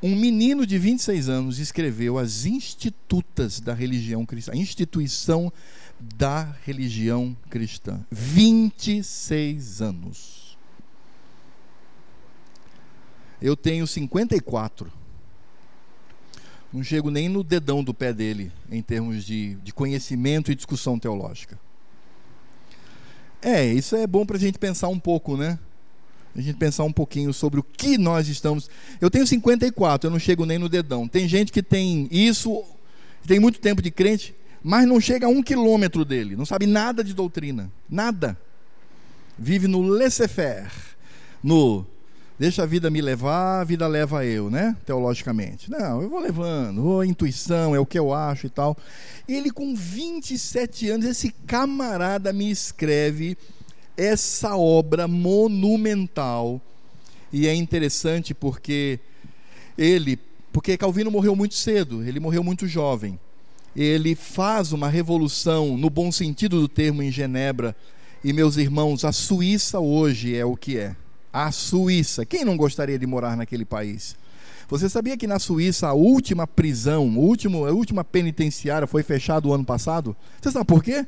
Um 0.00 0.14
menino 0.14 0.64
de 0.64 0.78
26 0.78 1.28
anos 1.28 1.58
escreveu 1.58 2.18
as 2.18 2.46
institutas 2.46 3.58
da 3.58 3.74
religião 3.74 4.24
cristã, 4.24 4.52
a 4.52 4.56
instituição 4.56 5.52
da 6.00 6.54
religião 6.64 7.36
cristã. 7.50 8.00
26 8.10 9.82
anos. 9.82 10.56
Eu 13.42 13.56
tenho 13.56 13.86
54. 13.86 14.97
Não 16.72 16.82
chego 16.82 17.10
nem 17.10 17.28
no 17.28 17.42
dedão 17.42 17.82
do 17.82 17.94
pé 17.94 18.12
dele, 18.12 18.52
em 18.70 18.82
termos 18.82 19.24
de, 19.24 19.54
de 19.56 19.72
conhecimento 19.72 20.52
e 20.52 20.54
discussão 20.54 20.98
teológica. 20.98 21.58
É, 23.40 23.64
isso 23.64 23.96
é 23.96 24.06
bom 24.06 24.26
para 24.26 24.36
a 24.36 24.40
gente 24.40 24.58
pensar 24.58 24.88
um 24.88 24.98
pouco, 24.98 25.36
né? 25.36 25.58
a 26.38 26.40
gente 26.40 26.56
pensar 26.56 26.84
um 26.84 26.92
pouquinho 26.92 27.32
sobre 27.32 27.58
o 27.58 27.62
que 27.62 27.98
nós 27.98 28.28
estamos. 28.28 28.70
Eu 29.00 29.10
tenho 29.10 29.26
54, 29.26 30.06
eu 30.06 30.10
não 30.10 30.18
chego 30.18 30.46
nem 30.46 30.58
no 30.58 30.68
dedão. 30.68 31.08
Tem 31.08 31.26
gente 31.26 31.50
que 31.50 31.62
tem 31.62 32.08
isso, 32.10 32.62
tem 33.26 33.40
muito 33.40 33.58
tempo 33.58 33.82
de 33.82 33.90
crente, 33.90 34.34
mas 34.62 34.86
não 34.86 35.00
chega 35.00 35.26
a 35.26 35.28
um 35.28 35.42
quilômetro 35.42 36.04
dele, 36.04 36.36
não 36.36 36.46
sabe 36.46 36.66
nada 36.66 37.02
de 37.02 37.12
doutrina, 37.12 37.70
nada. 37.88 38.38
Vive 39.36 39.66
no 39.66 39.82
laissez-faire, 39.82 40.70
no 41.42 41.84
deixa 42.38 42.62
a 42.62 42.66
vida 42.66 42.88
me 42.88 43.00
levar, 43.00 43.60
a 43.60 43.64
vida 43.64 43.86
leva 43.86 44.24
eu, 44.24 44.48
né? 44.48 44.76
Teologicamente. 44.86 45.70
Não, 45.70 46.00
eu 46.00 46.08
vou 46.08 46.20
levando, 46.20 46.82
vou, 46.82 47.04
intuição, 47.04 47.74
é 47.74 47.80
o 47.80 47.86
que 47.86 47.98
eu 47.98 48.14
acho 48.14 48.46
e 48.46 48.50
tal. 48.50 48.76
Ele 49.28 49.50
com 49.50 49.74
27 49.74 50.88
anos, 50.90 51.06
esse 51.06 51.30
camarada 51.46 52.32
me 52.32 52.50
escreve 52.50 53.36
essa 53.96 54.56
obra 54.56 55.08
monumental. 55.08 56.60
E 57.32 57.48
é 57.48 57.54
interessante 57.54 58.32
porque 58.32 59.00
ele, 59.76 60.18
porque 60.52 60.78
Calvino 60.78 61.10
morreu 61.10 61.34
muito 61.34 61.54
cedo, 61.54 62.02
ele 62.04 62.20
morreu 62.20 62.44
muito 62.44 62.66
jovem. 62.66 63.18
Ele 63.76 64.14
faz 64.14 64.72
uma 64.72 64.88
revolução 64.88 65.76
no 65.76 65.90
bom 65.90 66.10
sentido 66.10 66.60
do 66.60 66.68
termo 66.68 67.02
em 67.02 67.10
Genebra. 67.10 67.76
E 68.24 68.32
meus 68.32 68.56
irmãos, 68.56 69.04
a 69.04 69.12
Suíça 69.12 69.78
hoje 69.78 70.34
é 70.34 70.44
o 70.44 70.56
que 70.56 70.78
é. 70.78 70.96
A 71.38 71.52
Suíça. 71.52 72.26
Quem 72.26 72.44
não 72.44 72.56
gostaria 72.56 72.98
de 72.98 73.06
morar 73.06 73.36
naquele 73.36 73.64
país? 73.64 74.16
Você 74.68 74.88
sabia 74.88 75.16
que 75.16 75.24
na 75.24 75.38
Suíça 75.38 75.86
a 75.86 75.92
última 75.92 76.48
prisão, 76.48 77.06
o 77.06 77.20
último, 77.20 77.64
a 77.64 77.70
última 77.70 78.02
penitenciária 78.02 78.88
foi 78.88 79.04
fechada 79.04 79.46
o 79.46 79.54
ano 79.54 79.64
passado? 79.64 80.16
Você 80.40 80.50
sabe 80.50 80.66
por 80.66 80.82
quê? 80.82 81.06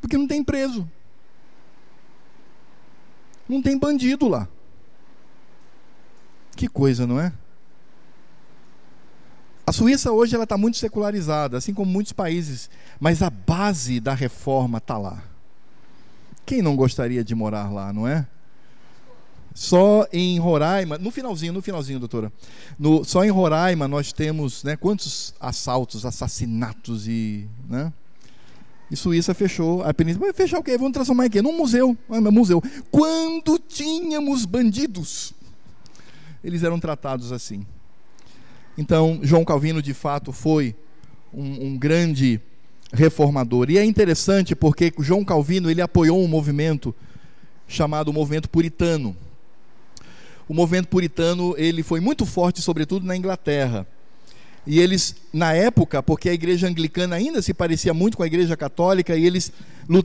Porque 0.00 0.18
não 0.18 0.26
tem 0.26 0.42
preso. 0.42 0.90
Não 3.48 3.62
tem 3.62 3.78
bandido 3.78 4.26
lá. 4.26 4.48
Que 6.56 6.66
coisa, 6.66 7.06
não 7.06 7.20
é? 7.20 7.32
A 9.64 9.70
Suíça 9.70 10.10
hoje 10.10 10.34
ela 10.34 10.42
está 10.42 10.58
muito 10.58 10.78
secularizada, 10.78 11.56
assim 11.58 11.72
como 11.72 11.88
muitos 11.88 12.12
países, 12.12 12.68
mas 12.98 13.22
a 13.22 13.30
base 13.30 14.00
da 14.00 14.14
reforma 14.14 14.78
está 14.78 14.98
lá. 14.98 15.35
Quem 16.46 16.62
não 16.62 16.76
gostaria 16.76 17.24
de 17.24 17.34
morar 17.34 17.72
lá, 17.72 17.92
não 17.92 18.06
é? 18.06 18.26
Só 19.52 20.06
em 20.12 20.38
Roraima, 20.38 20.96
no 20.96 21.10
finalzinho, 21.10 21.52
no 21.52 21.60
finalzinho, 21.60 21.98
doutora. 21.98 22.32
No, 22.78 23.04
só 23.04 23.24
em 23.24 23.30
Roraima 23.30 23.88
nós 23.88 24.12
temos, 24.12 24.62
né, 24.62 24.76
quantos 24.76 25.34
assaltos, 25.40 26.06
assassinatos 26.06 27.08
e, 27.08 27.48
né? 27.68 27.92
E 28.90 28.96
Suíça 28.96 29.34
fechou 29.34 29.82
a 29.82 29.92
península. 29.92 30.26
Vai 30.26 30.34
fechar 30.34 30.60
o 30.60 30.62
quê? 30.62 30.78
Vamos 30.78 30.92
transformar 30.92 31.26
em 31.26 31.30
quê? 31.30 31.42
Num 31.42 31.56
museu. 31.56 31.96
Ah, 32.08 32.20
museu. 32.20 32.62
Quando 32.90 33.58
tínhamos 33.58 34.44
bandidos, 34.44 35.34
eles 36.44 36.62
eram 36.62 36.78
tratados 36.78 37.32
assim. 37.32 37.66
Então, 38.78 39.18
João 39.22 39.44
Calvino, 39.44 39.82
de 39.82 39.94
fato, 39.94 40.30
foi 40.32 40.76
um, 41.32 41.68
um 41.68 41.78
grande 41.78 42.40
reformador. 42.92 43.70
E 43.70 43.78
é 43.78 43.84
interessante 43.84 44.54
porque 44.54 44.92
João 44.98 45.24
Calvino 45.24 45.70
ele 45.70 45.80
apoiou 45.80 46.22
um 46.22 46.28
movimento 46.28 46.94
chamado 47.66 48.12
movimento 48.12 48.48
puritano. 48.48 49.16
O 50.48 50.54
movimento 50.54 50.88
puritano 50.88 51.54
ele 51.58 51.82
foi 51.82 52.00
muito 52.00 52.24
forte, 52.24 52.62
sobretudo 52.62 53.04
na 53.04 53.16
Inglaterra. 53.16 53.86
E 54.66 54.80
eles, 54.80 55.14
na 55.32 55.52
época, 55.52 56.02
porque 56.02 56.28
a 56.28 56.32
igreja 56.32 56.66
anglicana 56.66 57.14
ainda 57.14 57.40
se 57.40 57.54
parecia 57.54 57.94
muito 57.94 58.16
com 58.16 58.24
a 58.24 58.26
igreja 58.26 58.56
católica, 58.56 59.16
e 59.16 59.24
eles, 59.24 59.52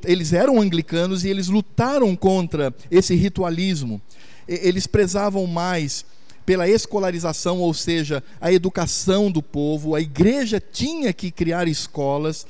eles 0.06 0.34
eram 0.34 0.62
anglicanos 0.62 1.26
e 1.26 1.30
eles 1.30 1.48
lutaram 1.48 2.16
contra 2.16 2.74
esse 2.90 3.16
ritualismo. 3.16 4.00
Eles 4.48 4.86
prezavam 4.86 5.48
mais 5.48 6.06
pela 6.46 6.68
escolarização, 6.68 7.60
ou 7.60 7.74
seja, 7.74 8.24
a 8.39 8.52
educação 8.52 9.32
do 9.32 9.42
povo. 9.42 9.96
A 9.96 10.02
igreja 10.02 10.60
tinha 10.60 11.14
que 11.14 11.32
criar 11.32 11.68
escolas, 11.68 12.46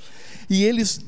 e 0.50 0.64
eles 0.64 1.00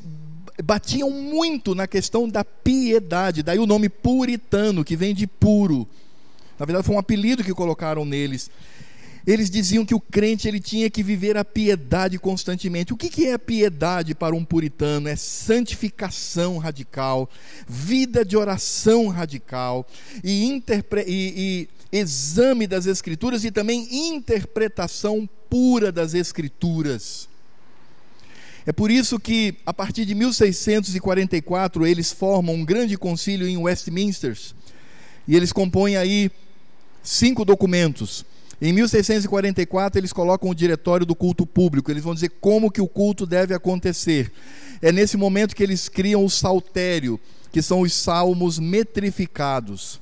batiam 0.63 1.09
muito 1.09 1.73
na 1.73 1.87
questão 1.87 2.27
da 2.29 2.43
piedade, 2.43 3.41
daí 3.41 3.59
o 3.59 3.65
nome 3.65 3.89
puritano, 3.89 4.83
que 4.83 4.95
vem 4.95 5.13
de 5.13 5.25
puro. 5.25 5.87
Na 6.59 6.65
verdade, 6.65 6.85
foi 6.85 6.95
um 6.95 6.99
apelido 6.99 7.43
que 7.43 7.53
colocaram 7.53 8.05
neles. 8.05 8.49
Eles 9.25 9.49
diziam 9.49 9.85
que 9.85 9.95
o 9.95 10.01
crente 10.01 10.49
ele 10.49 10.59
tinha 10.59 10.89
que 10.89 11.01
viver 11.01 11.37
a 11.37 11.45
piedade 11.45 12.19
constantemente. 12.19 12.93
O 12.93 12.97
que, 12.97 13.09
que 13.09 13.27
é 13.27 13.33
a 13.33 13.39
piedade 13.39 14.13
para 14.13 14.35
um 14.35 14.43
puritano? 14.43 15.07
É 15.07 15.15
santificação 15.15 16.57
radical, 16.57 17.29
vida 17.65 18.25
de 18.25 18.35
oração 18.35 19.07
radical 19.07 19.87
e, 20.21 20.43
interpre... 20.43 21.05
e, 21.07 21.33
e 21.37 21.69
exame 21.93 22.65
das 22.65 22.87
Escrituras 22.87 23.45
e 23.45 23.51
também 23.51 23.87
interpretação 23.91 25.29
pura 25.49 25.91
das 25.91 26.15
Escrituras. 26.15 27.29
É 28.65 28.71
por 28.71 28.89
isso 28.89 29.19
que, 29.19 29.55
a 29.65 29.73
partir 29.73 30.05
de 30.05 30.15
1644, 30.15 31.85
eles 31.85 32.11
formam 32.11 32.55
um 32.55 32.65
grande 32.65 32.97
concílio 32.97 33.47
em 33.47 33.57
Westminster. 33.57 34.37
E 35.27 35.35
eles 35.35 35.51
compõem 35.51 35.95
aí 35.95 36.31
cinco 37.03 37.45
documentos. 37.45 38.25
Em 38.61 38.71
1644 38.71 39.99
eles 39.99 40.13
colocam 40.13 40.49
o 40.49 40.55
diretório 40.55 41.05
do 41.05 41.13
culto 41.13 41.45
público, 41.45 41.91
eles 41.91 42.03
vão 42.03 42.13
dizer 42.13 42.29
como 42.39 42.71
que 42.71 42.81
o 42.81 42.87
culto 42.87 43.25
deve 43.25 43.53
acontecer. 43.53 44.31
É 44.81 44.91
nesse 44.91 45.17
momento 45.17 45.53
que 45.53 45.63
eles 45.63 45.89
criam 45.89 46.23
o 46.23 46.29
saltério, 46.29 47.19
que 47.51 47.61
são 47.61 47.81
os 47.81 47.93
salmos 47.93 48.57
metrificados. 48.57 49.99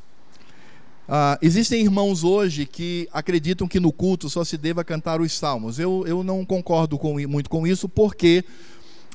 Ah, 1.07 1.37
existem 1.41 1.81
irmãos 1.81 2.23
hoje 2.23 2.65
que 2.65 3.09
acreditam 3.11 3.67
que 3.67 3.79
no 3.79 3.91
culto 3.91 4.29
só 4.29 4.43
se 4.43 4.57
deva 4.57 4.83
cantar 4.83 5.19
os 5.19 5.33
salmos. 5.33 5.79
Eu, 5.79 6.05
eu 6.07 6.23
não 6.23 6.45
concordo 6.45 6.97
com, 6.97 7.19
muito 7.27 7.49
com 7.49 7.67
isso, 7.67 7.89
porque 7.89 8.43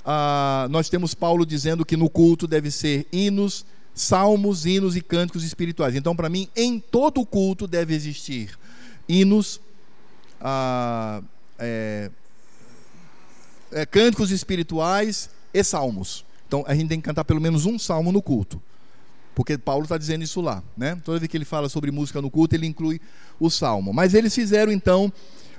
ah, 0.05 0.66
nós 0.70 0.89
temos 0.89 1.14
Paulo 1.14 1.47
dizendo 1.47 1.84
que 1.84 1.97
no 1.97 2.11
culto 2.11 2.47
deve 2.47 2.70
ser 2.70 3.07
hinos, 3.12 3.64
salmos, 3.95 4.66
hinos 4.66 4.97
e 4.97 5.01
cânticos 5.01 5.45
espirituais. 5.45 5.95
Então, 5.95 6.14
para 6.14 6.28
mim, 6.28 6.49
em 6.55 6.78
todo 6.78 7.24
culto 7.24 7.66
deve 7.66 7.95
existir 7.95 8.59
hinos, 9.09 9.61
ah, 10.41 11.22
é, 11.59 12.11
é, 13.72 13.87
cânticos 13.87 14.30
espirituais 14.30 15.30
e 15.53 15.62
salmos. 15.64 16.24
Então 16.47 16.64
a 16.66 16.74
gente 16.74 16.89
tem 16.89 17.01
que 17.01 17.05
cantar 17.05 17.24
pelo 17.24 17.41
menos 17.41 17.66
um 17.66 17.78
salmo 17.78 18.12
no 18.12 18.22
culto. 18.22 18.62
Porque 19.37 19.59
Paulo 19.59 19.82
está 19.82 19.99
dizendo 19.99 20.24
isso 20.24 20.41
lá. 20.41 20.64
Né? 20.74 20.99
Toda 21.05 21.18
vez 21.18 21.30
que 21.30 21.37
ele 21.37 21.45
fala 21.45 21.68
sobre 21.68 21.91
música 21.91 22.22
no 22.22 22.30
culto, 22.30 22.57
ele 22.57 22.66
inclui 22.66 22.99
o 23.39 23.51
salmo. 23.51 23.93
Mas 23.93 24.14
eles 24.14 24.34
fizeram 24.34 24.72
então 24.72 25.12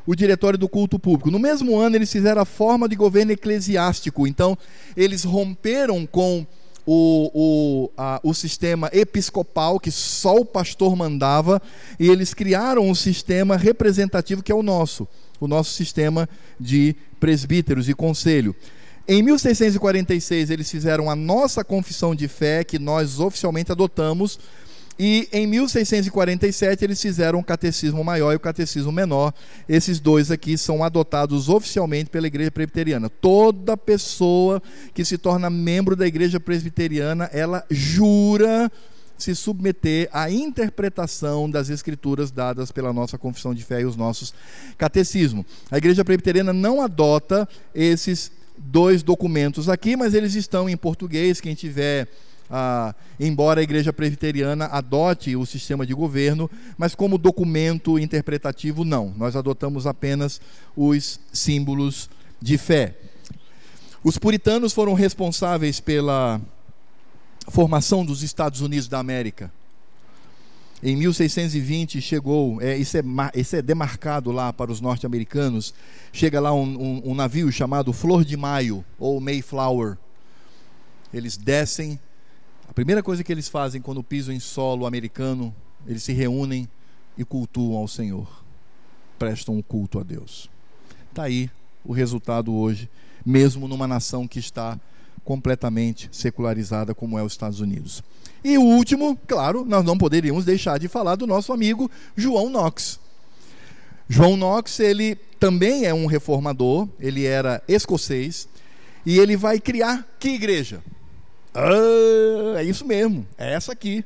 o 0.04 0.16
diretório 0.16 0.58
do 0.58 0.68
culto 0.68 0.98
público. 0.98 1.30
No 1.30 1.38
mesmo 1.38 1.78
ano, 1.78 1.96
eles 1.96 2.12
fizeram 2.12 2.42
a 2.42 2.46
forma 2.46 2.90
de 2.90 2.96
governo 2.96 3.34
eclesiástico. 3.34 4.26
Então, 4.26 4.58
eles 4.96 5.24
romperam 5.24 6.08
com 6.08 6.44
o, 6.88 7.32
o, 7.36 7.92
a, 7.96 8.20
o 8.24 8.34
sistema 8.34 8.90
episcopal, 8.92 9.80
que 9.80 9.92
só 9.92 10.38
o 10.38 10.46
pastor 10.46 10.96
mandava, 10.96 11.62
e 12.00 12.10
eles 12.10 12.34
criaram 12.34 12.90
um 12.90 12.96
sistema 12.96 13.56
representativo 13.56 14.42
que 14.42 14.52
é 14.52 14.56
o 14.56 14.64
nosso, 14.64 15.08
o 15.40 15.48
nosso 15.48 15.74
sistema 15.74 16.28
de 16.60 16.96
presbíteros 17.20 17.88
e 17.88 17.94
conselho. 17.94 18.56
Em 19.08 19.24
1646, 19.24 20.50
eles 20.50 20.70
fizeram 20.70 21.10
a 21.10 21.16
nossa 21.16 21.64
confissão 21.64 22.14
de 22.14 22.28
fé, 22.28 22.64
que 22.64 22.78
nós 22.78 23.20
oficialmente 23.20 23.72
adotamos, 23.72 24.38
E 25.00 25.30
em 25.32 25.46
1647 25.46 26.84
eles 26.84 27.00
fizeram 27.00 27.40
o 27.40 27.44
catecismo 27.44 28.04
maior 28.04 28.34
e 28.34 28.36
o 28.36 28.40
catecismo 28.40 28.92
menor. 28.92 29.32
Esses 29.70 30.00
dois 30.00 30.32
aqui 30.32 30.58
são 30.58 30.84
adotados 30.84 31.50
oficialmente 31.50 32.10
pela 32.10 32.26
Igreja 32.26 32.50
Presbiteriana. 32.50 33.08
Toda 33.08 33.78
pessoa 33.78 34.62
que 34.96 35.06
se 35.06 35.18
torna 35.18 35.50
membro 35.50 35.96
da 35.96 36.08
Igreja 36.08 36.40
Presbiteriana, 36.40 37.30
ela 37.32 37.64
jura 37.70 38.72
se 39.16 39.36
submeter 39.36 40.10
à 40.12 40.32
interpretação 40.32 41.50
das 41.50 41.70
escrituras 41.70 42.32
dadas 42.32 42.72
pela 42.72 42.94
nossa 42.94 43.18
confissão 43.18 43.54
de 43.54 43.64
fé 43.64 43.82
e 43.82 43.86
os 43.86 43.96
nossos 43.96 44.34
catecismos. 44.78 45.46
A 45.70 45.78
Igreja 45.78 46.04
Presbiteriana 46.04 46.54
não 46.54 46.82
adota 46.82 47.48
esses 47.74 48.32
dois 48.58 49.04
documentos 49.04 49.70
aqui, 49.70 49.96
mas 49.96 50.14
eles 50.14 50.36
estão 50.36 50.70
em 50.70 50.76
português. 50.78 51.40
Quem 51.40 51.56
tiver 51.56 52.08
ah, 52.50 52.96
embora 53.20 53.60
a 53.60 53.64
igreja 53.64 53.92
presbiteriana 53.92 54.66
adote 54.66 55.36
o 55.36 55.46
sistema 55.46 55.86
de 55.86 55.94
governo, 55.94 56.50
mas 56.78 56.96
como 56.96 57.18
documento 57.18 58.00
interpretativo, 58.00 58.86
não. 58.86 59.14
Nós 59.18 59.36
adotamos 59.36 59.86
apenas 59.86 60.40
os 60.76 61.20
símbolos 61.32 62.10
de 62.42 62.58
fé. 62.58 62.96
Os 64.04 64.18
puritanos 64.18 64.74
foram 64.74 64.94
responsáveis 64.94 65.80
pela 65.80 66.40
formação 67.50 68.06
dos 68.06 68.24
Estados 68.24 68.62
Unidos 68.62 68.88
da 68.88 69.00
América. 69.00 69.52
Em 70.82 70.96
1620 70.96 72.00
chegou, 72.00 72.62
é, 72.62 72.78
isso, 72.78 72.98
é, 72.98 73.02
isso 73.34 73.56
é 73.56 73.62
demarcado 73.62 74.32
lá 74.32 74.54
para 74.54 74.72
os 74.72 74.80
norte-americanos, 74.80 75.74
chega 76.14 76.40
lá 76.40 76.54
um, 76.54 76.64
um, 76.64 77.12
um 77.12 77.16
navio 77.16 77.52
chamado 77.52 77.92
Flor 77.92 78.24
de 78.24 78.38
Maio, 78.38 78.86
ou 79.00 79.20
Mayflower. 79.20 79.98
Eles 81.12 81.36
descem 81.36 82.00
a 82.70 82.74
primeira 82.74 83.02
coisa 83.02 83.24
que 83.24 83.32
eles 83.32 83.48
fazem 83.48 83.82
quando 83.82 84.04
pisam 84.04 84.34
em 84.34 84.40
solo 84.40 84.86
americano, 84.86 85.56
eles 85.88 86.04
se 86.04 86.14
reúnem 86.14 86.70
e 87.18 87.26
cultuam 87.26 87.78
ao 87.78 87.88
Senhor. 87.88 88.28
Prestam 89.18 89.56
um 89.56 89.62
culto 89.64 90.00
a 90.00 90.04
Deus. 90.04 90.48
Está 91.10 91.24
aí 91.24 91.50
o 91.84 91.92
resultado 91.92 92.54
hoje, 92.54 92.88
mesmo 93.26 93.68
numa 93.68 93.88
nação 93.88 94.28
que 94.28 94.38
está 94.38 94.80
completamente 95.24 96.08
secularizada 96.12 96.94
como 96.94 97.18
é 97.18 97.24
os 97.24 97.34
Estados 97.34 97.62
Unidos. 97.62 98.04
E 98.44 98.58
o 98.58 98.62
último, 98.62 99.18
claro, 99.28 99.66
nós 99.66 99.84
não 99.84 99.98
poderíamos 99.98 100.46
deixar 100.46 100.78
de 100.78 100.88
falar 100.88 101.16
do 101.16 101.28
nosso 101.28 101.52
amigo 101.52 101.90
João 102.16 102.50
Knox. 102.50 103.00
João 104.08 104.38
Knox, 104.38 104.80
ele 104.80 105.16
também 105.40 105.86
é 105.86 105.94
um 105.94 106.06
reformador, 106.06 106.88
ele 107.00 107.26
era 107.26 107.62
escocês, 107.68 108.48
e 109.06 109.20
ele 109.20 109.36
vai 109.36 109.60
criar 109.60 110.08
que 110.20 110.30
igreja? 110.30 110.82
Ah, 111.54 112.60
é 112.60 112.64
isso 112.64 112.86
mesmo, 112.86 113.26
é 113.38 113.54
essa 113.54 113.72
aqui, 113.72 114.04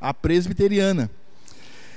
a 0.00 0.12
presbiteriana. 0.12 1.10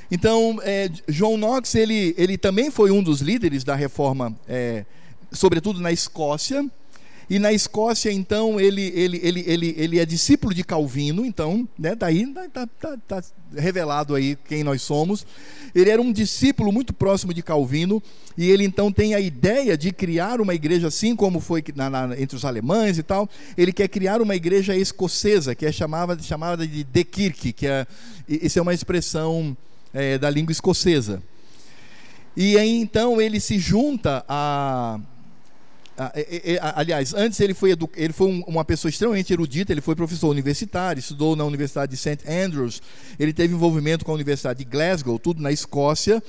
Então, 0.09 0.59
é, 0.63 0.89
João 1.07 1.38
Knox, 1.38 1.75
ele, 1.75 2.15
ele 2.17 2.38
também 2.38 2.71
foi 2.71 2.91
um 2.91 3.03
dos 3.03 3.21
líderes 3.21 3.63
da 3.63 3.75
reforma, 3.75 4.35
é, 4.47 4.85
sobretudo 5.31 5.81
na 5.81 5.91
Escócia, 5.91 6.65
e 7.30 7.39
na 7.39 7.51
Escócia, 7.51 8.09
então, 8.09 8.57
ele, 8.57 8.82
ele, 8.95 9.19
ele, 9.21 9.43
ele, 9.45 9.75
ele 9.78 9.99
é 9.99 10.05
discípulo 10.05 10.53
de 10.53 10.63
Calvino, 10.63 11.25
então, 11.25 11.67
né, 11.78 11.93
daí 11.93 12.23
está 12.23 12.65
tá, 12.65 12.97
tá 13.05 13.23
revelado 13.53 14.15
aí 14.15 14.38
quem 14.47 14.63
nós 14.63 14.82
somos. 14.82 15.25
Ele 15.75 15.89
era 15.89 16.01
um 16.01 16.13
discípulo 16.13 16.71
muito 16.71 16.93
próximo 16.93 17.34
de 17.34 17.43
Calvino, 17.43 18.01
e 18.38 18.49
ele 18.49 18.63
então 18.63 18.93
tem 18.93 19.13
a 19.13 19.19
ideia 19.19 19.78
de 19.78 19.91
criar 19.91 20.39
uma 20.39 20.55
igreja 20.55 20.88
assim 20.88 21.17
como 21.17 21.41
foi 21.41 21.61
na, 21.75 21.89
na, 21.89 22.19
entre 22.19 22.38
os 22.38 22.45
alemães 22.45 22.97
e 22.97 23.03
tal. 23.03 23.30
Ele 23.57 23.73
quer 23.73 23.89
criar 23.89 24.21
uma 24.21 24.36
igreja 24.36 24.73
escocesa, 24.73 25.53
que 25.53 25.65
é 25.65 25.71
chamada, 25.71 26.17
chamada 26.23 26.65
de 26.65 26.86
De 26.86 27.03
Kirk, 27.03 27.51
que 27.51 27.67
é, 27.67 27.86
isso 28.30 28.57
é 28.57 28.61
uma 28.61 28.73
expressão 28.73 29.55
é, 29.93 30.17
da 30.17 30.30
língua 30.30 30.53
escocesa. 30.53 31.21
E 32.38 32.57
aí 32.57 32.80
então 32.80 33.19
ele 33.19 33.41
se 33.41 33.59
junta 33.59 34.23
a 34.30 34.97
aliás, 36.76 37.14
antes 37.14 37.39
ele 37.39 37.54
foi, 37.54 37.76
ele 37.95 38.14
foi 38.14 38.43
uma 38.48 38.64
pessoa 38.64 38.89
extremamente 38.89 39.34
erudita, 39.34 39.72
ele 39.72 39.82
foi 39.82 39.95
professor 39.95 40.30
universitário, 40.30 41.00
estudou 41.00 41.36
na 41.36 41.43
Universidade 41.43 41.91
de 41.91 41.98
St. 41.98 42.20
Andrews, 42.28 42.82
ele 43.20 43.34
teve 43.34 43.54
envolvimento 43.54 44.06
com 44.06 44.12
a 44.12 44.16
Universidade 44.16 44.60
de 44.60 44.66
Glasgow, 44.66 45.18
tudo 45.18 45.41
na 45.41 45.52
Escócia. 45.52 46.22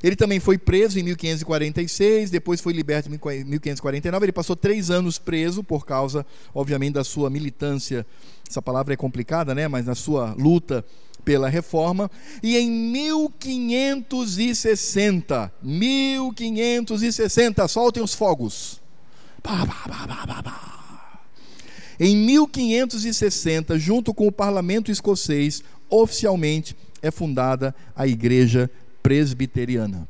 Ele 0.00 0.14
também 0.14 0.38
foi 0.38 0.56
preso 0.56 0.96
em 0.98 1.02
1546, 1.02 2.30
depois 2.30 2.60
foi 2.60 2.72
liberto 2.72 3.08
em 3.08 3.12
1549. 3.12 4.24
Ele 4.24 4.32
passou 4.32 4.54
três 4.54 4.90
anos 4.90 5.18
preso 5.18 5.64
por 5.64 5.84
causa, 5.84 6.24
obviamente, 6.54 6.94
da 6.94 7.02
sua 7.02 7.28
militância. 7.28 8.06
Essa 8.48 8.62
palavra 8.62 8.94
é 8.94 8.96
complicada, 8.96 9.56
né? 9.56 9.66
Mas 9.66 9.86
na 9.86 9.96
sua 9.96 10.36
luta 10.38 10.84
pela 11.24 11.48
reforma. 11.48 12.08
E 12.42 12.56
em 12.56 12.70
1560, 12.70 15.52
1560, 15.60 17.66
soltem 17.66 18.02
os 18.02 18.14
fogos. 18.14 18.80
Em 22.00 22.16
1560, 22.16 23.78
junto 23.78 24.14
com 24.14 24.26
o 24.26 24.32
parlamento 24.32 24.90
escocês, 24.90 25.62
oficialmente 25.90 26.76
é 27.02 27.10
fundada 27.10 27.74
a 27.96 28.06
Igreja 28.06 28.70
Presbiteriana. 29.02 30.08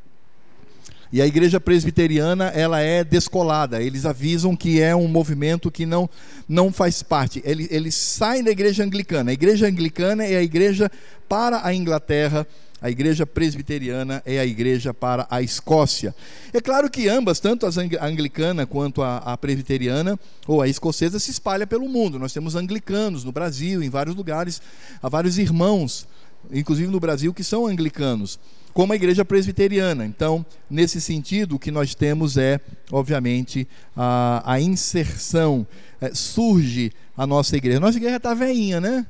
E 1.10 1.22
a 1.22 1.26
igreja 1.26 1.58
presbiteriana, 1.58 2.48
ela 2.48 2.80
é 2.80 3.02
descolada. 3.02 3.82
Eles 3.82 4.04
avisam 4.04 4.54
que 4.54 4.80
é 4.80 4.94
um 4.94 5.08
movimento 5.08 5.70
que 5.70 5.86
não, 5.86 6.08
não 6.46 6.70
faz 6.70 7.02
parte. 7.02 7.40
Eles, 7.46 7.68
eles 7.70 7.94
saem 7.94 8.44
da 8.44 8.50
igreja 8.50 8.84
anglicana. 8.84 9.30
A 9.30 9.34
igreja 9.34 9.66
anglicana 9.66 10.24
é 10.24 10.36
a 10.36 10.42
igreja 10.42 10.90
para 11.26 11.66
a 11.66 11.72
Inglaterra, 11.72 12.46
a 12.80 12.90
igreja 12.90 13.26
presbiteriana 13.26 14.22
é 14.24 14.38
a 14.38 14.46
igreja 14.46 14.94
para 14.94 15.26
a 15.30 15.42
Escócia. 15.42 16.14
É 16.52 16.60
claro 16.60 16.88
que 16.88 17.08
ambas, 17.08 17.40
tanto 17.40 17.66
a 17.66 18.06
anglicana 18.06 18.66
quanto 18.66 19.02
a, 19.02 19.18
a, 19.18 19.36
presbiteriana 19.36 20.18
ou 20.46 20.62
a 20.62 20.68
escocesa, 20.68 21.18
se 21.18 21.30
espalha 21.30 21.66
pelo 21.66 21.88
mundo. 21.88 22.18
Nós 22.18 22.32
temos 22.32 22.54
anglicanos 22.54 23.24
no 23.24 23.32
Brasil, 23.32 23.82
em 23.82 23.90
vários 23.90 24.14
lugares, 24.14 24.62
há 25.02 25.08
vários 25.08 25.38
irmãos, 25.38 26.06
inclusive 26.52 26.90
no 26.90 27.00
Brasil, 27.00 27.34
que 27.34 27.42
são 27.42 27.66
anglicanos, 27.66 28.38
como 28.72 28.92
a 28.92 28.96
igreja 28.96 29.24
presbiteriana. 29.24 30.06
Então, 30.06 30.46
nesse 30.70 31.00
sentido, 31.00 31.56
o 31.56 31.58
que 31.58 31.72
nós 31.72 31.96
temos 31.96 32.36
é, 32.36 32.60
obviamente, 32.92 33.66
a, 33.96 34.42
a 34.44 34.60
inserção. 34.60 35.66
É, 36.00 36.14
surge 36.14 36.92
a 37.16 37.26
nossa 37.26 37.56
igreja. 37.56 37.80
Nossa 37.80 37.98
igreja 37.98 38.18
está 38.18 38.32
veinha, 38.32 38.80
né? 38.80 39.04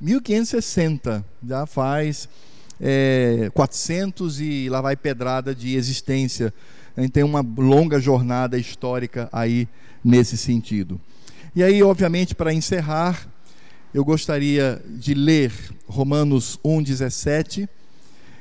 1560, 0.00 1.22
já 1.46 1.66
faz 1.66 2.26
é, 2.80 3.50
400 3.52 4.40
e 4.40 4.68
lá 4.68 4.80
vai 4.80 4.96
pedrada 4.96 5.54
de 5.54 5.76
existência. 5.76 6.52
A 6.96 7.02
gente 7.02 7.12
tem 7.12 7.22
uma 7.22 7.44
longa 7.56 8.00
jornada 8.00 8.58
histórica 8.58 9.28
aí 9.32 9.68
nesse 10.02 10.36
sentido. 10.36 11.00
E 11.54 11.62
aí, 11.62 11.82
obviamente, 11.82 12.34
para 12.34 12.54
encerrar, 12.54 13.28
eu 13.92 14.04
gostaria 14.04 14.80
de 14.86 15.14
ler 15.14 15.52
Romanos 15.86 16.58
1,17. 16.64 17.68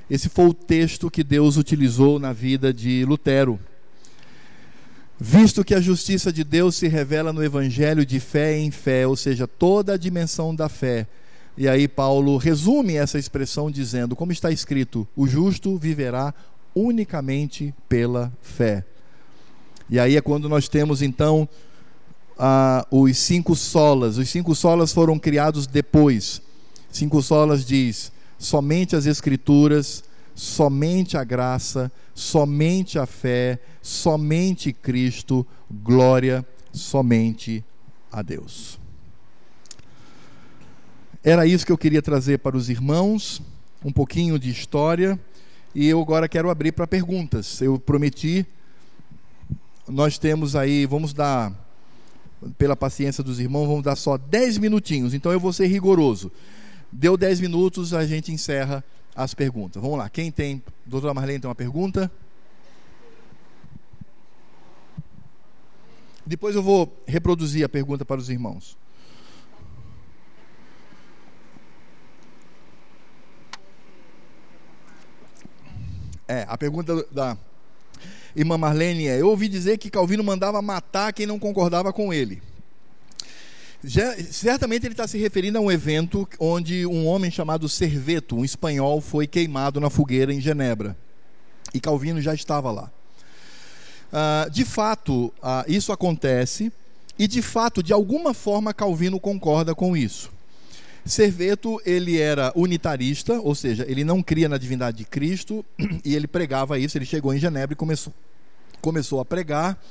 Esse 0.10 0.30
foi 0.30 0.46
o 0.46 0.54
texto 0.54 1.10
que 1.10 1.24
Deus 1.24 1.58
utilizou 1.58 2.20
na 2.20 2.32
vida 2.34 2.74
de 2.74 3.04
Lutero. 3.06 3.60
Visto 5.20 5.66
que 5.66 5.76
a 5.76 5.82
justiça 5.82 6.32
de 6.32 6.44
Deus 6.44 6.76
se 6.76 6.88
revela 6.88 7.34
no 7.34 7.44
evangelho 7.44 8.06
de 8.06 8.20
fé 8.20 8.58
em 8.58 8.72
fé, 8.72 9.06
ou 9.06 9.18
seja, 9.18 9.46
toda 9.46 9.94
a 9.94 9.98
dimensão 9.98 10.56
da 10.56 10.70
fé, 10.70 11.08
e 11.58 11.68
aí 11.68 11.88
Paulo 11.88 12.38
resume 12.38 12.96
essa 12.96 13.20
expressão 13.20 13.70
dizendo, 13.70 14.16
como 14.16 14.32
está 14.32 14.50
escrito, 14.52 15.08
o 15.16 15.28
justo 15.28 15.78
viverá 15.78 16.34
unicamente 16.74 17.74
pela 17.88 18.32
fé. 18.42 18.86
E 19.90 20.00
aí 20.00 20.16
é 20.16 20.22
quando 20.22 20.48
nós 20.48 20.68
temos 20.68 21.02
então 21.02 21.50
os 22.90 23.18
cinco 23.18 23.56
solas. 23.56 24.18
Os 24.18 24.30
cinco 24.30 24.56
solas 24.56 24.94
foram 24.94 25.20
criados 25.20 25.68
depois. 25.68 26.42
Cinco 26.92 27.22
solas 27.22 27.66
diz: 27.66 28.12
somente 28.38 28.96
as 28.96 29.06
escrituras, 29.06 30.04
somente 30.34 31.18
a 31.18 31.24
graça, 31.24 31.92
somente 32.14 32.98
a 32.98 33.06
fé, 33.06 33.60
somente 33.82 34.72
Cristo, 34.72 35.46
glória 35.70 36.46
somente 36.72 37.64
a 38.12 38.22
Deus. 38.22 38.79
Era 41.22 41.46
isso 41.46 41.66
que 41.66 41.72
eu 41.72 41.78
queria 41.78 42.02
trazer 42.02 42.40
para 42.40 42.56
os 42.56 42.70
irmãos, 42.70 43.42
um 43.84 43.92
pouquinho 43.92 44.40
de 44.40 44.50
história, 44.50 45.20
e 45.76 45.86
eu 45.86 46.02
agora 46.02 46.30
quero 46.30 46.50
abrir 46.50 46.72
para 46.72 46.88
perguntas. 46.88 47.62
Eu 47.62 47.78
prometi, 47.78 48.46
nós 49.86 50.18
temos 50.18 50.56
aí, 50.56 50.86
vamos 50.86 51.12
dar, 51.12 51.54
pela 52.58 52.74
paciência 52.74 53.22
dos 53.22 53.38
irmãos, 53.38 53.68
vamos 53.68 53.84
dar 53.84 53.98
só 53.98 54.18
10 54.18 54.60
minutinhos, 54.60 55.14
então 55.14 55.30
eu 55.30 55.42
vou 55.42 55.52
ser 55.52 55.68
rigoroso. 55.68 56.32
Deu 56.90 57.18
10 57.18 57.42
minutos, 57.42 57.94
a 57.94 58.06
gente 58.06 58.32
encerra 58.32 58.82
as 59.14 59.34
perguntas. 59.34 59.82
Vamos 59.82 59.98
lá, 59.98 60.10
quem 60.10 60.32
tem, 60.32 60.64
doutora 60.86 61.14
Marlene 61.14 61.42
tem 61.42 61.50
uma 61.50 61.56
pergunta? 61.56 62.10
Depois 66.26 66.56
eu 66.56 66.64
vou 66.64 66.98
reproduzir 67.06 67.66
a 67.66 67.70
pergunta 67.70 68.06
para 68.06 68.22
os 68.22 68.30
irmãos. 68.30 68.78
É, 76.30 76.46
a 76.48 76.56
pergunta 76.56 77.04
da 77.12 77.36
irmã 78.36 78.56
Marlene 78.56 79.08
é: 79.08 79.20
Eu 79.20 79.30
ouvi 79.30 79.48
dizer 79.48 79.80
que 79.80 79.90
Calvino 79.90 80.24
mandava 80.24 80.62
matar 80.62 81.12
quem 81.12 81.26
não 81.26 81.40
concordava 81.40 81.92
com 81.92 82.14
ele. 82.14 82.40
Já, 83.84 84.16
certamente 84.16 84.86
ele 84.86 84.94
está 84.94 85.08
se 85.08 85.18
referindo 85.18 85.58
a 85.58 85.62
um 85.62 85.72
evento 85.72 86.30
onde 86.40 86.86
um 86.86 87.08
homem 87.08 87.32
chamado 87.32 87.68
Serveto, 87.68 88.36
um 88.36 88.46
espanhol, 88.46 89.02
foi 89.02 89.26
queimado 89.26 89.80
na 89.80 89.90
fogueira 89.90 90.32
em 90.32 90.40
Genebra. 90.40 90.96
E 91.74 91.80
Calvino 91.80 92.22
já 92.22 92.36
estava 92.36 92.70
lá. 92.70 92.92
Uh, 94.14 94.52
de 94.52 94.66
fato, 94.66 95.34
uh, 95.38 95.64
isso 95.68 95.92
acontece, 95.92 96.72
e 97.18 97.28
de 97.28 97.42
fato, 97.42 97.82
de 97.82 97.92
alguma 97.92 98.36
forma, 98.36 98.72
Calvino 98.72 99.20
concorda 99.20 99.74
com 99.74 99.98
isso. 99.98 100.32
Serveto, 101.10 101.82
ele 101.86 102.20
era 102.20 102.54
unitarista, 102.56 103.40
ou 103.42 103.56
seja, 103.56 103.84
ele 103.88 104.04
não 104.04 104.22
cria 104.22 104.48
na 104.48 104.58
divindade 104.58 104.98
de 104.98 105.06
Cristo, 105.06 105.66
e 106.06 106.16
ele 106.16 106.28
pregava 106.28 106.78
isso. 106.78 106.98
Ele 106.98 107.06
chegou 107.06 107.34
em 107.34 107.40
Genebra 107.40 107.74
e 107.74 107.76
começou, 107.76 108.14
começou 108.80 109.20
a 109.20 109.26
pregar 109.26 109.82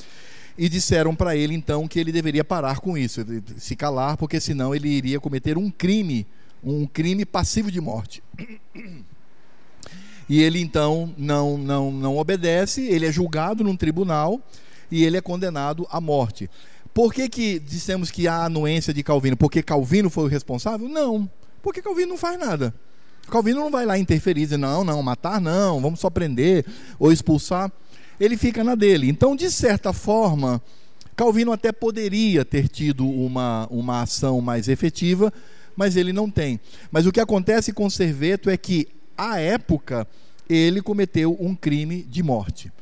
e 0.56 0.68
disseram 0.68 1.14
para 1.14 1.36
ele 1.36 1.54
então 1.54 1.86
que 1.88 1.98
ele 1.98 2.12
deveria 2.12 2.44
parar 2.44 2.80
com 2.80 2.96
isso, 2.96 3.24
se 3.56 3.76
calar, 3.76 4.16
porque 4.16 4.40
senão 4.40 4.74
ele 4.74 4.88
iria 4.88 5.20
cometer 5.20 5.58
um 5.58 5.70
crime, 5.70 6.26
um 6.62 6.86
crime 6.86 7.24
passivo 7.24 7.70
de 7.70 7.80
morte. 7.80 8.22
E 10.28 10.42
ele 10.42 10.60
então 10.60 11.12
não, 11.16 11.56
não, 11.56 11.90
não 11.90 12.16
obedece, 12.16 12.82
ele 12.82 13.06
é 13.06 13.12
julgado 13.12 13.64
num 13.64 13.76
tribunal 13.76 14.40
e 14.90 15.04
ele 15.04 15.16
é 15.16 15.20
condenado 15.20 15.86
à 15.90 16.00
morte. 16.00 16.50
Por 16.92 17.12
que, 17.12 17.28
que 17.28 17.58
dissemos 17.58 18.10
que 18.10 18.26
há 18.26 18.44
anuência 18.44 18.92
de 18.92 19.02
Calvino? 19.02 19.36
Porque 19.36 19.62
Calvino 19.62 20.10
foi 20.10 20.24
o 20.24 20.28
responsável? 20.28 20.88
Não, 20.88 21.30
porque 21.62 21.82
Calvino 21.82 22.08
não 22.08 22.16
faz 22.16 22.38
nada. 22.38 22.74
Calvino 23.30 23.60
não 23.60 23.70
vai 23.70 23.84
lá 23.84 23.98
interferir, 23.98 24.42
dizer, 24.42 24.56
não, 24.56 24.82
não, 24.82 25.02
matar 25.02 25.40
não, 25.40 25.80
vamos 25.80 26.00
só 26.00 26.08
prender 26.08 26.64
ou 26.98 27.12
expulsar 27.12 27.70
ele 28.20 28.36
fica 28.36 28.64
na 28.64 28.74
dele. 28.74 29.08
Então, 29.08 29.36
de 29.36 29.50
certa 29.50 29.92
forma, 29.92 30.60
Calvino 31.16 31.52
até 31.52 31.72
poderia 31.72 32.44
ter 32.44 32.68
tido 32.68 33.08
uma, 33.08 33.66
uma 33.70 34.02
ação 34.02 34.40
mais 34.40 34.68
efetiva, 34.68 35.32
mas 35.76 35.96
ele 35.96 36.12
não 36.12 36.30
tem. 36.30 36.58
Mas 36.90 37.06
o 37.06 37.12
que 37.12 37.20
acontece 37.20 37.72
com 37.72 37.88
Serveto 37.88 38.50
é 38.50 38.56
que, 38.56 38.88
à 39.16 39.38
época, 39.38 40.06
ele 40.48 40.82
cometeu 40.82 41.36
um 41.38 41.54
crime 41.54 42.02
de 42.02 42.22
morte. 42.22 42.72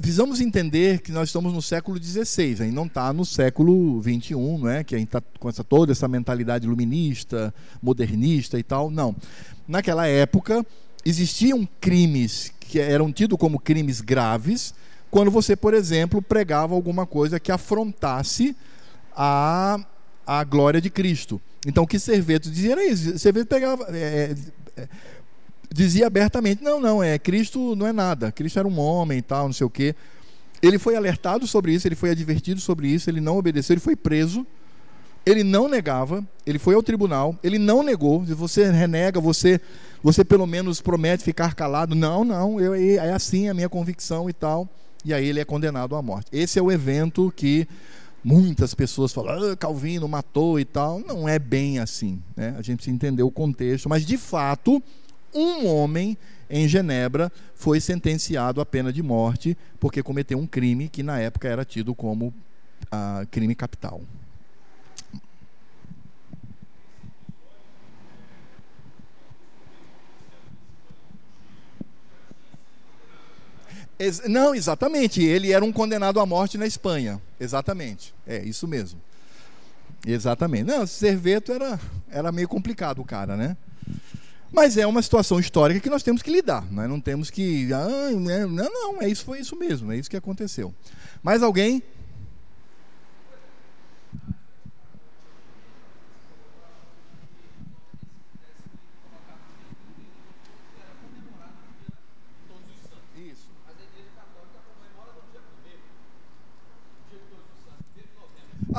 Precisamos 0.00 0.40
entender 0.40 1.00
que 1.00 1.12
nós 1.12 1.28
estamos 1.28 1.52
no 1.52 1.62
século 1.62 2.02
XVI, 2.02 2.64
aí 2.64 2.72
não 2.72 2.86
está 2.86 3.12
no 3.12 3.24
século 3.24 4.02
XXI, 4.02 4.34
é? 4.70 4.82
que 4.82 4.94
a 4.94 4.98
gente 4.98 5.06
está 5.08 5.22
com 5.38 5.48
essa, 5.48 5.62
toda 5.62 5.92
essa 5.92 6.08
mentalidade 6.08 6.66
iluminista, 6.66 7.54
modernista 7.80 8.58
e 8.58 8.62
tal. 8.64 8.90
Não. 8.90 9.14
Naquela 9.68 10.06
época, 10.06 10.66
existiam 11.04 11.68
crimes 11.80 12.52
que 12.58 12.80
eram 12.80 13.12
tidos 13.12 13.38
como 13.38 13.60
crimes 13.60 14.00
graves 14.00 14.74
quando 15.10 15.30
você, 15.30 15.54
por 15.54 15.72
exemplo, 15.72 16.20
pregava 16.20 16.74
alguma 16.74 17.06
coisa 17.06 17.38
que 17.38 17.52
afrontasse 17.52 18.56
a, 19.16 19.78
a 20.26 20.44
glória 20.44 20.80
de 20.80 20.90
Cristo. 20.90 21.40
Então, 21.66 21.84
o 21.84 21.86
que 21.86 21.98
Serveto 21.98 22.50
dizia 22.50 22.72
era 22.72 22.84
isso. 22.84 23.18
Serveto 23.18 23.46
pegava, 23.46 23.86
é, 23.90 24.34
é, 24.76 24.88
dizia 25.72 26.06
abertamente: 26.06 26.62
não, 26.62 26.80
não, 26.80 27.02
é 27.02 27.18
Cristo 27.18 27.74
não 27.76 27.86
é 27.86 27.92
nada. 27.92 28.32
Cristo 28.32 28.58
era 28.58 28.68
um 28.68 28.78
homem 28.78 29.22
tal, 29.22 29.46
não 29.46 29.52
sei 29.52 29.66
o 29.66 29.70
quê. 29.70 29.94
Ele 30.60 30.78
foi 30.78 30.96
alertado 30.96 31.46
sobre 31.46 31.72
isso, 31.72 31.86
ele 31.86 31.94
foi 31.94 32.10
advertido 32.10 32.60
sobre 32.60 32.88
isso, 32.88 33.08
ele 33.08 33.20
não 33.20 33.36
obedeceu, 33.36 33.74
ele 33.74 33.80
foi 33.80 33.96
preso. 33.96 34.46
Ele 35.26 35.44
não 35.44 35.68
negava, 35.68 36.26
ele 36.46 36.58
foi 36.58 36.74
ao 36.74 36.82
tribunal, 36.82 37.36
ele 37.44 37.58
não 37.58 37.82
negou. 37.82 38.24
Se 38.24 38.32
você 38.32 38.70
renega, 38.70 39.20
você 39.20 39.60
você 40.02 40.24
pelo 40.24 40.46
menos 40.46 40.80
promete 40.80 41.22
ficar 41.22 41.54
calado. 41.54 41.94
Não, 41.94 42.24
não, 42.24 42.60
eu, 42.60 42.74
é 42.74 43.12
assim 43.12 43.48
a 43.48 43.54
minha 43.54 43.68
convicção 43.68 44.30
e 44.30 44.32
tal. 44.32 44.68
E 45.04 45.12
aí 45.12 45.26
ele 45.26 45.40
é 45.40 45.44
condenado 45.44 45.94
à 45.96 46.02
morte. 46.02 46.28
Esse 46.32 46.58
é 46.58 46.62
o 46.62 46.70
evento 46.70 47.32
que 47.36 47.68
muitas 48.22 48.74
pessoas 48.74 49.12
falam, 49.12 49.52
ah, 49.52 49.56
Calvino 49.56 50.08
matou 50.08 50.58
e 50.58 50.64
tal. 50.64 51.00
Não 51.00 51.28
é 51.28 51.38
bem 51.38 51.78
assim. 51.78 52.20
Né? 52.36 52.54
A 52.58 52.62
gente 52.62 52.76
precisa 52.76 52.94
entender 52.94 53.22
o 53.22 53.30
contexto. 53.30 53.88
Mas, 53.88 54.04
de 54.04 54.16
fato, 54.16 54.82
um 55.34 55.66
homem 55.66 56.16
em 56.50 56.66
Genebra 56.66 57.30
foi 57.54 57.80
sentenciado 57.80 58.60
à 58.60 58.66
pena 58.66 58.92
de 58.92 59.02
morte 59.02 59.56
porque 59.78 60.02
cometeu 60.02 60.38
um 60.38 60.46
crime 60.46 60.88
que 60.88 61.02
na 61.02 61.18
época 61.18 61.48
era 61.48 61.64
tido 61.64 61.94
como 61.94 62.32
ah, 62.90 63.26
crime 63.30 63.54
capital. 63.54 64.00
Não, 74.28 74.54
exatamente. 74.54 75.22
Ele 75.22 75.52
era 75.52 75.64
um 75.64 75.72
condenado 75.72 76.20
à 76.20 76.26
morte 76.26 76.56
na 76.56 76.66
Espanha. 76.66 77.20
Exatamente. 77.40 78.14
É, 78.26 78.42
isso 78.44 78.68
mesmo. 78.68 79.00
Exatamente. 80.06 80.64
Não, 80.64 80.86
Serveto 80.86 81.52
era, 81.52 81.80
era 82.08 82.30
meio 82.30 82.48
complicado 82.48 83.00
o 83.00 83.04
cara, 83.04 83.36
né? 83.36 83.56
Mas 84.50 84.76
é 84.76 84.86
uma 84.86 85.02
situação 85.02 85.38
histórica 85.38 85.80
que 85.80 85.90
nós 85.90 86.02
temos 86.02 86.22
que 86.22 86.30
lidar. 86.30 86.62
Nós 86.62 86.72
né? 86.84 86.88
não 86.88 87.00
temos 87.00 87.30
que. 87.30 87.72
Ah, 87.72 88.10
né? 88.12 88.46
não, 88.46 88.70
não, 88.70 89.02
é 89.02 89.08
isso, 89.08 89.24
foi 89.24 89.40
isso 89.40 89.54
mesmo, 89.56 89.92
é 89.92 89.96
isso 89.96 90.10
que 90.10 90.16
aconteceu. 90.16 90.74
Mais 91.22 91.42
alguém? 91.42 91.82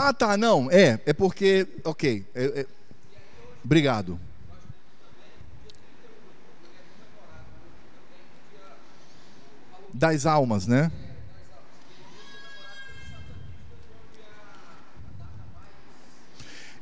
Ah, 0.02 0.14
tá, 0.14 0.38
não, 0.38 0.72
é, 0.72 0.98
é 1.06 1.12
porque, 1.12 1.68
ok, 1.84 2.26
é, 2.34 2.62
é, 2.62 2.66
obrigado. 3.66 4.18
Das 9.94 10.26
almas, 10.26 10.68
né? 10.68 10.92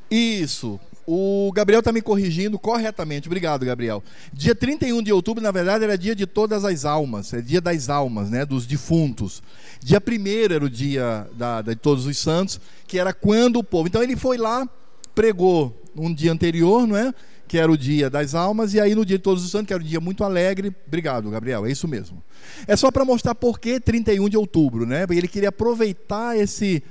Isso, 0.09 0.79
o 1.09 1.51
Gabriel 1.53 1.79
está 1.79 1.91
me 1.93 2.01
corrigindo 2.01 2.59
corretamente. 2.59 3.29
Obrigado, 3.29 3.65
Gabriel. 3.65 4.03
Dia 4.33 4.53
31 4.53 5.01
de 5.01 5.13
outubro, 5.13 5.41
na 5.41 5.51
verdade, 5.51 5.85
era 5.85 5.97
dia 5.97 6.13
de 6.13 6.25
todas 6.25 6.65
as 6.65 6.83
almas, 6.83 7.33
é 7.33 7.41
dia 7.41 7.61
das 7.61 7.89
almas, 7.89 8.29
né, 8.29 8.45
dos 8.45 8.65
defuntos. 8.65 9.41
Dia 9.81 10.01
1 10.05 10.53
era 10.53 10.65
o 10.65 10.69
dia 10.69 11.25
da, 11.33 11.61
de 11.61 11.75
todos 11.75 12.05
os 12.05 12.17
santos, 12.17 12.59
que 12.85 12.99
era 12.99 13.13
quando 13.13 13.57
o 13.57 13.63
povo. 13.63 13.87
Então 13.87 14.03
ele 14.03 14.17
foi 14.17 14.37
lá, 14.37 14.67
pregou 15.15 15.81
um 15.95 16.13
dia 16.13 16.31
anterior, 16.31 16.85
não 16.85 16.97
é? 16.97 17.13
Que 17.47 17.57
era 17.57 17.71
o 17.71 17.77
dia 17.77 18.09
das 18.09 18.35
almas, 18.35 18.73
e 18.73 18.79
aí 18.79 18.93
no 18.93 19.05
dia 19.05 19.17
de 19.17 19.23
todos 19.23 19.43
os 19.43 19.51
santos, 19.51 19.67
que 19.67 19.73
era 19.73 19.81
um 19.81 19.85
dia 19.85 20.01
muito 20.01 20.23
alegre. 20.23 20.75
Obrigado, 20.85 21.29
Gabriel, 21.29 21.65
é 21.65 21.71
isso 21.71 21.87
mesmo. 21.87 22.21
É 22.67 22.75
só 22.75 22.91
para 22.91 23.05
mostrar 23.05 23.33
por 23.35 23.59
que 23.59 23.79
31 23.79 24.27
de 24.27 24.37
outubro, 24.37 24.85
né? 24.85 25.05
Ele 25.09 25.27
queria 25.27 25.49
aproveitar 25.49 26.37
esse 26.37 26.83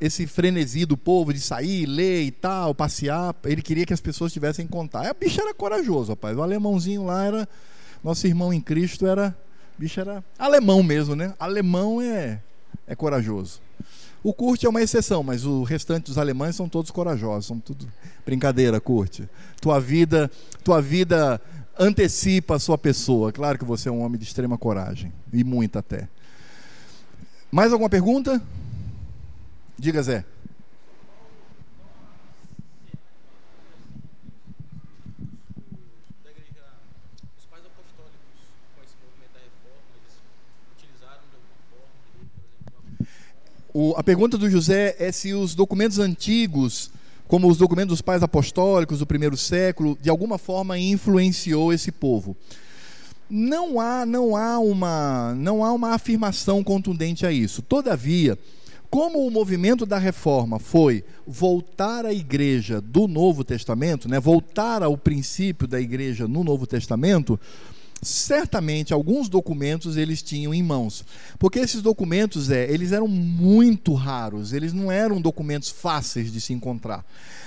esse 0.00 0.26
frenesi 0.26 0.86
do 0.86 0.96
povo 0.96 1.32
de 1.32 1.40
sair, 1.40 1.84
ler 1.84 2.22
e 2.22 2.30
tal, 2.30 2.74
passear. 2.74 3.34
Ele 3.44 3.60
queria 3.60 3.84
que 3.84 3.92
as 3.92 4.00
pessoas 4.00 4.32
tivessem 4.32 4.66
contar. 4.66 5.06
A 5.06 5.12
bicha 5.12 5.42
era 5.42 5.52
corajoso, 5.52 6.12
rapaz. 6.12 6.36
O 6.36 6.42
alemãozinho 6.42 7.04
lá 7.04 7.24
era. 7.24 7.48
Nosso 8.02 8.26
irmão 8.26 8.52
em 8.52 8.60
Cristo 8.60 9.06
era. 9.06 9.36
Bicho 9.76 10.00
era 10.00 10.24
alemão 10.38 10.82
mesmo, 10.82 11.14
né? 11.14 11.34
Alemão 11.38 12.00
é, 12.00 12.40
é 12.86 12.94
corajoso. 12.94 13.60
O 14.22 14.34
Curte 14.34 14.66
é 14.66 14.68
uma 14.68 14.82
exceção, 14.82 15.22
mas 15.22 15.44
o 15.46 15.62
restante 15.62 16.06
dos 16.06 16.18
alemães 16.18 16.54
são 16.54 16.68
todos 16.68 16.90
corajosos, 16.90 17.46
são 17.46 17.58
tudo 17.58 17.88
brincadeira, 18.24 18.80
Curte. 18.80 19.28
Tua 19.60 19.80
vida, 19.80 20.30
tua 20.62 20.82
vida 20.82 21.40
antecipa 21.78 22.56
a 22.56 22.58
sua 22.58 22.76
pessoa. 22.76 23.32
Claro 23.32 23.58
que 23.58 23.64
você 23.64 23.88
é 23.88 23.92
um 23.92 24.02
homem 24.02 24.18
de 24.18 24.26
extrema 24.26 24.58
coragem 24.58 25.12
e 25.32 25.42
muita 25.42 25.78
até. 25.78 26.08
Mais 27.50 27.72
alguma 27.72 27.88
pergunta? 27.88 28.42
Diga, 29.78 30.02
Zé. 30.02 30.24
O, 43.72 43.94
a 43.96 44.02
pergunta 44.02 44.36
do 44.36 44.50
José 44.50 44.96
é 44.98 45.12
se 45.12 45.32
os 45.32 45.54
documentos 45.54 45.98
antigos, 45.98 46.90
como 47.28 47.48
os 47.48 47.56
documentos 47.56 47.90
dos 47.90 48.02
pais 48.02 48.22
apostólicos 48.22 48.98
do 48.98 49.06
primeiro 49.06 49.36
século, 49.36 49.96
de 50.00 50.10
alguma 50.10 50.38
forma 50.38 50.78
influenciou 50.78 51.72
esse 51.72 51.92
povo. 51.92 52.36
Não 53.28 53.80
há, 53.80 54.04
não 54.04 54.34
há 54.34 54.58
uma, 54.58 55.34
não 55.36 55.64
há 55.64 55.72
uma 55.72 55.90
afirmação 55.90 56.64
contundente 56.64 57.24
a 57.24 57.30
isso. 57.30 57.62
Todavia, 57.62 58.36
como 58.90 59.24
o 59.24 59.30
movimento 59.30 59.86
da 59.86 59.98
reforma 59.98 60.58
foi 60.58 61.04
voltar 61.24 62.04
à 62.04 62.12
igreja 62.12 62.80
do 62.80 63.06
Novo 63.06 63.44
Testamento, 63.44 64.08
né, 64.08 64.18
voltar 64.18 64.82
ao 64.82 64.98
princípio 64.98 65.68
da 65.68 65.80
igreja 65.80 66.26
no 66.26 66.42
Novo 66.42 66.66
Testamento, 66.66 67.38
certamente 68.02 68.92
alguns 68.92 69.28
documentos 69.28 69.96
eles 69.96 70.22
tinham 70.22 70.54
em 70.54 70.62
mãos, 70.62 71.04
porque 71.38 71.58
esses 71.58 71.82
documentos 71.82 72.50
é, 72.50 72.70
eles 72.70 72.92
eram 72.92 73.06
muito 73.06 73.92
raros, 73.94 74.52
eles 74.52 74.72
não 74.72 74.90
eram 74.90 75.20
documentos 75.20 75.68
fáceis 75.68 76.32
de 76.32 76.40
se 76.40 76.52
encontrar. 76.52 77.04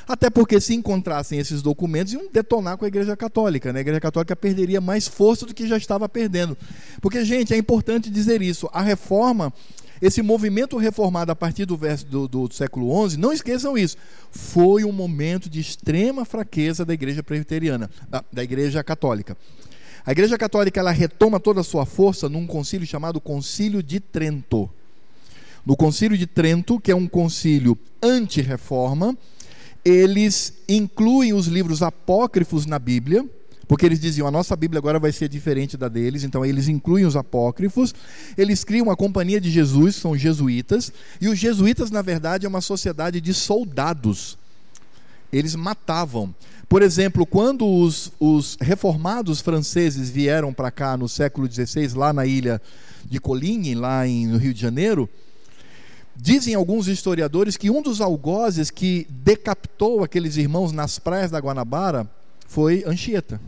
Até 0.07 0.29
porque 0.29 0.59
se 0.59 0.73
encontrassem 0.73 1.39
esses 1.39 1.61
documentos 1.61 2.13
iam 2.13 2.29
detonar 2.31 2.77
com 2.77 2.85
a 2.85 2.87
Igreja 2.87 3.15
Católica, 3.15 3.71
né? 3.71 3.79
A 3.79 3.81
Igreja 3.81 4.01
Católica 4.01 4.35
perderia 4.35 4.81
mais 4.81 5.07
força 5.07 5.45
do 5.45 5.53
que 5.53 5.67
já 5.67 5.77
estava 5.77 6.09
perdendo. 6.09 6.57
Porque 7.01 7.23
gente, 7.23 7.53
é 7.53 7.57
importante 7.57 8.09
dizer 8.09 8.41
isso, 8.41 8.69
a 8.73 8.81
reforma 8.81 9.53
esse 10.01 10.21
movimento 10.21 10.75
reformado 10.75 11.31
a 11.31 11.35
partir 11.35 11.63
do, 11.63 11.77
verso, 11.77 12.05
do, 12.05 12.27
do, 12.27 12.53
século 12.53 13.09
XI, 13.09 13.17
não 13.17 13.31
esqueçam 13.31 13.77
isso, 13.77 13.95
foi 14.29 14.83
um 14.83 14.91
momento 14.91 15.49
de 15.49 15.61
extrema 15.61 16.25
fraqueza 16.25 16.83
da 16.83 16.93
igreja 16.93 17.23
presbiteriana, 17.23 17.89
da, 18.09 18.21
da 18.29 18.43
igreja 18.43 18.83
católica. 18.83 19.37
A 20.05 20.11
Igreja 20.11 20.37
Católica 20.37 20.79
ela 20.79 20.91
retoma 20.91 21.39
toda 21.39 21.61
a 21.61 21.63
sua 21.63 21.85
força 21.85 22.27
num 22.27 22.45
concílio 22.45 22.85
chamado 22.85 23.21
Concílio 23.21 23.81
de 23.81 24.01
Trento. 24.01 24.69
No 25.65 25.77
Concílio 25.77 26.17
de 26.17 26.27
Trento, 26.27 26.77
que 26.77 26.91
é 26.91 26.95
um 26.95 27.07
concílio 27.07 27.77
anti-reforma, 28.01 29.17
eles 29.83 30.55
incluem 30.67 31.33
os 31.33 31.47
livros 31.47 31.81
apócrifos 31.81 32.65
na 32.65 32.77
Bíblia, 32.77 33.25
porque 33.65 33.85
eles 33.85 33.99
diziam 33.99 34.27
a 34.27 34.31
nossa 34.31 34.57
Bíblia 34.57 34.79
agora 34.79 34.99
vai 34.99 35.13
ser 35.13 35.29
diferente 35.29 35.77
da 35.77 35.87
deles, 35.87 36.25
então 36.25 36.45
eles 36.45 36.67
incluem 36.67 37.05
os 37.05 37.15
apócrifos. 37.15 37.95
Eles 38.37 38.65
criam 38.65 38.91
a 38.91 38.97
Companhia 38.97 39.39
de 39.39 39.49
Jesus, 39.49 39.95
são 39.95 40.17
jesuítas, 40.17 40.91
e 41.21 41.29
os 41.29 41.39
jesuítas, 41.39 41.89
na 41.89 42.01
verdade, 42.01 42.45
é 42.45 42.49
uma 42.49 42.59
sociedade 42.59 43.21
de 43.21 43.33
soldados. 43.33 44.37
Eles 45.31 45.55
matavam. 45.55 46.35
Por 46.73 46.81
exemplo, 46.81 47.23
quando 47.23 47.67
os, 47.67 48.11
os 48.19 48.57
reformados 48.59 49.39
franceses 49.39 50.09
vieram 50.09 50.51
para 50.51 50.71
cá 50.71 50.97
no 50.97 51.07
século 51.07 51.47
XVI, 51.47 51.93
lá 51.95 52.11
na 52.11 52.25
ilha 52.25 52.59
de 53.05 53.19
Coligny, 53.19 53.75
lá 53.75 54.07
em, 54.07 54.25
no 54.25 54.39
Rio 54.39 54.55
de 54.55 54.59
Janeiro, 54.59 55.07
dizem 56.15 56.55
alguns 56.55 56.87
historiadores 56.87 57.57
que 57.57 57.69
um 57.69 57.79
dos 57.79 58.01
algozes 58.01 58.71
que 58.71 59.05
decapitou 59.07 60.03
aqueles 60.03 60.35
irmãos 60.35 60.71
nas 60.71 60.97
praias 60.97 61.29
da 61.29 61.37
Guanabara 61.37 62.09
foi 62.47 62.83
Anchieta. 62.87 63.39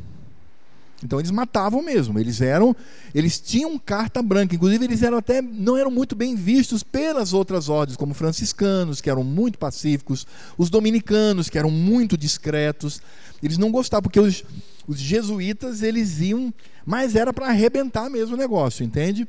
Então 1.04 1.20
eles 1.20 1.32
matavam 1.32 1.82
mesmo, 1.82 2.18
eles 2.18 2.42
eram, 2.42 2.76
eles 3.14 3.40
tinham 3.40 3.78
carta 3.78 4.22
branca, 4.22 4.56
inclusive 4.56 4.86
eles 4.86 5.04
eram 5.04 5.18
até 5.18 5.42
não 5.42 5.78
eram 5.78 5.92
muito 5.92 6.16
bem 6.16 6.36
vistos 6.36 6.84
pelas 6.84 7.34
outras 7.34 7.68
ordens, 7.68 7.98
como 7.98 8.14
franciscanos, 8.14 9.02
que 9.02 9.10
eram 9.10 9.24
muito 9.24 9.60
pacíficos, 9.60 10.26
os 10.58 10.70
dominicanos, 10.70 11.50
que 11.50 11.58
eram 11.58 11.70
muito 11.70 12.18
discretos. 12.18 13.02
Eles 13.44 13.58
não 13.58 13.72
gostavam 13.72 14.04
porque 14.04 14.20
os, 14.20 14.44
os 14.88 14.98
jesuítas 14.98 15.84
eles 15.84 16.22
iam, 16.22 16.54
mas 16.86 17.16
era 17.16 17.34
para 17.34 17.48
arrebentar 17.48 18.10
mesmo 18.10 18.36
o 18.36 18.38
negócio, 18.38 18.84
entende? 18.84 19.28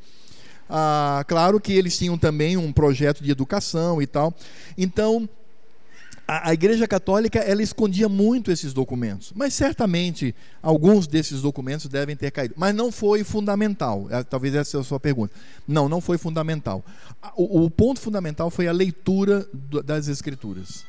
Ah, 0.69 1.25
claro 1.27 1.61
que 1.61 1.73
eles 1.73 1.97
tinham 1.97 2.17
também 2.17 2.57
um 2.57 2.73
projeto 2.73 3.23
de 3.23 3.31
educação 3.31 4.01
e 4.01 4.07
tal. 4.07 4.35
Então, 4.79 5.29
a, 6.27 6.51
a, 6.51 6.53
Igreja 6.55 6.89
Católica 6.89 7.39
ela 7.39 7.63
escondia 7.63 8.09
muito 8.09 8.51
esses 8.51 8.73
documentos, 8.73 9.33
mas 9.35 9.55
certamente 9.55 10.35
alguns 10.61 11.07
desses 11.07 11.41
documentos 11.41 11.87
devem 11.87 12.17
ter 12.17 12.31
caído. 12.33 12.55
Mas 12.57 12.75
não 12.75 12.91
foi 12.91 13.23
fundamental. 13.23 14.07
É, 14.11 14.23
talvez 14.25 14.55
essa 14.55 14.73
seja 14.73 14.81
a 14.81 14.85
sua 14.85 14.99
pergunta. 14.99 15.33
Não, 15.69 15.89
não 15.89 16.01
foi 16.01 16.19
fundamental. 16.19 16.85
O, 17.37 17.65
o 17.65 17.71
ponto 17.71 18.01
fundamental 18.01 18.51
foi 18.51 18.67
a 18.67 18.73
leitura 18.73 19.47
do, 19.53 19.83
das 19.83 20.09
Escrituras. 20.09 20.85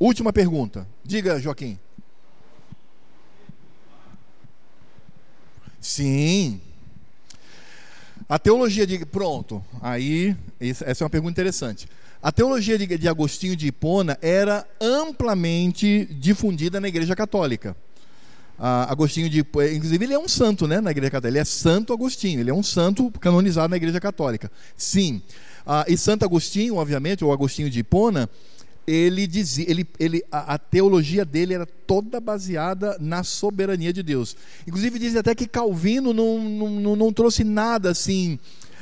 Última 0.00 0.32
pergunta. 0.32 0.86
Diga, 1.04 1.38
Joaquim. 1.38 1.78
Sim. 5.80 6.60
A 8.28 8.38
teologia 8.38 8.84
de. 8.86 9.06
Pronto. 9.06 9.64
Aí, 9.80 10.36
essa 10.60 10.84
é 10.84 11.04
uma 11.04 11.10
pergunta 11.10 11.30
interessante. 11.30 11.88
A 12.22 12.32
teologia 12.32 12.78
de, 12.78 12.86
de 12.86 13.08
Agostinho 13.08 13.54
de 13.54 13.66
Hipona 13.66 14.18
era 14.20 14.66
amplamente 14.80 16.06
difundida 16.10 16.80
na 16.80 16.88
Igreja 16.88 17.14
Católica. 17.14 17.76
Ah, 18.58 18.90
Agostinho 18.90 19.28
de 19.28 19.40
inclusive 19.40 20.04
ele 20.04 20.14
é 20.14 20.18
um 20.18 20.28
santo, 20.28 20.66
né, 20.66 20.80
na 20.80 20.90
Igreja 20.90 21.10
Católica. 21.10 21.36
Ele 21.36 21.42
é 21.42 21.44
Santo 21.44 21.92
Agostinho. 21.92 22.40
Ele 22.40 22.50
é 22.50 22.54
um 22.54 22.62
santo 22.62 23.10
canonizado 23.20 23.68
na 23.68 23.76
Igreja 23.76 24.00
Católica. 24.00 24.50
Sim. 24.76 25.20
Ah, 25.66 25.84
e 25.86 25.96
Santo 25.96 26.24
Agostinho, 26.24 26.76
obviamente, 26.76 27.24
ou 27.24 27.32
Agostinho 27.32 27.68
de 27.68 27.80
Hipona, 27.80 28.30
ele 28.86 29.26
dizia, 29.26 29.68
ele, 29.68 29.86
ele, 29.98 30.24
a, 30.30 30.54
a, 30.54 30.58
teologia 30.58 31.24
dele 31.24 31.54
era 31.54 31.66
toda 31.66 32.20
baseada 32.20 32.96
na 33.00 33.24
soberania 33.24 33.92
de 33.92 34.02
Deus. 34.02 34.36
Inclusive 34.66 34.98
dizem 34.98 35.18
até 35.18 35.34
que 35.34 35.46
Calvino 35.46 36.14
não, 36.14 36.38
não, 36.38 36.96
não 36.96 37.12
trouxe 37.12 37.42
nada 37.42 37.90
assim 37.90 38.38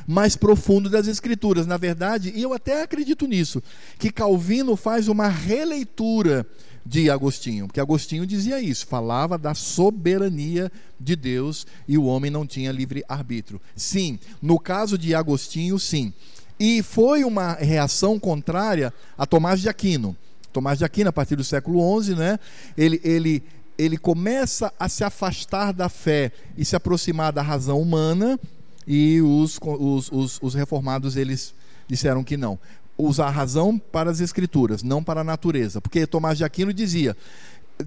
mais 0.07 0.37
profundo 0.37 0.89
das 0.91 1.07
Escrituras. 1.07 1.67
Na 1.67 1.77
verdade, 1.77 2.33
e 2.35 2.43
eu 2.43 2.53
até 2.53 2.83
acredito 2.83 3.27
nisso, 3.27 3.63
que 3.99 4.11
Calvino 4.11 4.77
faz 4.77 5.09
uma 5.09 5.29
releitura 5.29 6.47
de 6.87 7.09
Agostinho, 7.09 7.67
porque 7.67 7.81
Agostinho 7.81 8.27
dizia 8.27 8.61
isso, 8.61 8.87
falava 8.87 9.39
da 9.39 9.55
soberania 9.55 10.71
de 11.01 11.17
Deus 11.17 11.67
e 11.89 11.97
o 11.97 12.05
homem 12.05 12.31
não 12.31 12.47
tinha 12.47 12.71
livre 12.71 13.03
arbítrio. 13.09 13.61
Sim, 13.75 14.19
no 14.43 14.59
caso 14.59 14.99
de 14.99 15.15
Agostinho, 15.15 15.79
sim. 15.79 16.13
E 16.61 16.83
foi 16.83 17.25
uma 17.25 17.55
reação 17.55 18.19
contrária 18.19 18.93
a 19.17 19.27
Tomás 19.27 19.61
de 19.61 19.69
Aquino. 19.69 20.17
Tomás 20.53 20.79
de 20.79 20.85
Aquino, 20.85 21.09
a 21.09 21.13
partir 21.13 21.37
do 21.37 21.43
século 21.43 22.03
XI, 22.03 22.15
né, 22.15 22.39
ele, 22.77 23.01
ele, 23.03 23.43
ele 23.77 23.97
começa 23.97 24.73
a 24.79 24.89
se 24.89 25.03
afastar 25.03 25.73
da 25.73 25.89
fé 25.89 26.31
e 26.57 26.65
se 26.65 26.77
aproximar 26.77 27.33
da 27.33 27.43
razão 27.43 27.81
humana, 27.81 28.39
e 28.87 29.21
os, 29.21 29.59
os, 29.63 30.11
os, 30.13 30.39
os 30.43 30.55
reformados 30.55 31.17
eles 31.17 31.55
disseram 31.89 32.23
que 32.23 32.37
não. 32.37 32.59
Usar 32.97 33.27
a 33.27 33.31
razão 33.31 33.79
para 33.79 34.11
as 34.11 34.21
escrituras, 34.21 34.83
não 34.83 35.03
para 35.03 35.23
a 35.23 35.25
natureza. 35.25 35.81
Porque 35.81 36.07
Tomás 36.07 36.39
de 36.39 36.45
Aquino 36.45 36.73
dizia: 36.73 37.17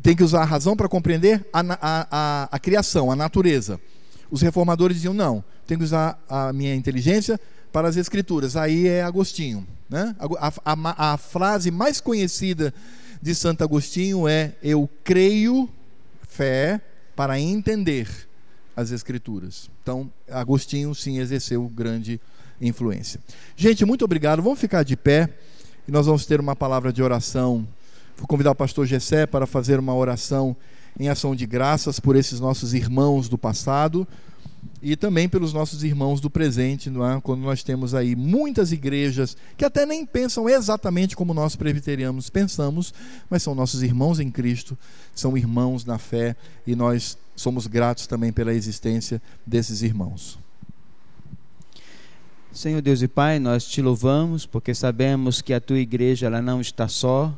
tem 0.02 0.15
que 0.15 0.24
usar 0.24 0.41
a 0.41 0.45
razão 0.45 0.76
para 0.76 0.90
compreender 0.90 1.45
a, 1.53 1.60
a, 1.60 2.07
a, 2.11 2.49
a 2.52 2.60
criação, 2.60 3.11
a 3.11 3.15
natureza. 3.15 3.80
Os 4.30 4.41
reformadores 4.41 4.98
diziam: 4.98 5.14
não, 5.14 5.44
tem 5.65 5.78
que 5.78 5.84
usar 5.84 6.22
a 6.28 6.52
minha 6.52 6.76
inteligência 6.76 7.40
para 7.72 7.88
as 7.88 7.95
escrituras. 7.95 8.56
Aí 8.57 8.88
é 8.88 9.02
Agostinho. 9.03 9.65
Né? 9.90 10.14
A, 10.19 10.52
a, 10.65 11.14
a, 11.14 11.18
frase 11.18 11.72
mais 11.72 12.02
conhecida 12.02 12.74
de 13.22 13.34
Santo 13.34 13.64
Agostinho 13.64 14.28
é: 14.28 14.53
Eu 14.61 14.90
creio, 15.03 15.69
fé, 16.28 16.82
para 17.15 17.40
entender 17.40 18.27
as 18.78 18.91
Escrituras. 18.91 19.72
Então, 19.82 20.12
Agostinho 20.30 20.94
sim 20.94 21.18
exerceu 21.18 21.68
grande 21.68 22.22
influência. 22.62 23.20
Gente, 23.56 23.84
muito 23.84 24.06
obrigado. 24.06 24.44
Vamos 24.44 24.60
ficar 24.60 24.84
de 24.84 24.95
pé 24.95 25.34
e 25.88 25.91
nós 25.91 26.06
vamos 26.06 26.28
ter 26.28 26.40
uma 26.40 26.56
palavra 26.56 26.94
de 26.94 27.02
oração. 27.02 27.68
Vou 28.16 28.28
convidar 28.28 28.52
o 28.52 28.56
pastor 28.56 28.86
Gessé 28.86 29.26
para 29.26 29.48
fazer 29.48 29.80
uma 29.80 29.95
oração 29.95 30.56
em 30.99 31.10
ação 31.10 31.36
de 31.36 31.48
graças 31.48 31.99
por 31.99 32.16
esses 32.16 32.40
nossos 32.40 32.76
irmãos 32.76 33.28
do 33.28 33.38
passado 33.38 34.08
e 34.82 34.96
também 34.96 35.28
pelos 35.28 35.54
nossos 35.54 35.84
irmãos 35.84 36.22
do 36.22 36.30
presente, 36.30 36.90
é? 36.90 37.22
quando 37.22 37.42
nós 37.42 37.64
temos 37.64 37.96
aí 37.96 38.16
muitas 38.16 38.72
igrejas 38.72 39.36
que 39.58 39.66
até 39.66 39.86
nem 39.86 40.06
pensam 40.06 40.48
exatamente 40.48 41.16
como 41.16 41.34
nós 41.34 41.56
presbiterianos 41.56 42.30
pensamos, 42.30 42.94
mas 43.30 43.42
são 43.42 43.56
nossos 43.56 43.82
irmãos 43.82 44.20
em 44.20 44.30
Cristo, 44.30 44.78
são 45.16 45.38
irmãos 45.38 45.84
na 45.84 45.98
fé 45.98 46.36
e 46.66 46.76
nós 46.76 47.18
somos 47.36 47.66
gratos 47.66 48.06
também 48.06 48.32
pela 48.32 48.54
existência 48.54 49.22
desses 49.46 49.82
irmãos. 49.82 50.38
Senhor 52.52 52.82
Deus 52.82 53.02
e 53.02 53.08
Pai, 53.08 53.40
nós 53.40 53.66
te 53.68 53.82
louvamos 53.82 54.46
porque 54.46 54.74
sabemos 54.74 55.42
que 55.42 55.54
a 55.54 55.62
tua 55.62 55.80
igreja 55.80 56.28
ela 56.28 56.42
não 56.42 56.62
está 56.62 56.88
só, 56.88 57.36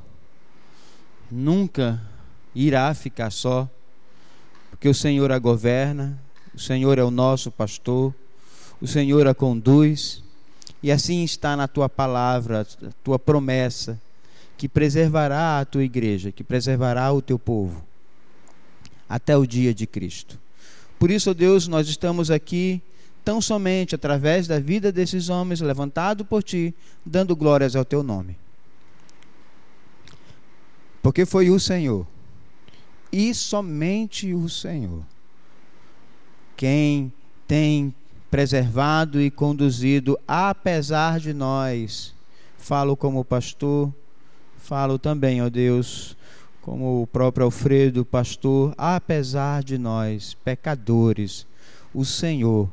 nunca 1.31 2.01
irá 2.55 2.93
ficar 2.93 3.29
só, 3.29 3.69
porque 4.69 4.87
o 4.87 4.93
Senhor 4.93 5.31
a 5.31 5.39
governa, 5.39 6.17
o 6.59 6.61
Senhor 6.61 6.97
é 6.97 7.03
o 7.05 7.09
nosso 7.09 7.49
pastor, 7.49 8.13
o 8.81 8.85
Senhor 8.85 9.25
a 9.25 9.33
conduz, 9.33 10.21
e 10.83 10.91
assim 10.91 11.23
está 11.23 11.55
na 11.55 11.69
tua 11.69 11.87
palavra, 11.87 12.67
a 12.83 12.91
tua 13.01 13.17
promessa, 13.17 13.97
que 14.57 14.67
preservará 14.67 15.61
a 15.61 15.65
tua 15.65 15.85
igreja, 15.85 16.33
que 16.33 16.43
preservará 16.43 17.13
o 17.13 17.21
teu 17.21 17.39
povo, 17.39 17.81
até 19.07 19.37
o 19.37 19.47
dia 19.47 19.73
de 19.73 19.87
Cristo. 19.87 20.37
Por 20.99 21.09
isso, 21.09 21.33
Deus, 21.33 21.65
nós 21.65 21.87
estamos 21.87 22.29
aqui 22.29 22.81
tão 23.23 23.39
somente 23.39 23.95
através 23.95 24.45
da 24.45 24.59
vida 24.59 24.91
desses 24.91 25.29
homens 25.29 25.61
levantado 25.61 26.25
por 26.25 26.43
ti, 26.43 26.75
dando 27.05 27.37
glórias 27.37 27.73
ao 27.73 27.85
teu 27.85 28.03
nome. 28.03 28.37
Porque 31.01 31.25
foi 31.25 31.49
o 31.49 31.57
Senhor, 31.57 32.05
e 33.13 33.33
somente 33.33 34.33
o 34.33 34.49
Senhor 34.49 35.05
quem 36.59 37.09
tem 37.47 37.95
preservado 38.29 39.21
e 39.21 39.31
conduzido, 39.31 40.19
apesar 40.27 41.17
de 41.17 41.33
nós. 41.33 42.13
Falo 42.57 42.97
como 42.97 43.23
pastor, 43.23 43.93
falo 44.57 44.99
também, 44.99 45.41
ó 45.41 45.47
Deus, 45.47 46.17
como 46.61 47.01
o 47.01 47.07
próprio 47.07 47.45
Alfredo, 47.45 48.03
pastor, 48.03 48.73
apesar 48.77 49.63
de 49.63 49.77
nós, 49.77 50.33
pecadores, 50.33 51.47
o 51.93 52.03
Senhor 52.03 52.69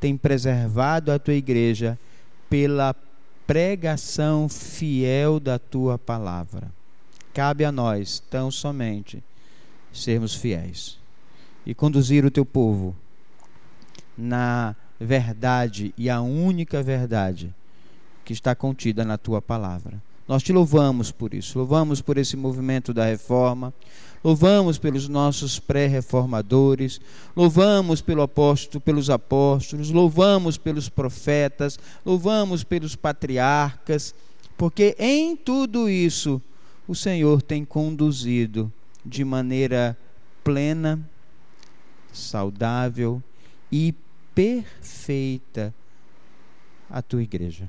tem 0.00 0.16
preservado 0.16 1.12
a 1.12 1.18
tua 1.20 1.34
igreja 1.34 1.96
pela 2.50 2.92
pregação 3.46 4.48
fiel 4.48 5.38
da 5.38 5.60
tua 5.60 5.96
palavra. 5.96 6.72
Cabe 7.32 7.64
a 7.64 7.70
nós, 7.70 8.20
tão 8.28 8.50
somente, 8.50 9.22
sermos 9.92 10.34
fiéis 10.34 10.98
e 11.64 11.72
conduzir 11.72 12.24
o 12.24 12.32
teu 12.32 12.44
povo 12.44 12.96
na 14.18 14.74
verdade 14.98 15.94
e 15.96 16.10
a 16.10 16.20
única 16.20 16.82
verdade 16.82 17.54
que 18.24 18.32
está 18.32 18.54
contida 18.54 19.04
na 19.04 19.16
tua 19.16 19.40
palavra. 19.40 20.02
Nós 20.26 20.42
te 20.42 20.52
louvamos 20.52 21.10
por 21.10 21.32
isso, 21.32 21.58
louvamos 21.58 22.02
por 22.02 22.18
esse 22.18 22.36
movimento 22.36 22.92
da 22.92 23.06
reforma, 23.06 23.72
louvamos 24.22 24.76
pelos 24.76 25.08
nossos 25.08 25.58
pré-reformadores, 25.58 27.00
louvamos 27.34 28.02
pelo 28.02 28.20
apóstolo, 28.20 28.78
pelos 28.78 29.08
apóstolos, 29.08 29.90
louvamos 29.90 30.58
pelos 30.58 30.90
profetas, 30.90 31.78
louvamos 32.04 32.62
pelos 32.62 32.94
patriarcas, 32.94 34.14
porque 34.58 34.94
em 34.98 35.34
tudo 35.34 35.88
isso 35.88 36.42
o 36.86 36.94
Senhor 36.94 37.40
tem 37.40 37.64
conduzido 37.64 38.70
de 39.06 39.24
maneira 39.24 39.96
plena, 40.44 41.00
saudável 42.12 43.22
e 43.72 43.94
perfeita 44.38 45.74
a 46.88 47.02
tua 47.02 47.24
igreja. 47.24 47.68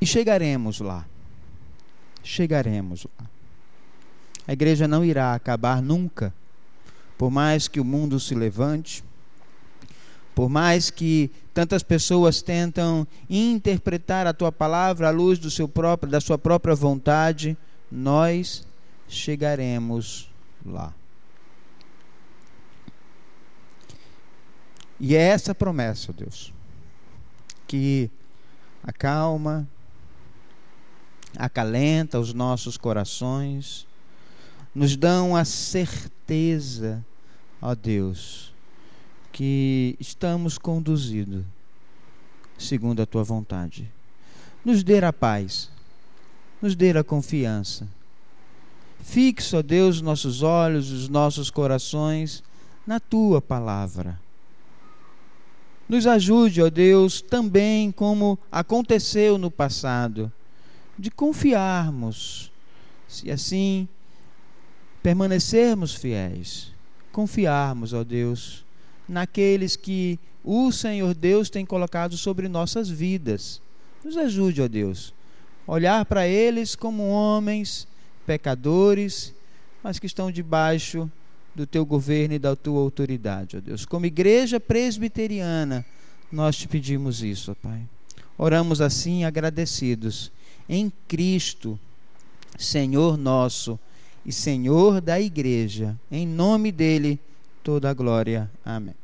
E 0.00 0.06
chegaremos 0.06 0.78
lá. 0.78 1.04
Chegaremos 2.22 3.04
lá. 3.18 3.28
A 4.46 4.52
igreja 4.52 4.86
não 4.86 5.04
irá 5.04 5.34
acabar 5.34 5.82
nunca. 5.82 6.32
Por 7.18 7.32
mais 7.32 7.66
que 7.66 7.80
o 7.80 7.84
mundo 7.84 8.20
se 8.20 8.32
levante, 8.32 9.02
por 10.36 10.48
mais 10.48 10.88
que 10.88 11.28
tantas 11.52 11.82
pessoas 11.82 12.40
tentam 12.40 13.04
interpretar 13.28 14.28
a 14.28 14.32
tua 14.32 14.52
palavra 14.52 15.08
à 15.08 15.10
luz 15.10 15.36
do 15.40 15.50
seu 15.50 15.66
próprio, 15.66 16.12
da 16.12 16.20
sua 16.20 16.38
própria 16.38 16.76
vontade, 16.76 17.56
nós 17.90 18.64
chegaremos 19.08 20.30
lá. 20.64 20.94
E 24.98 25.16
é 25.16 25.20
essa 25.20 25.54
promessa, 25.54 26.12
Deus, 26.12 26.52
que 27.66 28.10
acalma, 28.82 29.68
acalenta 31.36 32.20
os 32.20 32.32
nossos 32.32 32.76
corações, 32.76 33.86
nos 34.74 34.96
dão 34.96 35.36
a 35.36 35.44
certeza, 35.44 37.04
ó 37.60 37.74
Deus, 37.74 38.52
que 39.32 39.96
estamos 39.98 40.58
conduzidos 40.58 41.44
segundo 42.58 43.02
a 43.02 43.06
tua 43.06 43.24
vontade. 43.24 43.90
Nos 44.64 44.84
dê 44.84 45.02
a 45.04 45.12
paz, 45.12 45.70
nos 46.60 46.76
dê 46.76 46.96
a 46.96 47.02
confiança. 47.02 47.88
Fixe, 49.00 49.56
ó 49.56 49.62
Deus, 49.62 50.00
nossos 50.00 50.42
olhos, 50.42 50.90
os 50.90 51.08
nossos 51.08 51.50
corações 51.50 52.42
na 52.86 53.00
tua 53.00 53.42
palavra. 53.42 54.18
Nos 55.92 56.06
ajude, 56.06 56.62
ó 56.62 56.70
Deus, 56.70 57.20
também 57.20 57.92
como 57.92 58.38
aconteceu 58.50 59.36
no 59.36 59.50
passado 59.50 60.32
de 60.98 61.10
confiarmos, 61.10 62.50
se 63.06 63.30
assim 63.30 63.86
permanecermos 65.02 65.94
fiéis, 65.94 66.72
confiarmos, 67.12 67.92
ó 67.92 68.02
Deus, 68.02 68.64
naqueles 69.06 69.76
que 69.76 70.18
o 70.42 70.72
Senhor 70.72 71.12
Deus 71.12 71.50
tem 71.50 71.66
colocado 71.66 72.16
sobre 72.16 72.48
nossas 72.48 72.88
vidas. 72.88 73.60
Nos 74.02 74.16
ajude, 74.16 74.62
ó 74.62 74.68
Deus, 74.68 75.12
olhar 75.66 76.06
para 76.06 76.26
eles 76.26 76.74
como 76.74 77.10
homens 77.10 77.86
pecadores, 78.24 79.34
mas 79.82 79.98
que 79.98 80.06
estão 80.06 80.32
debaixo 80.32 81.12
do 81.54 81.66
teu 81.66 81.84
governo 81.84 82.34
e 82.34 82.38
da 82.38 82.56
tua 82.56 82.80
autoridade, 82.80 83.56
ó 83.56 83.60
Deus. 83.60 83.84
Como 83.84 84.06
igreja 84.06 84.58
presbiteriana, 84.58 85.84
nós 86.30 86.56
te 86.56 86.66
pedimos 86.66 87.22
isso, 87.22 87.52
ó 87.52 87.54
Pai. 87.54 87.82
Oramos 88.38 88.80
assim 88.80 89.24
agradecidos 89.24 90.32
em 90.68 90.90
Cristo, 91.06 91.78
Senhor 92.58 93.16
nosso 93.16 93.78
e 94.24 94.32
Senhor 94.32 95.00
da 95.00 95.20
igreja. 95.20 95.98
Em 96.10 96.26
nome 96.26 96.72
dele, 96.72 97.20
toda 97.62 97.90
a 97.90 97.94
glória. 97.94 98.50
Amém. 98.64 99.01